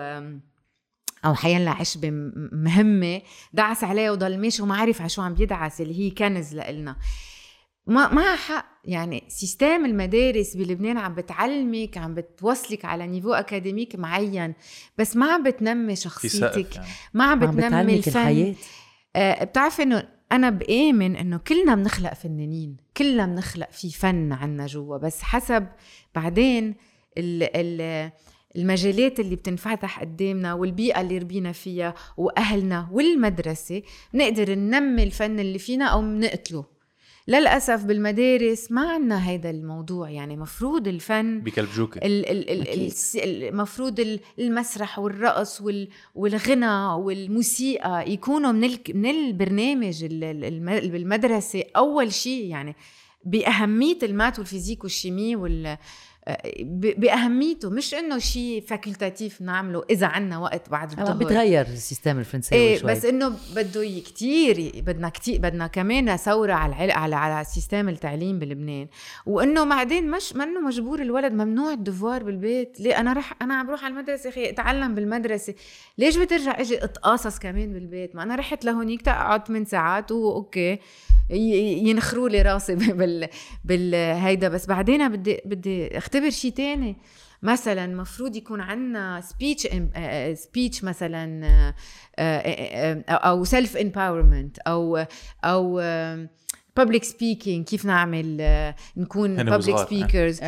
[1.26, 2.10] أو حيلا عشبة
[2.52, 3.22] مهمة
[3.54, 6.96] دعس عليها وضل ماشي وما عرف على شو عم بيدعس اللي هي كنز لإلنا
[7.88, 14.54] ما معها حق يعني system المدارس بلبنان عم بتعلمك عم بتوصلك على niveau académique معين
[14.98, 16.88] بس ما عم بتنمي شخصيتك يعني.
[17.14, 18.56] ما عم بتنمي الفن الحياة.
[19.16, 24.98] آه بتعرفي إنه أنا بآمن إنه كلنا بنخلق فنانين كلنا بنخلق في فن عنا جوا
[24.98, 25.68] بس حسب
[26.16, 26.76] بعدين
[27.18, 28.12] ال ال
[28.56, 33.82] المجالات اللي بتنفتح قدامنا والبيئة اللي ربينا فيها وأهلنا والمدرسة
[34.14, 36.80] بنقدر ننمي الفن اللي فينا أو بنقتله.
[37.28, 41.98] للأسف بالمدارس ما عنا هيدا الموضوع يعني مفروض الفن بكلبجوك
[43.24, 45.64] المفروض المسرح والرقص
[46.16, 50.06] والغنى والموسيقى يكونوا من من البرنامج
[50.92, 52.76] بالمدرسة أول شيء يعني
[53.26, 55.78] بأهمية ال maths وال physique وال chimie وال
[56.98, 62.62] بأهميته مش إنه شيء facultatif نعمله إذا عنا وقت بعد الظهر بتغير ال system الفرنساوي
[62.62, 62.92] إيه شوي.
[62.92, 66.92] بس إنه بده كتير بدنا كتير بدنا كمان ثورة على.
[66.94, 68.88] على على system التعليم بلبنان.
[69.26, 72.80] وإنه بعدين مش منه مجبور الولد ممنوع ال devoirs بالبيت.
[72.80, 75.54] ليه؟ أنا رح أنا عم بروح على المدرسة أخي أتعلم بالمدرسة.
[75.98, 80.80] ليش بترجع إجي اتقاصص كمان بالبيت؟ ما أنا رحت لهونيك تقعد 8 ساعات و okay
[81.30, 83.28] ينخروا لي راسي بال
[83.66, 86.98] بالهيدا بس بعدين بدي بدي اختبر شيء تاني.
[87.44, 89.68] مثلا مفروض يكون عندنا speech
[90.34, 91.74] speech مثلا آه،
[92.20, 95.06] آه، آه، أو self empowerment أو
[95.44, 95.82] أو
[96.78, 98.38] public speaking كيف نعمل
[98.98, 100.42] نكون public speakers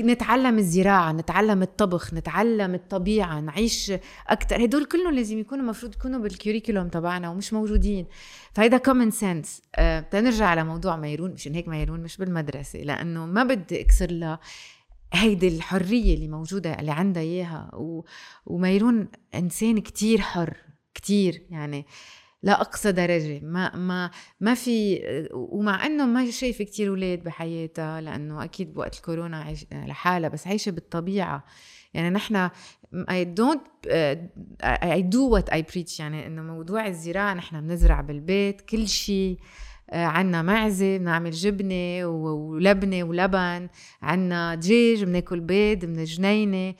[0.00, 3.92] نتعلم الزراعة نتعلم الطبخ نتعلم الطبيعة نعيش
[4.28, 8.06] أكثر هدول كلهم لازم يكونوا المفروض يكونوا بال curriculum تبعنا ومش موجودين.
[8.52, 9.62] فهيدا common sense
[10.10, 14.38] تنرجع على موضوع ميرون مشان هيك ميرون مش بالمدرسة لأنه ما بدي أكسر لها
[15.14, 17.70] هيدي الحرية اللي موجودة اللي عندها إياها.
[17.74, 18.04] و...
[18.46, 20.56] وميرون إنسان كتير حر
[20.94, 21.86] كتير يعني
[22.42, 23.40] لاقصى درجة.
[23.40, 24.10] ما ما
[24.40, 25.00] ما في
[25.32, 30.70] ومع إنه ما شايفه كتير أولاد بحياتها لأنه أكيد بوقت الكورونا عايش لحالها بس عايشة
[30.70, 31.44] بالطبيعة.
[31.94, 32.48] يعني نحن
[33.38, 34.16] don't uh,
[34.64, 36.00] I do what I preach.
[36.00, 39.38] يعني إنه موضوع الزراعة نحن بنزرع بالبيت كل شيء.
[39.94, 43.68] عنا معزة بنعمل جبنة ولبنة ولبن
[44.02, 46.74] عنا دجاج بناكل بيض من الجنينة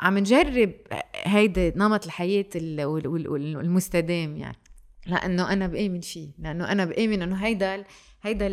[0.00, 0.72] عم نجرب
[1.14, 4.56] هيدا نمط الحياة المستدام يعني.
[5.06, 7.84] لأنه أنا بآمن فيه لأنه أنا بآمن إنه هيدا
[8.22, 8.48] هيدا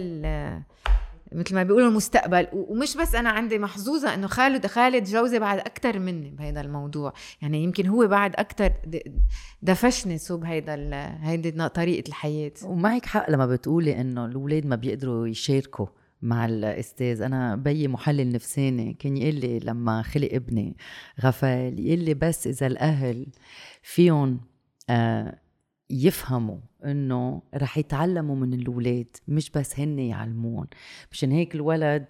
[1.33, 2.47] مثل ما بيقولوا المستقبل.
[2.53, 7.13] ومش بس أنا عندي محظوظة إنه خالد خالد جوزي بعد أكثر مني بهذا الموضوع.
[7.41, 8.73] يعني يمكن هو بعد أكثر
[9.61, 10.91] دفشني صوب هيدا
[11.21, 12.51] هيدي طريقة الحياة.
[12.63, 15.87] ومعك حق لما بتقولي إنه الأولاد ما بيقدروا يشاركوا
[16.21, 17.21] مع الأستاذ.
[17.21, 18.93] أنا بيي محلل نفساني.
[18.93, 20.77] كان يقول لي لما خلق ابني
[21.23, 23.27] غفال يقول لي بس إذا الأهل
[23.81, 24.39] فيهم
[24.89, 25.39] آه
[25.91, 30.67] يفهموا إنه رح يتعلموا من الاولاد مش بس هن يعلمون.
[31.11, 32.05] مشان هيك الولد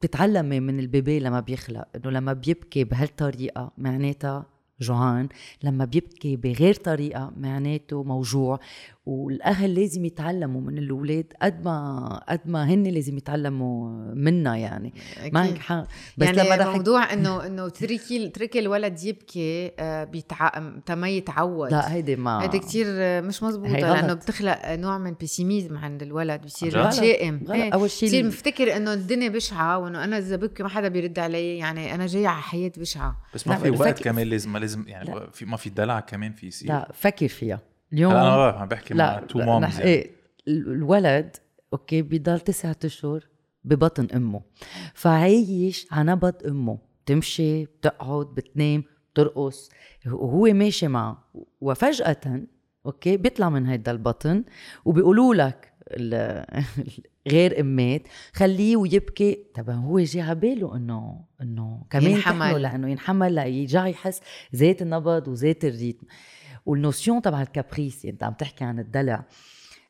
[0.00, 4.46] بتتعلمي من البيبي لما بيخلق إنه لما بيبكي بهالطريقة معناتها
[4.80, 5.28] جوعان
[5.62, 8.60] لما بيبكي بغير طريقة معناته موجوع.
[9.06, 14.94] والأهل لازم يتعلموا من الأولاد قد ما قد ما هن لازم يتعلموا منا يعني.
[15.32, 20.50] معك حق بس يعني لما رح موضوع إنه إنه تركي تركي الولد يبكي آه، بيتع...
[20.86, 21.70] تما يتعود.
[21.70, 22.86] لا هيدي ما هيدي كثير
[23.22, 27.72] مش مزبوطه لأنه بتخلق نوع من بيسيميزم عند الولد بصير شائم إيه.
[27.72, 31.58] أول شيء بصير مفتكر إنه الدنيا بشعة وإنه أنا إذا ببكي ما حدا بيرد علي
[31.58, 33.20] يعني أنا جاي على حياة بشعة.
[33.34, 36.46] بس ما في وقت كمان لازم ما لازم يعني في ما في دلع كمان في
[36.46, 36.68] يصير.
[36.68, 37.71] لا فكر فيها.
[37.92, 39.90] اليوم أنا عم بحكي مع two moms يعني.
[39.90, 40.10] إيه
[40.48, 41.36] الولد
[41.72, 43.26] okay بضل تسعة أشهر
[43.64, 44.40] ببطن أمه.
[44.94, 46.78] فعايش على نبض أمه.
[47.06, 49.70] تمشي بتقعد بتنام بترقص.
[50.06, 51.24] وهو ماشي معه.
[51.60, 52.40] وفجأة
[52.86, 54.44] okay بيطلع من هيدا البطن
[54.84, 56.62] وبيقولوا لك ال-
[57.32, 58.02] غير أمات
[58.32, 59.38] خليه ويبكي.
[59.54, 62.38] طب هو جي على باله إنه إنه كمان ينحمل.
[62.40, 64.20] تحمله لأنه ينحمل ليرجع يحس
[64.56, 66.06] ذات النبض وذات ال rythme.
[66.66, 69.24] وال notion تبع ال caprice يعني انت عم تحكي عن الدلع.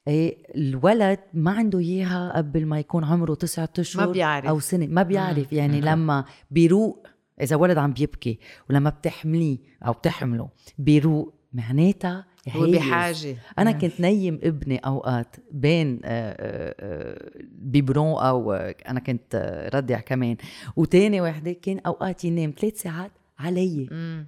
[0.08, 4.46] إيه الولد ما عنده إياها قبل ما يكون عمره تسعة أشهر ما بيعرف.
[4.46, 5.52] أو سنة ما بيعرف.
[5.52, 7.06] يعني لما بيروق
[7.40, 8.38] إذا ولد عم بيبكي
[8.70, 12.70] ولما بتحمليه أو بتحمله بيروق معناتها هو.
[12.70, 13.36] بحاجة.
[13.58, 20.36] أنا كنت نيم ابني أوقات بين آه، آه، آه، biberon أو أنا كنت رضع كمان.
[20.76, 23.88] وتاني وحدة كان اوقات ينام ثلاث ساعات علي.
[23.90, 24.26] مم.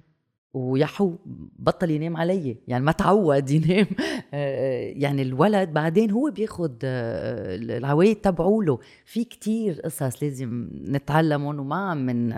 [0.55, 1.15] ويحو
[1.59, 3.87] بطل ينام علي يعني ما تعود ينام.
[4.33, 11.75] آه، يعني الولد بعدين هو بياخد آه، العوايد تبعوله في كتير قصص لازم نتعلمهم وما
[11.75, 12.29] عم من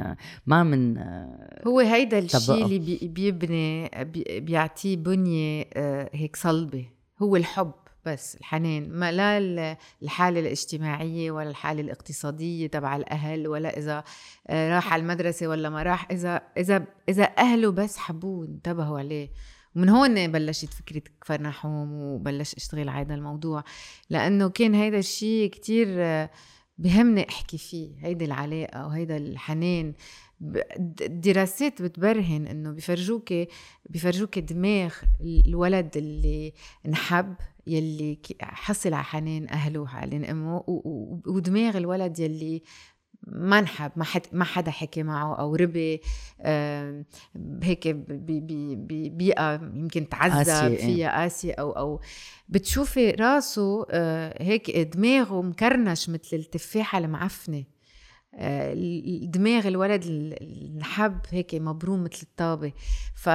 [0.46, 2.66] ما من آه، هو هيدا الشيء.
[2.66, 6.86] اللي بي- بيبني بي- بيعطيه بنية آه، هيك صلبة.
[7.22, 7.72] هو الحب.
[8.08, 14.04] بس الحنان ما لا ال- الحالة الاجتماعية ولا الحالة الاقتصادية تبع الأهل ولا إذا
[14.48, 19.30] آه، راح على المدرسة ولا ما راح إذا إذا إذا أهله بس حبوه انتبهوا عليه.
[19.76, 23.64] ومن هون بلشت فكرة كفر نحوم وبلش أشتغل على هذا الموضوع.
[24.10, 26.30] لأنه كان هيدا الشيء كتير آه،
[26.78, 29.94] بهمني أحكي فيه هيدي العلاقة وهيدا الحنان
[31.02, 33.34] الدراسات بتبرهن إنه بيفرجوك
[33.90, 36.54] بيفرجوك دماغ الولد اللي
[36.86, 37.36] انحب
[37.68, 40.64] يلي حصل على حنان اهله وحنان امه
[41.28, 42.64] ودماغ الولد يلي
[43.28, 46.02] ما انحب ما حد ما حدا حكي معه أو ربي
[47.64, 50.78] هيك ببيئه يمكن تعذب إيه.
[50.78, 52.02] فيها قاسية أو أو
[52.50, 57.64] بتشوفي راسه آه، هيك دماغه مكرنش مثل التفاحة المعفنة
[58.34, 58.74] آه،
[59.22, 60.04] دماغ الولد
[60.42, 62.74] الحب هيك مبروم مثل الطابة
[63.16, 63.30] ف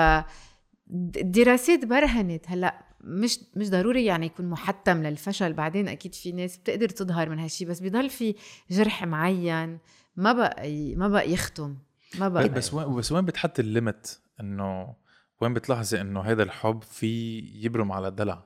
[0.94, 5.52] الدراسات برهنت هلأ مش مش ضروري يعني يكون محتم للفشل.
[5.52, 8.34] بعدين أكيد في ناس بتقدر تظهر من هالشي بس بضل في
[8.70, 9.78] جرح معين
[10.16, 11.76] ما بقى ما بقى يختم
[12.18, 14.94] ما بقى بس وين بس وين بتحط الليمت إنه
[15.40, 18.44] وين بتلاحظي إنه هذا الحب في يبرم على الدلع؟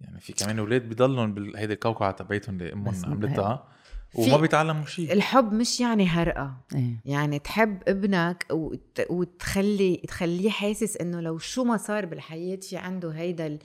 [0.00, 3.68] يعني في كمان أولاد بضلهم بهيدي القوقعه تبعتهم اللي أمهم عملتها.
[4.14, 5.12] وما بيتعلموا شيء.
[5.12, 6.56] الحب مش يعني هرقة.
[6.74, 7.00] إيه.
[7.04, 13.10] يعني تحب ابنك وت- وتخلي تخليه حاسس إنه لو شو ما صار بالحياة في عنده
[13.10, 13.58] هيدا ال...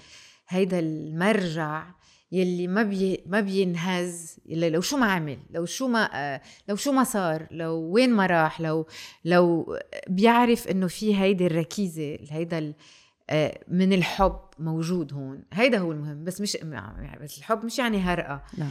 [0.49, 1.83] هيدا المرجع
[2.31, 6.75] يلي ما بي ما بينهز يلي لو شو ما عمل لو شو ما آه، لو
[6.75, 8.87] شو ما صار لو وين ما راح لو
[9.25, 9.77] لو
[10.09, 12.73] بيعرف إنه في هيدي الركيزة هيدا ال-
[13.29, 15.43] آه، من الحب موجود هون.
[15.53, 18.43] هيدا هو المهم بس مش يعني بس الحب مش يعني هرقة.
[18.57, 18.67] لا.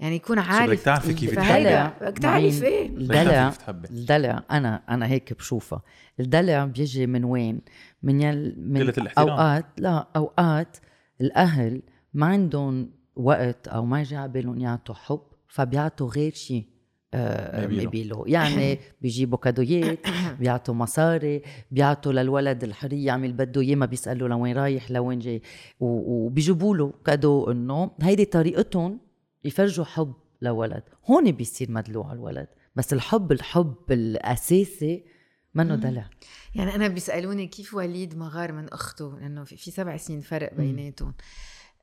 [0.00, 1.64] يعني يكون بدك عارف تعرفي كيف تحبي.
[2.00, 2.64] بدك تعرف معين.
[2.64, 5.82] إيه الدلع كيف تحبي الدلع أنا أنا هيك بشوفها
[6.20, 7.60] الدلع بيجي من وين
[8.02, 9.28] من يل من قلة الاحترام.
[9.28, 10.76] أوقات لا أوقات
[11.20, 11.82] الأهل
[12.14, 16.64] ما عندهم وقت أو ما على بالهم يعطوا حب فبيعطوا غير شيء
[17.14, 17.66] آه،.
[17.66, 19.98] مبيله يعني بيجيبوا كادويات
[20.40, 25.42] بيعطوا مصاري بيعطوا للولد الحرية يعمل بده اياه ما بيسألوا لوين رايح لوين جاي
[25.80, 29.07] وبيجيبوا له كادو إنه هيدي طريقتهم
[29.44, 30.82] يفرجوا حب لولد.
[31.10, 32.48] هون بيصير مدلوع الولد.
[32.76, 35.04] بس الحب الحب الأساسي
[35.54, 35.74] منه.
[35.74, 36.10] دلع.
[36.54, 40.54] يعني أنا بيسألوني كيف وليد ما غار من أخته؟ لأنه في, في سبع سنين فرق
[40.54, 41.14] بيناتهم.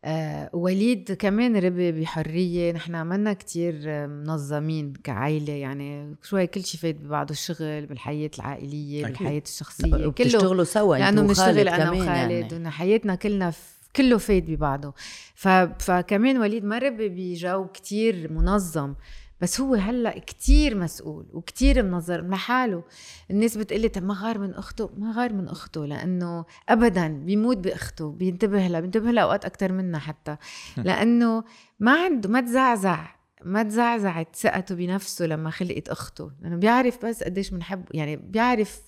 [0.08, 2.72] آه وليد كمان ربي بحرية.
[2.72, 5.54] نحن عملنا كتير منظمين كعائلة.
[5.54, 9.06] يعني شوي كل شيء فات ببعضه الشغل بالحياة العائلية.
[9.06, 9.92] بالحياة الشخصية.
[9.92, 12.52] كله بتشتغلوا سوا لأنه بنشتغل أنا وخالد.
[12.52, 12.70] يعني.
[12.70, 13.75] حياتنا كلنا ف...
[13.96, 14.94] كله فات ببعضه.
[15.36, 15.48] ف...
[15.80, 18.96] فكمان وليد ما ربي بجو كتير منظم
[19.42, 22.84] بس هو هلأ كتير مسؤول وكتير منظم لحاله.
[23.32, 28.12] الناس بتقلي طب ما غار من أخته ما غار من أخته لأنه ابدا بيموت بأخته
[28.12, 30.38] بينتبه لها بينتبه لها أوقات أكثر منا حتى.
[30.78, 31.44] لأنه
[31.80, 33.08] ما عنده ما تزعزع
[33.44, 36.32] ما تزعزعت ثقته بنفسه لما خلقت أخته.
[36.42, 38.82] لأنه بيعرف بس قديش بنحبه يعني بيعرف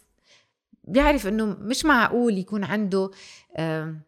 [0.84, 3.11] بيعرف إنه مش معقول يكون عنده
[3.57, 4.01] آم،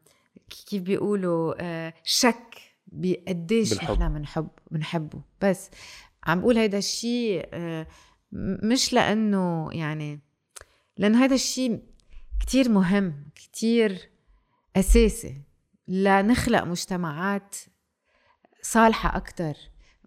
[0.68, 3.99] كيف بيقولوا آه، شك بقديش بالحب.
[3.99, 5.70] نحن بنحب بنحبه بس
[6.24, 7.88] عم بقول هيدا الشيء آه،
[8.64, 10.20] مش لأنه يعني
[10.98, 11.80] لأنه هذا الشيء
[12.40, 14.10] كتير مهم كتير
[14.76, 15.41] أساسي
[15.88, 17.56] لنخلق مجتمعات
[18.61, 19.53] صالحة أكثر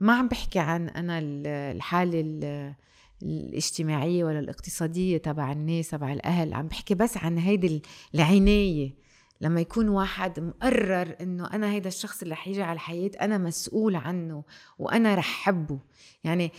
[0.00, 2.74] ما عم بحكي عن أنا ال- الحالة ال-
[3.22, 7.82] الاجتماعية ولا الاقتصادية تبع الناس تبع الأهل عم بحكي بس عن هيدي
[8.14, 8.94] العناية
[9.42, 14.44] لما يكون واحد مقرر إنه أنا هيدا الشخص اللي حيجي على الحياة أنا مسؤول عنه
[14.78, 15.78] وأنا رح حبه.
[16.24, 16.52] يعني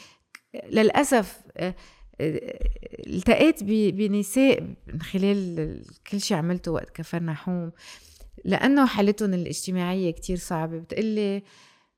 [0.70, 1.76] للأسف آه،
[2.22, 2.60] آه،
[3.08, 7.72] التقيت بنساء من خلال ال- كل شيء عملته وقت كفرنا حوم.
[8.46, 10.78] لأنه حالتهم الاجتماعية كتير صعبة.
[10.80, 11.44] بتقلي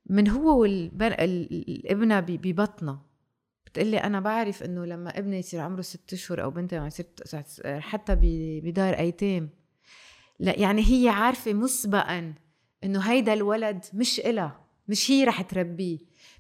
[0.05, 1.11] من هو والبن...
[1.19, 2.99] الابنة ببطنه
[3.65, 6.89] بتقلي أنا بعرف إنه لما ابني يصير عمره ست اشهر أو بنتي
[7.65, 8.17] حتى
[8.63, 9.49] بدار أيتام.
[10.39, 12.33] لا يعني هي عارفة مسبقا
[12.83, 15.97] إنه هيدا الولد مش إلها مش هي رح تربيه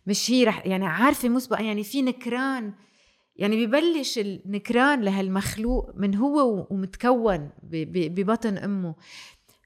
[0.07, 2.73] مش هي رح يعني عارفة مسبقا يعني في نكران
[3.35, 8.95] يعني ببلش النكران لهالمخلوق من هو ومتكون ببطن أمه.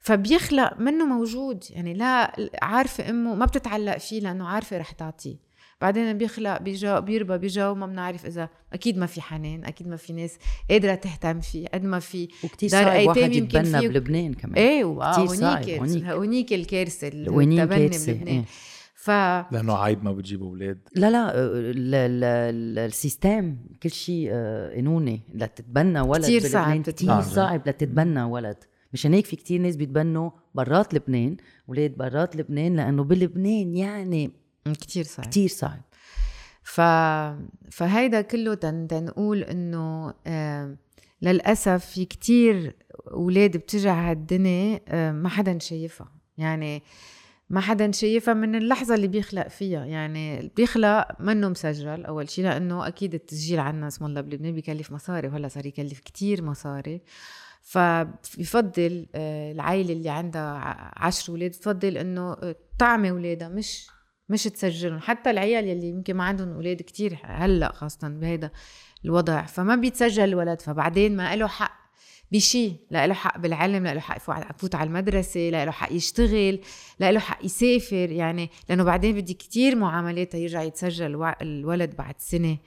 [0.02, 5.49] فبيخلق منه موجود يعني لا عارفة أمه ما بتتعلق فيه لأنه عارفة رح تعطيه.
[5.82, 10.14] بعدين بيخلق بيجا بيربى بيجا وما بنعرف إذا أكيد ما في حنان أكيد ما في
[10.14, 10.38] ناس
[10.70, 14.56] قادرة تهتم فيه قد ما في وكثير صعب واحد يتبنى بلبنان كمان.
[14.56, 18.28] إيه وهونيك هونيك الكارثة التبني بلبنان.
[18.28, 18.46] إيه.
[18.96, 19.10] ف
[19.52, 20.80] لأنه عيب ما بتجيبوا أولاد.
[20.96, 21.32] لا لا
[22.86, 28.58] السيستم كل شيء آه، قانوني لتتبنى ولد كثير صعب كثير صعب لتتبنى ولد.
[28.94, 31.38] مشان هيك في كتير ناس بيتبنوا برات لبنان
[31.70, 34.32] أولاد برات لبنان لأنه بلبنان يعني
[34.66, 35.26] كتير صعب.
[35.26, 35.82] كتير صعب.
[36.64, 36.82] ف...
[37.72, 38.88] فهيدا كله تن...
[38.88, 40.76] تنقول إنه آه
[41.22, 42.76] للأسف في كتير
[43.12, 46.12] أولاد بتجي على الدنيا آه ما حدا شايفها.
[46.38, 46.84] يعني
[47.50, 49.86] ما حدا شايفها من اللحظة اللي بيخلق فيها.
[49.86, 55.28] يعني بيخلق منه مسجل أول شيء لأنه أكيد التسجيل عنا اسم الله بلبنان بيكلف مصاري
[55.28, 57.02] وهلأ صار يكلف كتير مصاري.
[57.62, 62.38] فبفضل آه، العائله اللي عندها عشر أولاد بفضل إنه
[62.80, 63.88] طعمي أولادها مش
[64.30, 65.00] مش تسجلهم.
[65.00, 68.52] حتى العيال يلي يمكن ما عندهم أولاد كتير هلأ خاصة بهيدا
[69.06, 70.62] الوضع فما بيتسجل الولد.
[70.62, 71.80] فبعدين ما له حق
[72.32, 76.60] بشي لا له حق بالعلم لا له حق يفوت على المدرسة لا له حق يشتغل
[77.00, 78.12] لا له حق يسافر.
[78.12, 82.58] يعني لأنه بعدين بدي كتير معاملات يرجع يتسجل الولد بعد سنة.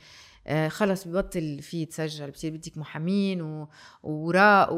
[0.47, 2.31] آه خلص ببطل في يتسجل.
[2.31, 3.67] بصير بدك محامين
[4.03, 4.69] ووراء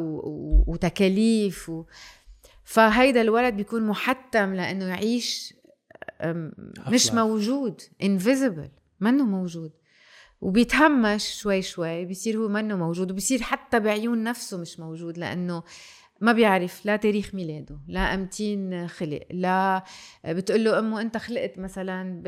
[0.66, 1.85] وتكاليف و...
[2.65, 5.55] فهيدا الولد بيكون محتم لأنه يعيش
[6.89, 8.69] مش موجود انفيزبل
[9.01, 9.73] منه موجود.
[10.41, 15.63] وبيتهمش شوي شوي بيصير هو منه موجود وبيصير حتى بعيون نفسه مش موجود لأنه
[16.21, 19.85] ما بيعرف لا تاريخ ميلاده لا أمتين خلق لا
[20.25, 22.23] بتقول له أمه أنت خلقت مثلا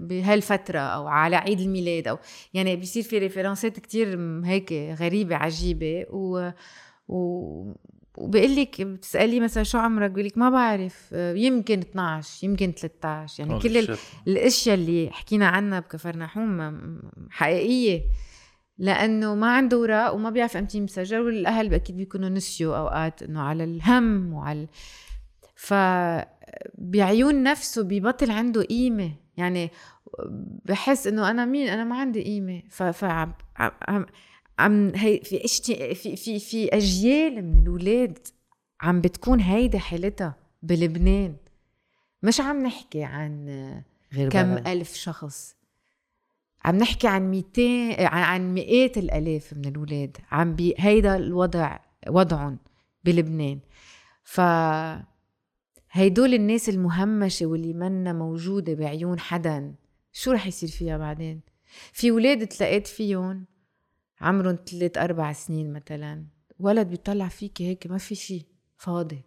[0.00, 2.18] بهالفترة أو على عيد الميلاد أو
[2.54, 6.50] يعني بيصير في ريفرنسات كتير هيك غريبة عجيبة و,
[7.08, 7.72] و
[8.16, 11.12] وبقول لك بتسالي مثلا شو عمرك؟ بقول لك ما بعرف.
[11.12, 13.96] يمكن 12 يمكن 13 يعني كل
[14.28, 16.80] الأشياء اللي حكينا عنها بكفرناحوم
[17.30, 18.02] حقيقية.
[18.78, 23.64] لأنه ما عنده اوراق وما بيعرف أمتى مسجل والأهل أكيد بيكونوا نسيوا أوقات إنه على
[23.64, 24.66] الهم وعلى
[25.54, 25.74] ف
[26.78, 29.12] بعيون نفسه ببطل عنده قيمة.
[29.36, 29.70] يعني
[30.64, 32.62] بحس إنه أنا مين؟ أنا ما عندي قيمة.
[32.70, 33.04] ف, ف...
[34.60, 38.18] عم هي في اشتي في في في أجيال من الاولاد
[38.80, 41.36] عم بتكون هيدي حالتها بلبنان.
[42.22, 43.46] مش عم نحكي عن
[44.12, 44.68] غير كم بلد.
[44.68, 45.56] ألف شخص.
[46.64, 51.78] عم نحكي عن 200 عن مئات الألاف من الاولاد عم بي هيدا الوضع
[52.08, 52.58] وضعهم
[53.04, 53.58] بلبنان.
[54.24, 54.40] ف
[55.92, 59.74] هيدول الناس المهمشة واللي منا موجودة بعيون حدا
[60.12, 61.40] شو رح يصير فيها بعدين؟
[61.92, 63.44] في ولاد تلاقيت فيهم
[64.20, 66.24] عمرهم ثلاث أربع سنين مثلا.
[66.58, 68.44] ولد بيطلع فيك هيك ما في شيء
[68.76, 69.22] فاضي.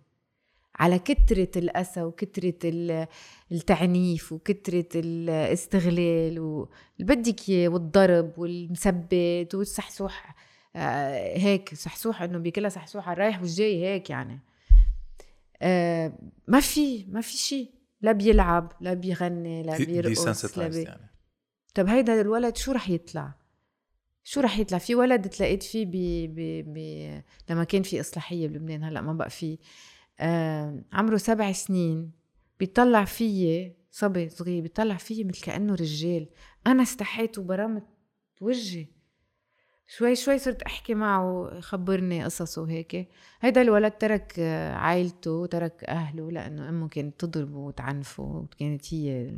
[0.76, 2.53] على كترة الأسى وكترة
[3.52, 10.36] التعنيف وكترة الاستغلال واللي بدك إياه والضرب والمثبت والسحسوح
[10.76, 14.40] آه، هيك سحسوح إنه بكلها سحسوح على الرايح والجاي هيك يعني.
[15.61, 16.14] آه،
[16.48, 17.72] ما في ما في شيء
[18.02, 20.84] لا بيلعب لا بيغني لا بيرقص لا بي...
[20.84, 21.10] يعني.
[21.74, 23.34] طب هيدا الولد شو رح يطلع؟
[24.24, 28.84] شو رح يطلع؟ في ولد تلاقيت فيه بي بي بي لما كان في إصلاحية بلبنان
[28.84, 29.58] هلأ ما بقى في
[30.20, 32.12] آه عمره سبع سنين
[32.60, 36.30] بيطلع فيي صبي صغير بيطلع فيي مثل كأنه رجال.
[36.68, 37.84] أنا استحيت وبرمت
[38.41, 38.88] وجهي.
[39.88, 43.10] شوي شوي صرت أحكي معه خبرني قصصه وهيك.
[43.41, 44.40] هيدا الولد ترك
[44.74, 49.34] عائلته ترك أهله لأنه أمه كانت تضربه وتعنفه وكانت هي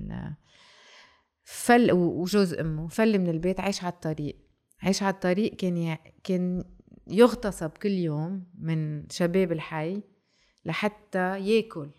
[1.44, 4.45] فل وجوز أمه فل من البيت عايش على الطريق.
[4.84, 5.98] عيش على الطريق كان ي...
[6.24, 6.64] كان
[7.08, 10.02] يغتصب كل يوم من شباب الحي
[10.66, 11.90] لحتى ياكل.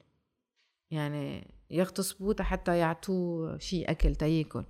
[0.90, 4.64] يعني يغتصبوه حتى يعطوه شيء أكل تياكل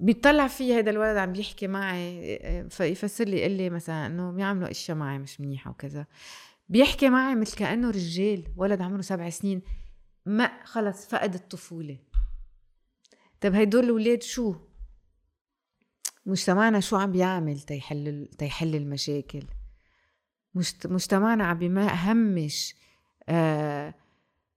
[0.00, 4.96] بيطلع في هذا الولد عم بيحكي معي فيفسر لي يقول لي مثلا إنه بيعملوا أشياء
[4.96, 6.06] معي مش منيحة وكذا.
[6.68, 9.62] بيحكي معي مثل كأنه رجال ولد عمره سبع سنين
[10.26, 11.98] ما خلص فقد الطفولة.
[13.40, 14.54] طب هدول الأولاد شو؟
[16.26, 19.42] مجتمعنا شو عم بيعمل تيحل تيحل المشاكل؟
[20.84, 22.74] مجتمعنا عم همش
[23.28, 23.94] آه،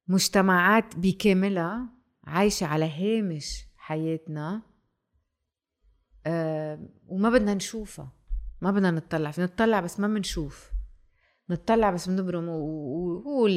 [0.07, 1.89] مجتمعات بكاملها
[2.23, 4.61] عايشة على هامش حياتنا
[6.25, 8.11] آه وما بدنا نشوفها
[8.61, 10.72] ما بدنا نطلع نطلع بس ما بنشوف.
[11.49, 13.47] نطلع بس بنبرم وهو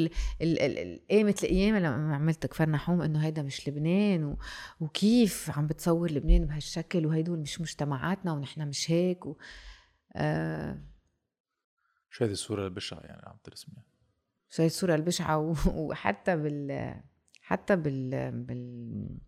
[1.10, 4.38] قامة الأيام لما عملت كفر نحوم انه هيدا مش لبنان و...
[4.80, 9.36] وكيف عم بتصور لبنان بهالشكل وهيدول مش مجتمعاتنا ونحن مش هيك و...
[10.16, 10.82] آه...
[12.10, 13.84] شو هذه الصورة البشعة يعني عم ترسميها؟
[14.48, 15.54] شو هذه الصورة البشعة و...
[15.66, 16.94] وحتى بال
[17.42, 19.18] حتى بال, بال...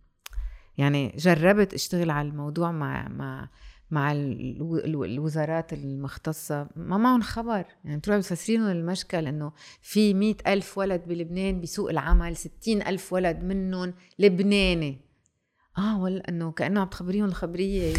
[0.79, 3.51] يعني جربت اشتغل على الموضوع مع مع
[3.91, 6.69] مع الوزارات المختصة.
[6.77, 7.65] ما معهم خبر.
[7.85, 9.53] يعني بتروح بتفسرينهم المشكل إنه
[9.83, 15.01] في مئة ألف ولد بلبنان بسوق العمل ستين ألف ولد منهم لبناني.
[15.79, 17.95] آه ولا إنه كأنه عم تخبريهم الخبرية.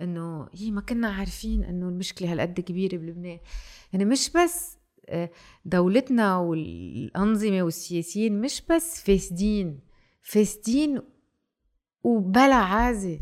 [0.00, 3.38] إنه هي ما كنا عارفين إنه المشكلة هالقد كبيرة بلبنان.
[3.92, 4.76] يعني مش بس
[5.08, 5.30] آه،
[5.64, 9.80] دولتنا والأنظمة والسياسيين مش بس فاسدين.
[10.22, 11.02] فاسدين
[12.02, 13.20] وبلا عازة.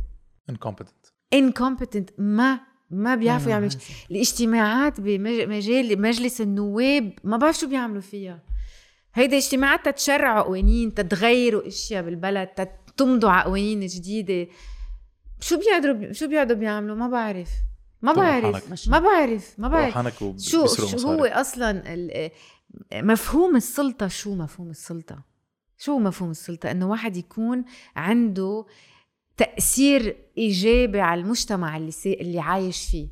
[0.52, 0.93] Incompetent.
[1.34, 3.80] Incompetent ما ما بيعرفوا يعملوا شيء
[4.10, 8.42] الاجتماعات بمجال مجلس النواب ما بعرف شو بيعملوا فيها
[9.14, 12.48] هيدي اجتماعات تتشرعوا قوانين تتغيروا اشياء بالبلد
[12.96, 14.46] تمضوا على قوانين جديده
[15.40, 17.48] شو بيقدروا شو بيقعدوا بيعملوا ما بعرف
[18.02, 19.94] ما بعرف ما بعرف ما بعرف
[20.38, 21.82] شو شو هو أصلا
[22.94, 25.24] مفهوم السلطه شو مفهوم السلطه
[25.78, 27.64] شو مفهوم السلطه انه واحد يكون
[27.96, 28.66] عنده
[29.36, 32.14] تأثير إيجابي على المجتمع اللي سي...
[32.14, 33.08] اللي عايش فيه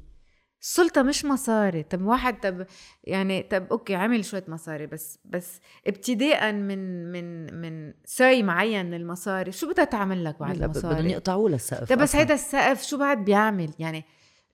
[0.62, 2.66] السلطة مش مصاري طب واحد طب
[3.05, 8.94] يعني طب okay عمل شوية مصاري بس بس ابتداء من من من seuil معين من
[8.94, 12.82] المصاري شو بدها تعمل لك بعد المصاري؟ بدهم يقطعوا له السقف طب بس هيدا السقف
[12.82, 14.05] شو بعد بيعمل يعني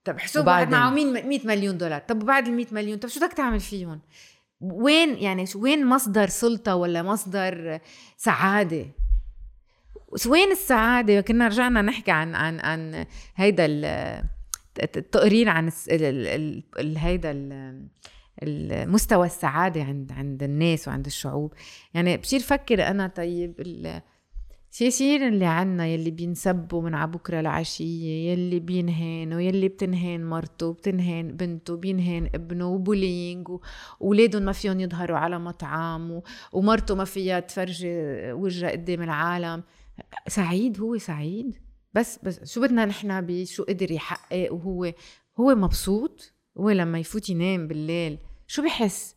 [0.03, 3.33] طب حسب واحد معه 100 مليون دولار طب وبعد ال 100 مليون طب شو بدك
[3.33, 4.01] تعمل فيهم؟
[4.61, 7.79] وين يعني وين مصدر سلطة ولا مصدر
[8.17, 8.85] سعادة؟
[10.27, 13.05] وين السعادة؟ كنا رجعنا نحكي عن عن عن
[13.35, 13.65] هيدا
[14.83, 15.71] التقرير عن
[16.77, 17.31] هيدا
[18.43, 21.53] المستوى السعادة عند عند الناس وعند الشعوب.
[21.93, 23.53] يعني بصير فكر أنا طيب
[24.71, 31.77] السياسيين اللي عنا يلي بينسبوا من عبكرة لعشية يلي بينهان ويلي بتنهان مرته وبتنهان بنته
[31.77, 33.47] بينهان ابنه وبولينج
[33.99, 36.21] وولادهم ما فيهم يظهروا على مطعم
[36.51, 37.91] ومرته ما فيها تفرجي
[38.31, 39.63] وجهها قدام العالم.
[40.27, 41.61] سعيد هو سعيد.
[41.93, 44.93] بس بس شو بدنا نحن بشو قدر يحقق وهو
[45.39, 49.15] هو مبسوط؟ هو لما يفوت ينام بالليل شو بحس؟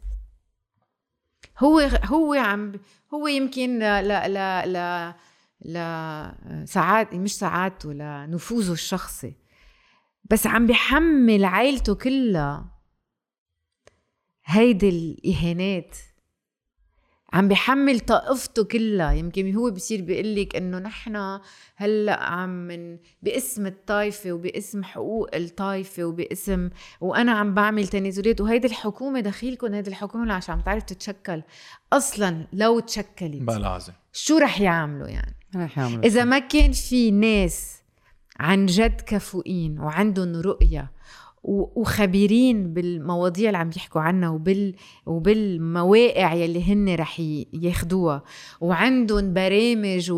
[1.59, 2.73] هو هو عم
[3.15, 5.15] هو يمكن لا لا لا لا
[5.61, 9.35] لا سعاد مش سعادته لنفوذه الشخصي.
[10.31, 12.73] بس عم بحمل عيلته كلها.
[14.45, 15.97] هيدي الإهانات.
[17.33, 19.13] عم بحمل طائفته كلها.
[19.13, 21.41] يمكن هو بصير بيقول لك إنه نحن
[21.77, 28.41] هلأ عم من باسم الطائفه وباسم حقوق الطائفه وباسم وأنا عم بعمل تنازلات.
[28.41, 31.43] وهيدي الحكومة دخيلكم هيدي الحكومة عشان عم تعرف تتشكل.
[31.93, 37.83] أصلا لو تشكلت بلازم شو رح يعملوا يعني؟ رح يعملوا إذا ما كان في ناس
[38.41, 40.91] عن جد كفؤين وعندهم رؤية
[41.45, 44.75] وخبيرين بالمواضيع اللي عم يحكوا عنها وبال
[45.07, 47.21] وبالمواقع يلي هن رح
[47.53, 48.23] ياخدوها.
[48.61, 50.13] وعندهم برامج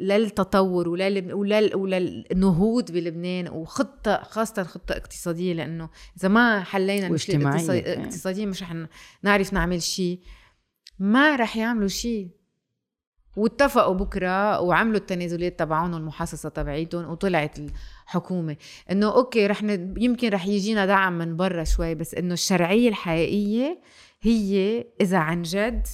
[0.00, 7.36] للتطور ولل ولل وللنهوض بلبنان وخطة خاصه خطة اقتصادية لأنه إذا ما حلينا المشكلة
[7.70, 8.74] الاقتصاديه مش رح
[9.22, 10.20] نعرف نعمل شيء
[10.98, 12.28] ما رح يعملوا شيء
[13.36, 17.58] واتفقوا بكرة وعملوا التنازلات تبعهم المحاصصة تبعيتهم وطلعت
[18.06, 18.56] الحكومة
[18.90, 19.94] إنه أوكي رح ن...
[19.98, 23.80] يمكن رح يجينا دعم من برا شوي بس إنه الشرعية الحقيقية
[24.20, 25.86] هي إذا عن جد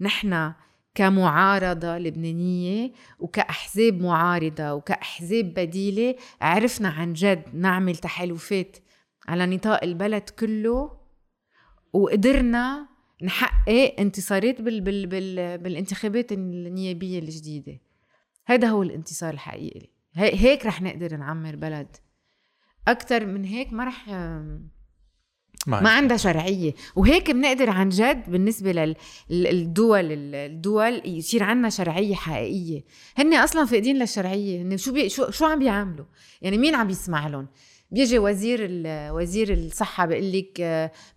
[0.00, 0.52] نحن
[0.94, 8.76] كمعارضة لبنانية وكأحزاب معارضة وكأحزاب بديلة عرفنا عن جد نعمل تحالفات
[9.28, 10.98] على نطاق البلد كله
[11.92, 12.88] وقدرنا
[13.22, 17.80] نحقق انتصارات بال بال بال بالانتخابات النيابية الجديدة.
[18.46, 19.97] هذا هو الانتصار الحقيقي.
[20.18, 21.96] هيك رح نقدر نعمر بلد.
[22.88, 24.08] أكثر من هيك ما رح
[25.66, 26.74] ما, عندها شرعية.
[26.96, 28.94] وهيك بنقدر عن جد بالنسبة
[29.30, 32.84] للدول الدول يصير عندنا شرعية حقيقية.
[33.18, 34.62] هن أصلا فاقدين للشرعية.
[34.62, 36.06] هن شو بي شو شو عم بيعملوا؟
[36.42, 37.48] يعني مين عم يسمع لهم؟
[37.90, 40.60] بيجي وزير وزير الصحة بيقول لك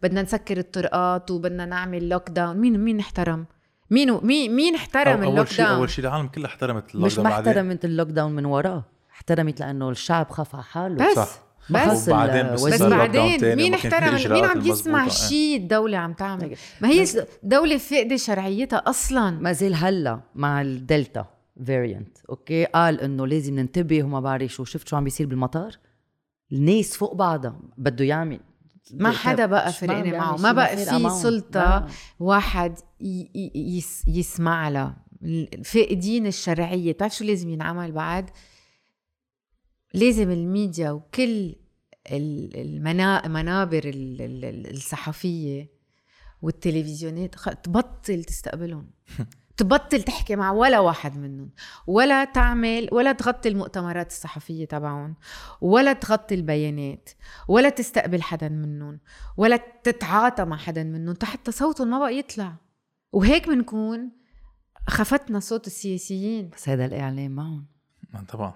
[0.02, 3.45] بدنا نسكر الطرقات وبدنا نعمل lockdown مين مين احترم؟
[3.90, 7.30] مين مين مين احترم ال lockdown أول شيء العالم كلها احترمت ال lockdown مش ما
[7.30, 8.90] احترمت ال lockdown من وراه
[9.22, 10.95] احترمت لأنه الشعب خاف على حاله.
[11.11, 11.43] بس صح.
[11.69, 12.10] بس.
[12.10, 17.06] بعدين بس, بس بعدين مين احترم؟ مين عم يسمع شيء الدولة عم تعمل؟ ما هي
[17.43, 19.30] دولة فاقدة شرعيتها أصلا.
[19.30, 21.26] ما زال هلا مع ال delta
[21.68, 24.64] variant okay؟ قال إنه لازم ننتبه وما بعرف شو.
[24.64, 25.77] شفت شو عم بيصير بالمطار؟
[26.52, 28.39] الناس فوق بعضها بده يعمل.
[28.93, 31.10] ما حدا بقى فرقني بيعمل معه؟ ما بقى في.
[31.10, 31.88] سلطة لا.
[32.19, 32.80] واحد
[34.07, 34.95] يسمع لها.
[35.64, 36.93] فاقدين الشرعية.
[36.93, 38.30] بتعرف شو لازم ينعمل بعد؟
[39.93, 41.55] لازم الميديا وكل
[42.11, 45.69] ال- المنا- المنابر ال- ال- ال- الصحفية
[46.41, 48.89] والتلفزيونات تبطل تستقبلهم.
[49.57, 51.49] تبطل تحكي مع ولا واحد منهم.
[51.88, 55.15] ولا تعمل ولا تغطي المؤتمرات الصحفية تبعهم.
[55.61, 57.09] ولا تغطي البيانات.
[57.47, 58.99] ولا تستقبل حدا منهم.
[59.38, 61.15] ولا تتعاطى مع حدا منهم.
[61.23, 62.55] حتى صوتهم ما بقى يطلع.
[63.11, 64.11] وهيك بنكون
[64.89, 66.49] خفتنا صوت السياسيين.
[66.49, 67.65] بس هذا الإعلام معهم.
[68.13, 68.53] ما طبعا.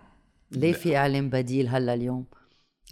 [0.51, 2.25] ليه في إعلام بديل هلأ اليوم؟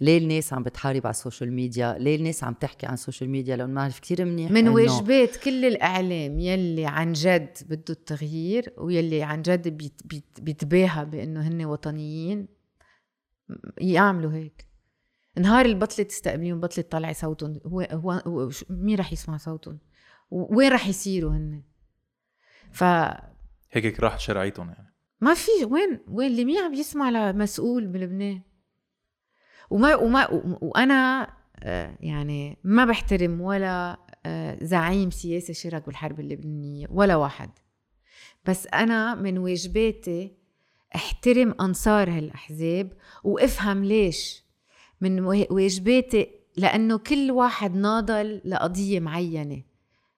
[0.00, 3.30] ليه الناس عم بتحارب على ال social media؟ ليه الناس عم تحكي عن ال social
[3.30, 9.22] media؟ لو بنعرف كثير منيح من واجبات كل الإعلام يلي عن جد بده التغيير ويلي
[9.22, 12.48] عن جد بيت بيت بيتباهى بإنه هن وطنيين
[13.78, 14.68] يعملوا هيك
[15.38, 19.78] نهار اللي بطلت تستقبليهم بطلت تطلعي صوتهم هو هو, هو مين رح يسمع صوتهم؟
[20.30, 21.62] وين رح يصيروا هن؟
[23.70, 24.93] هيك هيك راحت شرعيتهم يعني
[25.34, 28.40] في وين وين اللي مين عم يسمع لمسؤول بلبنان؟
[29.70, 30.28] وما وما
[30.62, 31.28] وأنا
[31.62, 33.96] آه، يعني ما بحترم ولا
[34.26, 37.50] آه، زعيم سياسي شارك بالحرب اللبنانية ولا واحد.
[38.48, 40.32] بس أنا من واجباتي
[40.94, 42.92] أحترم أنصار هالأحزاب
[43.24, 44.44] وأفهم ليش.
[45.00, 49.62] من وا- واجباتي لأنه كل واحد ناضل لقضية معينة.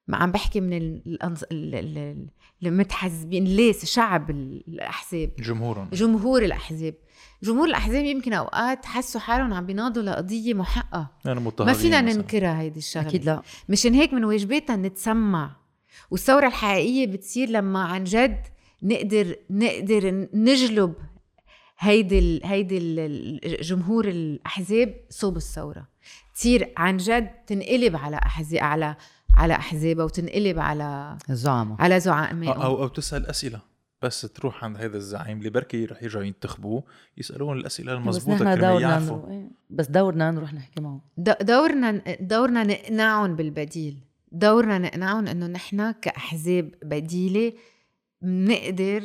[0.09, 1.01] ما عم بحكي من
[2.62, 5.31] المتحزبين ليس شعب الأحزاب.
[5.39, 5.89] جمهورهم.
[5.93, 6.95] جمهور الأحزاب.
[7.43, 12.01] جمهور الأحزاب يمكن أوقات حسوا حالهم عم بيناضوا لقضية محقه يعني ما فينا.
[12.01, 13.09] ننكرها هيدي الشغلة.
[13.09, 13.43] أكيد لا.
[13.69, 15.57] مشان هيك من واجباتنا نتسمع.
[16.11, 18.41] والثورة الحقيقية بتصير لما عن جد
[18.83, 20.95] نقدر نقدر نجلب
[21.78, 25.89] هيدي ال هيدي ال جمهور الأحزاب صوب الثورة.
[26.35, 28.97] تصير عن جد تنقلب على أحزاب على
[29.37, 33.61] على أحزابها وتنقلب على الزعماء على أو, زعمائهم أو أو تسأل أسئلة.
[34.03, 36.85] بس تروح عند هذا الزعيم اللي بركي رح يرجعوا ينتخبوه
[37.17, 39.31] يسألون الأسئلة المضبوطه كرمال دورنا يعرفوا.
[39.31, 39.51] إيه.
[39.71, 41.01] بس دورنا نروح نحكي معه.
[41.19, 44.05] د- دورنا دورنا نقنعهم بالبديل.
[44.33, 47.53] دورنا نقنعهم إنه نحن كأحزاب بديلة
[48.23, 49.05] بنقدر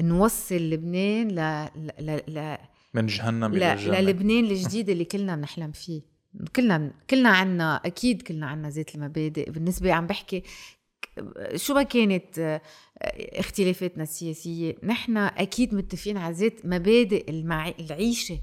[0.00, 1.68] نوصل لبنان ل...
[2.00, 2.20] ل...
[2.28, 2.56] ل...
[2.94, 3.54] من جهنم.
[3.54, 6.15] إلى الجنه للبنان الجديد اللي كلنا بنحلم فيه.
[6.56, 9.50] كلنا كلنا عنا أكيد كلنا عنا ذات المبادئ.
[9.50, 10.42] بالنسبة عم بحكي
[11.54, 12.60] شو ما كانت آه،
[13.38, 17.68] اختلافاتنا السياسية نحن أكيد متفقين على ذات مبادئ المع...
[17.68, 18.38] العيشة.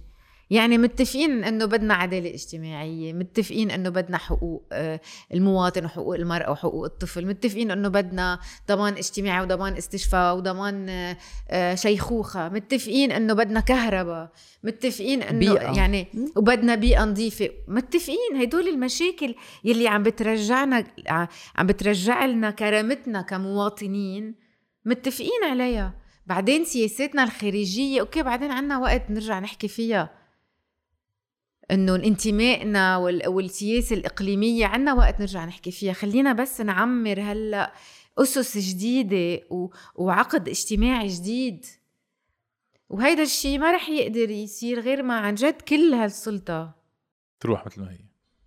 [0.50, 5.00] يعني متفقين إنه بدنا عدالة اجتماعية متفقين إنه بدنا حقوق آه،
[5.34, 8.40] المواطن وحقوق المرأة وحقوق الطفل متفقين إنه بدنا
[8.70, 11.18] ضمان اجتماعي وضمان استشفاء وضمان آه،
[11.50, 14.32] آه، شيخوخة متفقين إنه بدنا كهرباء
[14.64, 15.78] متفقين إنه بيئة.
[15.78, 20.86] يعني وبدنا بيئة نظيفة متفقين هدول المشاكل يلي عم بترجعنا
[21.56, 24.36] عم بترجع لنا كرامتنا كمواطنين
[24.86, 25.94] متفقين عليها.
[26.26, 30.23] بعدين سياساتنا الخارجية أوكي بعدين عنا وقت نرجع نحكي فيها.
[31.72, 35.94] إنه انتمائنا وال- والسياسة الإقليمية عنا وقت نرجع نحكي فيها.
[35.94, 37.74] خلينا بس نعمر هلأ
[38.18, 39.70] أسس جديدة و...
[39.96, 41.66] وعقد اجتماعي جديد.
[42.90, 46.76] وهيدا الشيء ما رح يقدر يصير غير ما عن جد كل هالسلطة.
[47.40, 48.00] تروح مثل ما هي.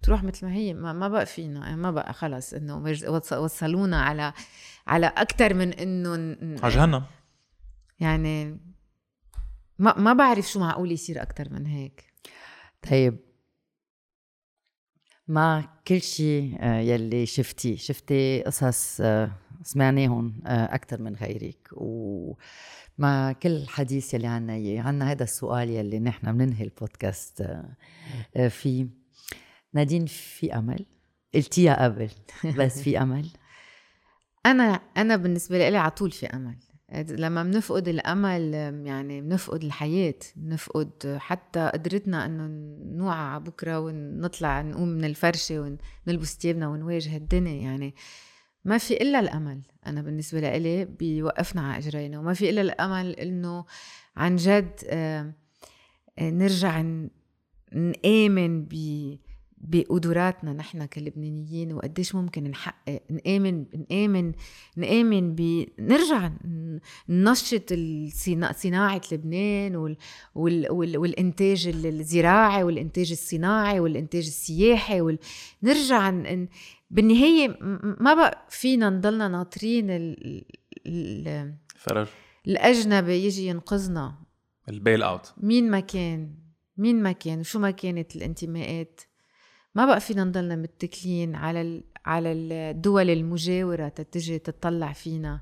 [0.02, 0.74] تروح مثل ما هي.
[0.74, 1.76] ما, ما بقى فينا.
[1.76, 2.96] ما بقى خلص إنه
[3.32, 4.32] وصلونا على
[4.86, 7.02] على أكثر من إنه على جهنم.
[8.00, 8.60] يعني
[9.78, 12.04] ما ما بعرف شو معقول يصير أكثر من هيك.
[12.90, 13.18] طيب.
[15.28, 19.30] مع كل شيء آه، يلي شفتي شفتي قصص آه،
[19.62, 26.32] سمعناهم أكثر من غيرك ومع كل الحديث يلي عنا إياه عنا هذا السؤال يلي نحن
[26.38, 27.76] بننهي البودكاست آه،
[28.36, 28.86] آه، فيه.
[29.72, 30.86] نادين في أمل؟
[31.34, 32.10] قلتيها قبل
[32.58, 33.28] بس في أمل.
[34.46, 36.56] أنا أنا بالنسبة لي على طول في أمل.
[36.94, 38.54] لما بنفقد الأمل
[38.86, 42.46] يعني بنفقد الحياة بنفقد حتى قدرتنا إنه
[42.96, 45.76] نوعى على بكرة ونطلع نقوم من الفرشة
[46.06, 47.62] ونلبس ثيابنا ونواجه الدنيا.
[47.62, 47.94] يعني
[48.64, 49.62] ما في إلا الأمل.
[49.86, 52.18] أنا بالنسبة لإلي بيوقفنا على إجرينا.
[52.18, 53.64] وما في إلا الأمل إنه
[54.16, 55.32] عن جد آه،
[56.18, 56.82] آه، نرجع
[57.72, 58.74] نآمن ب
[59.68, 64.32] بقدراتنا نحن كلبنانيين وقديش ممكن نحقق نآمن نآمن
[64.76, 66.30] نآمن ب نرجع
[67.08, 67.72] ننشط
[68.56, 69.96] صناعة لبنان وال...
[70.34, 70.72] وال...
[70.72, 70.98] وال...
[70.98, 75.18] والإنتاج الزراعي والإنتاج الصناعي والإنتاج السياحي وال...
[75.62, 76.48] نرجع ن...
[76.90, 77.58] بالنهاية
[78.00, 80.44] ما بقى فينا نضلنا ناطرين ال...
[80.86, 81.54] ال...
[81.76, 82.06] فرج
[82.46, 84.14] الأجنبي يجي ينقذنا.
[84.68, 85.34] البيل أوت.
[85.36, 86.34] مين ما كان
[86.76, 89.00] مين ما كان وشو ما كانت الانتماءات؟
[89.76, 91.84] ما بقى فينا نضلنا متكلين على ال...
[92.06, 95.40] على الدول المجاورة تتجي تطلع فينا.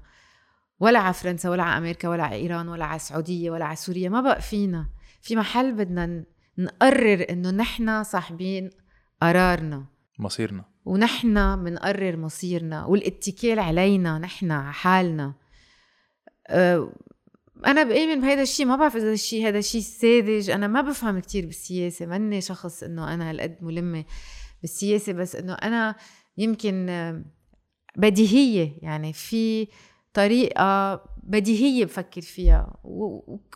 [0.80, 4.08] ولا على فرنسا ولا على أمريكا ولا على إيران ولا على السعودية ولا على سوريا
[4.08, 4.90] ما بقى فينا.
[5.22, 6.24] في محل بدنا
[6.58, 8.70] نقرر إنه نحن صاحبين
[9.22, 9.86] قرارنا.
[10.18, 10.64] مصيرنا.
[10.84, 15.34] ونحن بنقرر مصيرنا والاتكال علينا نحن على حالنا.
[16.48, 16.92] أه
[17.66, 20.50] أنا بأمن بهذا الشيء ما بعرف إذا الشيء هذا شيء ساذج.
[20.50, 22.06] أنا ما بفهم كتير بالسياسة.
[22.06, 24.04] ماني شخص إنه أنا هالقد ملمة
[24.60, 25.94] بالسياسة بس إنه أنا
[26.38, 26.86] يمكن
[27.96, 28.72] بديهية.
[28.82, 29.68] يعني في
[30.12, 32.76] طريقة بديهية بفكر فيها.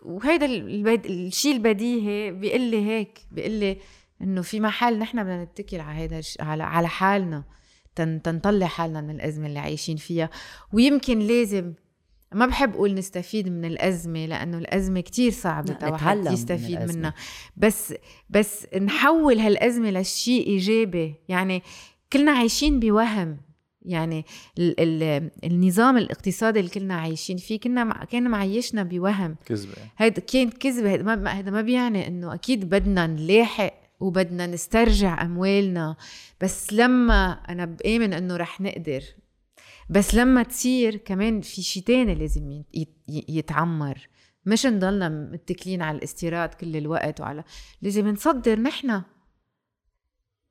[0.03, 3.77] وهذا الشيء البديهي بيقول لي هيك بيقول لي
[4.23, 7.45] إنه في محل نحن بدنا نتكل على هذا على على حالنا.
[7.95, 10.31] تنطلع حالنا من الأزمة اللي عايشين فيها.
[10.73, 11.75] ويمكن لازم
[12.35, 17.15] ما بحب أقول نستفيد من الأزمة لأنه الأزمة كتير صعبة الواحد يستفيد من منها.
[17.57, 17.95] بس
[18.31, 21.15] بس نحول هالأزمة لشيء إيجابي.
[21.29, 21.63] يعني
[22.13, 23.37] كلنا عايشين بوهم.
[23.83, 24.25] يعني
[24.59, 29.37] ال ال النظام الاقتصادي اللي كلنا عايشين فيه كنا كان معيشنا بوهم.
[29.47, 29.73] كذبة.
[29.99, 30.95] هيدا كان كذبة.
[30.95, 35.97] هذا ما هذا ما بيعني إنه أكيد بدنا نلاحق وبدنا نسترجع أموالنا.
[36.41, 39.03] بس لما أنا بآمن إنه رح نقدر
[39.91, 42.63] بس لما تصير كمان في شيء تاني لازم
[43.09, 44.09] يتعمر
[44.47, 47.45] مش نضلنا متكلين على الاستيراد كل الوقت وعلى
[47.83, 49.03] لازم نصدر نحن.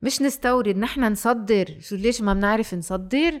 [0.02, 1.80] مش نستورد نحن نصدر.
[1.80, 3.40] شو ليش ما بنعرف نصدر؟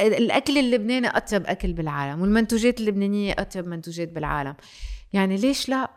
[0.00, 4.54] الأكل اللبناني أطيب أكل بالعالم والمنتوجات اللبنانية أطيب منتوجات بالعالم.
[5.12, 5.90] يعني ليش لا؟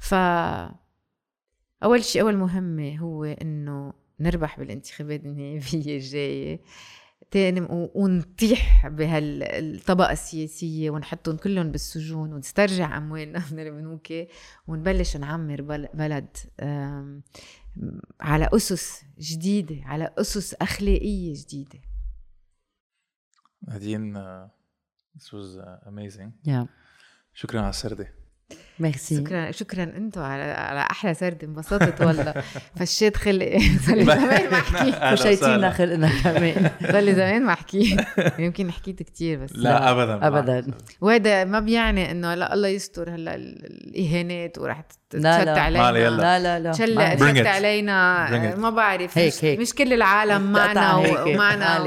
[0.00, 0.14] ف
[1.84, 6.60] أول شيء أول مهمة هو إنه نربح بالانتخابات النيابيه الجاية.
[7.94, 14.12] ونطيح بهالطبقة السياسية ونحطهم كلهم بالسجون ونسترجع أموالنا من البنوك
[14.66, 15.62] ونبلش نعمر
[15.94, 16.36] بلد
[18.20, 21.78] على أسس جديدة على أسس أخلاقية جديدة.
[23.68, 24.14] نادين
[25.16, 26.32] this was amazing.
[26.46, 26.66] Yeah.
[27.34, 28.14] شكرا على السردة
[28.80, 29.16] ميرسي.
[29.16, 32.34] شكرا شكرا أنتم على على أحلى سرد انبسطت والله.
[32.78, 35.16] فشيت خلقي صار لي زمان ما أحكي.
[35.16, 36.70] فشيتينا خلقنا كمان.
[36.92, 37.96] صار لي زمان ما أحكي.
[38.38, 39.52] يمكن حكيت كتير بس.
[39.52, 40.66] لا, لا ابدا ابدا.
[41.00, 44.80] وهذا ما بيعني إنه لا الله يستر هلأ الإهانات وراح
[45.10, 46.10] تشت علينا.
[46.10, 46.72] لا لا لا.
[46.72, 48.54] تشت علينا.
[48.56, 49.60] ما بعرف هيك هيك.
[49.60, 51.84] مش كل العالم معنا ومعنا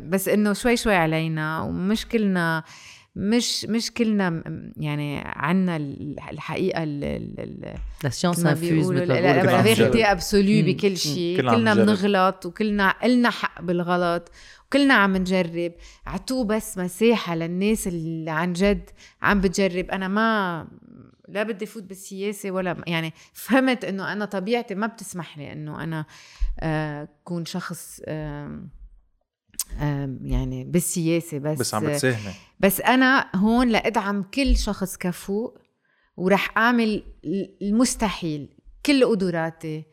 [0.00, 1.60] بس إنه شوي شوي علينا.
[1.60, 2.62] ومش كلنا
[3.16, 4.42] مش مش كلنا
[4.76, 5.76] يعني عنا
[6.30, 14.30] الحقيقة la science infuse la vérité absolue بكل شيء كلنا بنغلط وكلنا إلنا حق بالغلط
[14.66, 15.72] وكلنا عم نجرب.
[16.06, 18.90] عطوه بس مساحة للناس اللي عن جد
[19.22, 19.90] عم بتجرب.
[19.90, 20.66] أنا ما
[21.28, 26.04] لا بدي فوت بالسياسة ولا يعني فهمت إنه أنا طبيعتي ما بتسمح لي إنه أنا
[26.60, 28.60] آه كون شخص آه
[30.22, 35.58] يعني بالسياسة بس بس عم بتساهمي بس أنا هون لادعم كل شخص كفوق
[36.16, 37.02] ورح أعمل
[37.62, 38.48] المستحيل
[38.86, 39.84] كل قدراتي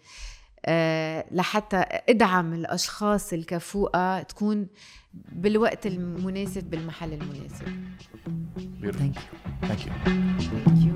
[0.66, 1.78] آه، لحتى
[2.10, 4.68] أدعم الأشخاص الكفوقه تكون
[5.14, 7.66] بالوقت المناسب بالمحل المناسب.
[8.82, 9.12] Beautiful.
[9.68, 9.92] Thank you.
[10.66, 10.94] thank you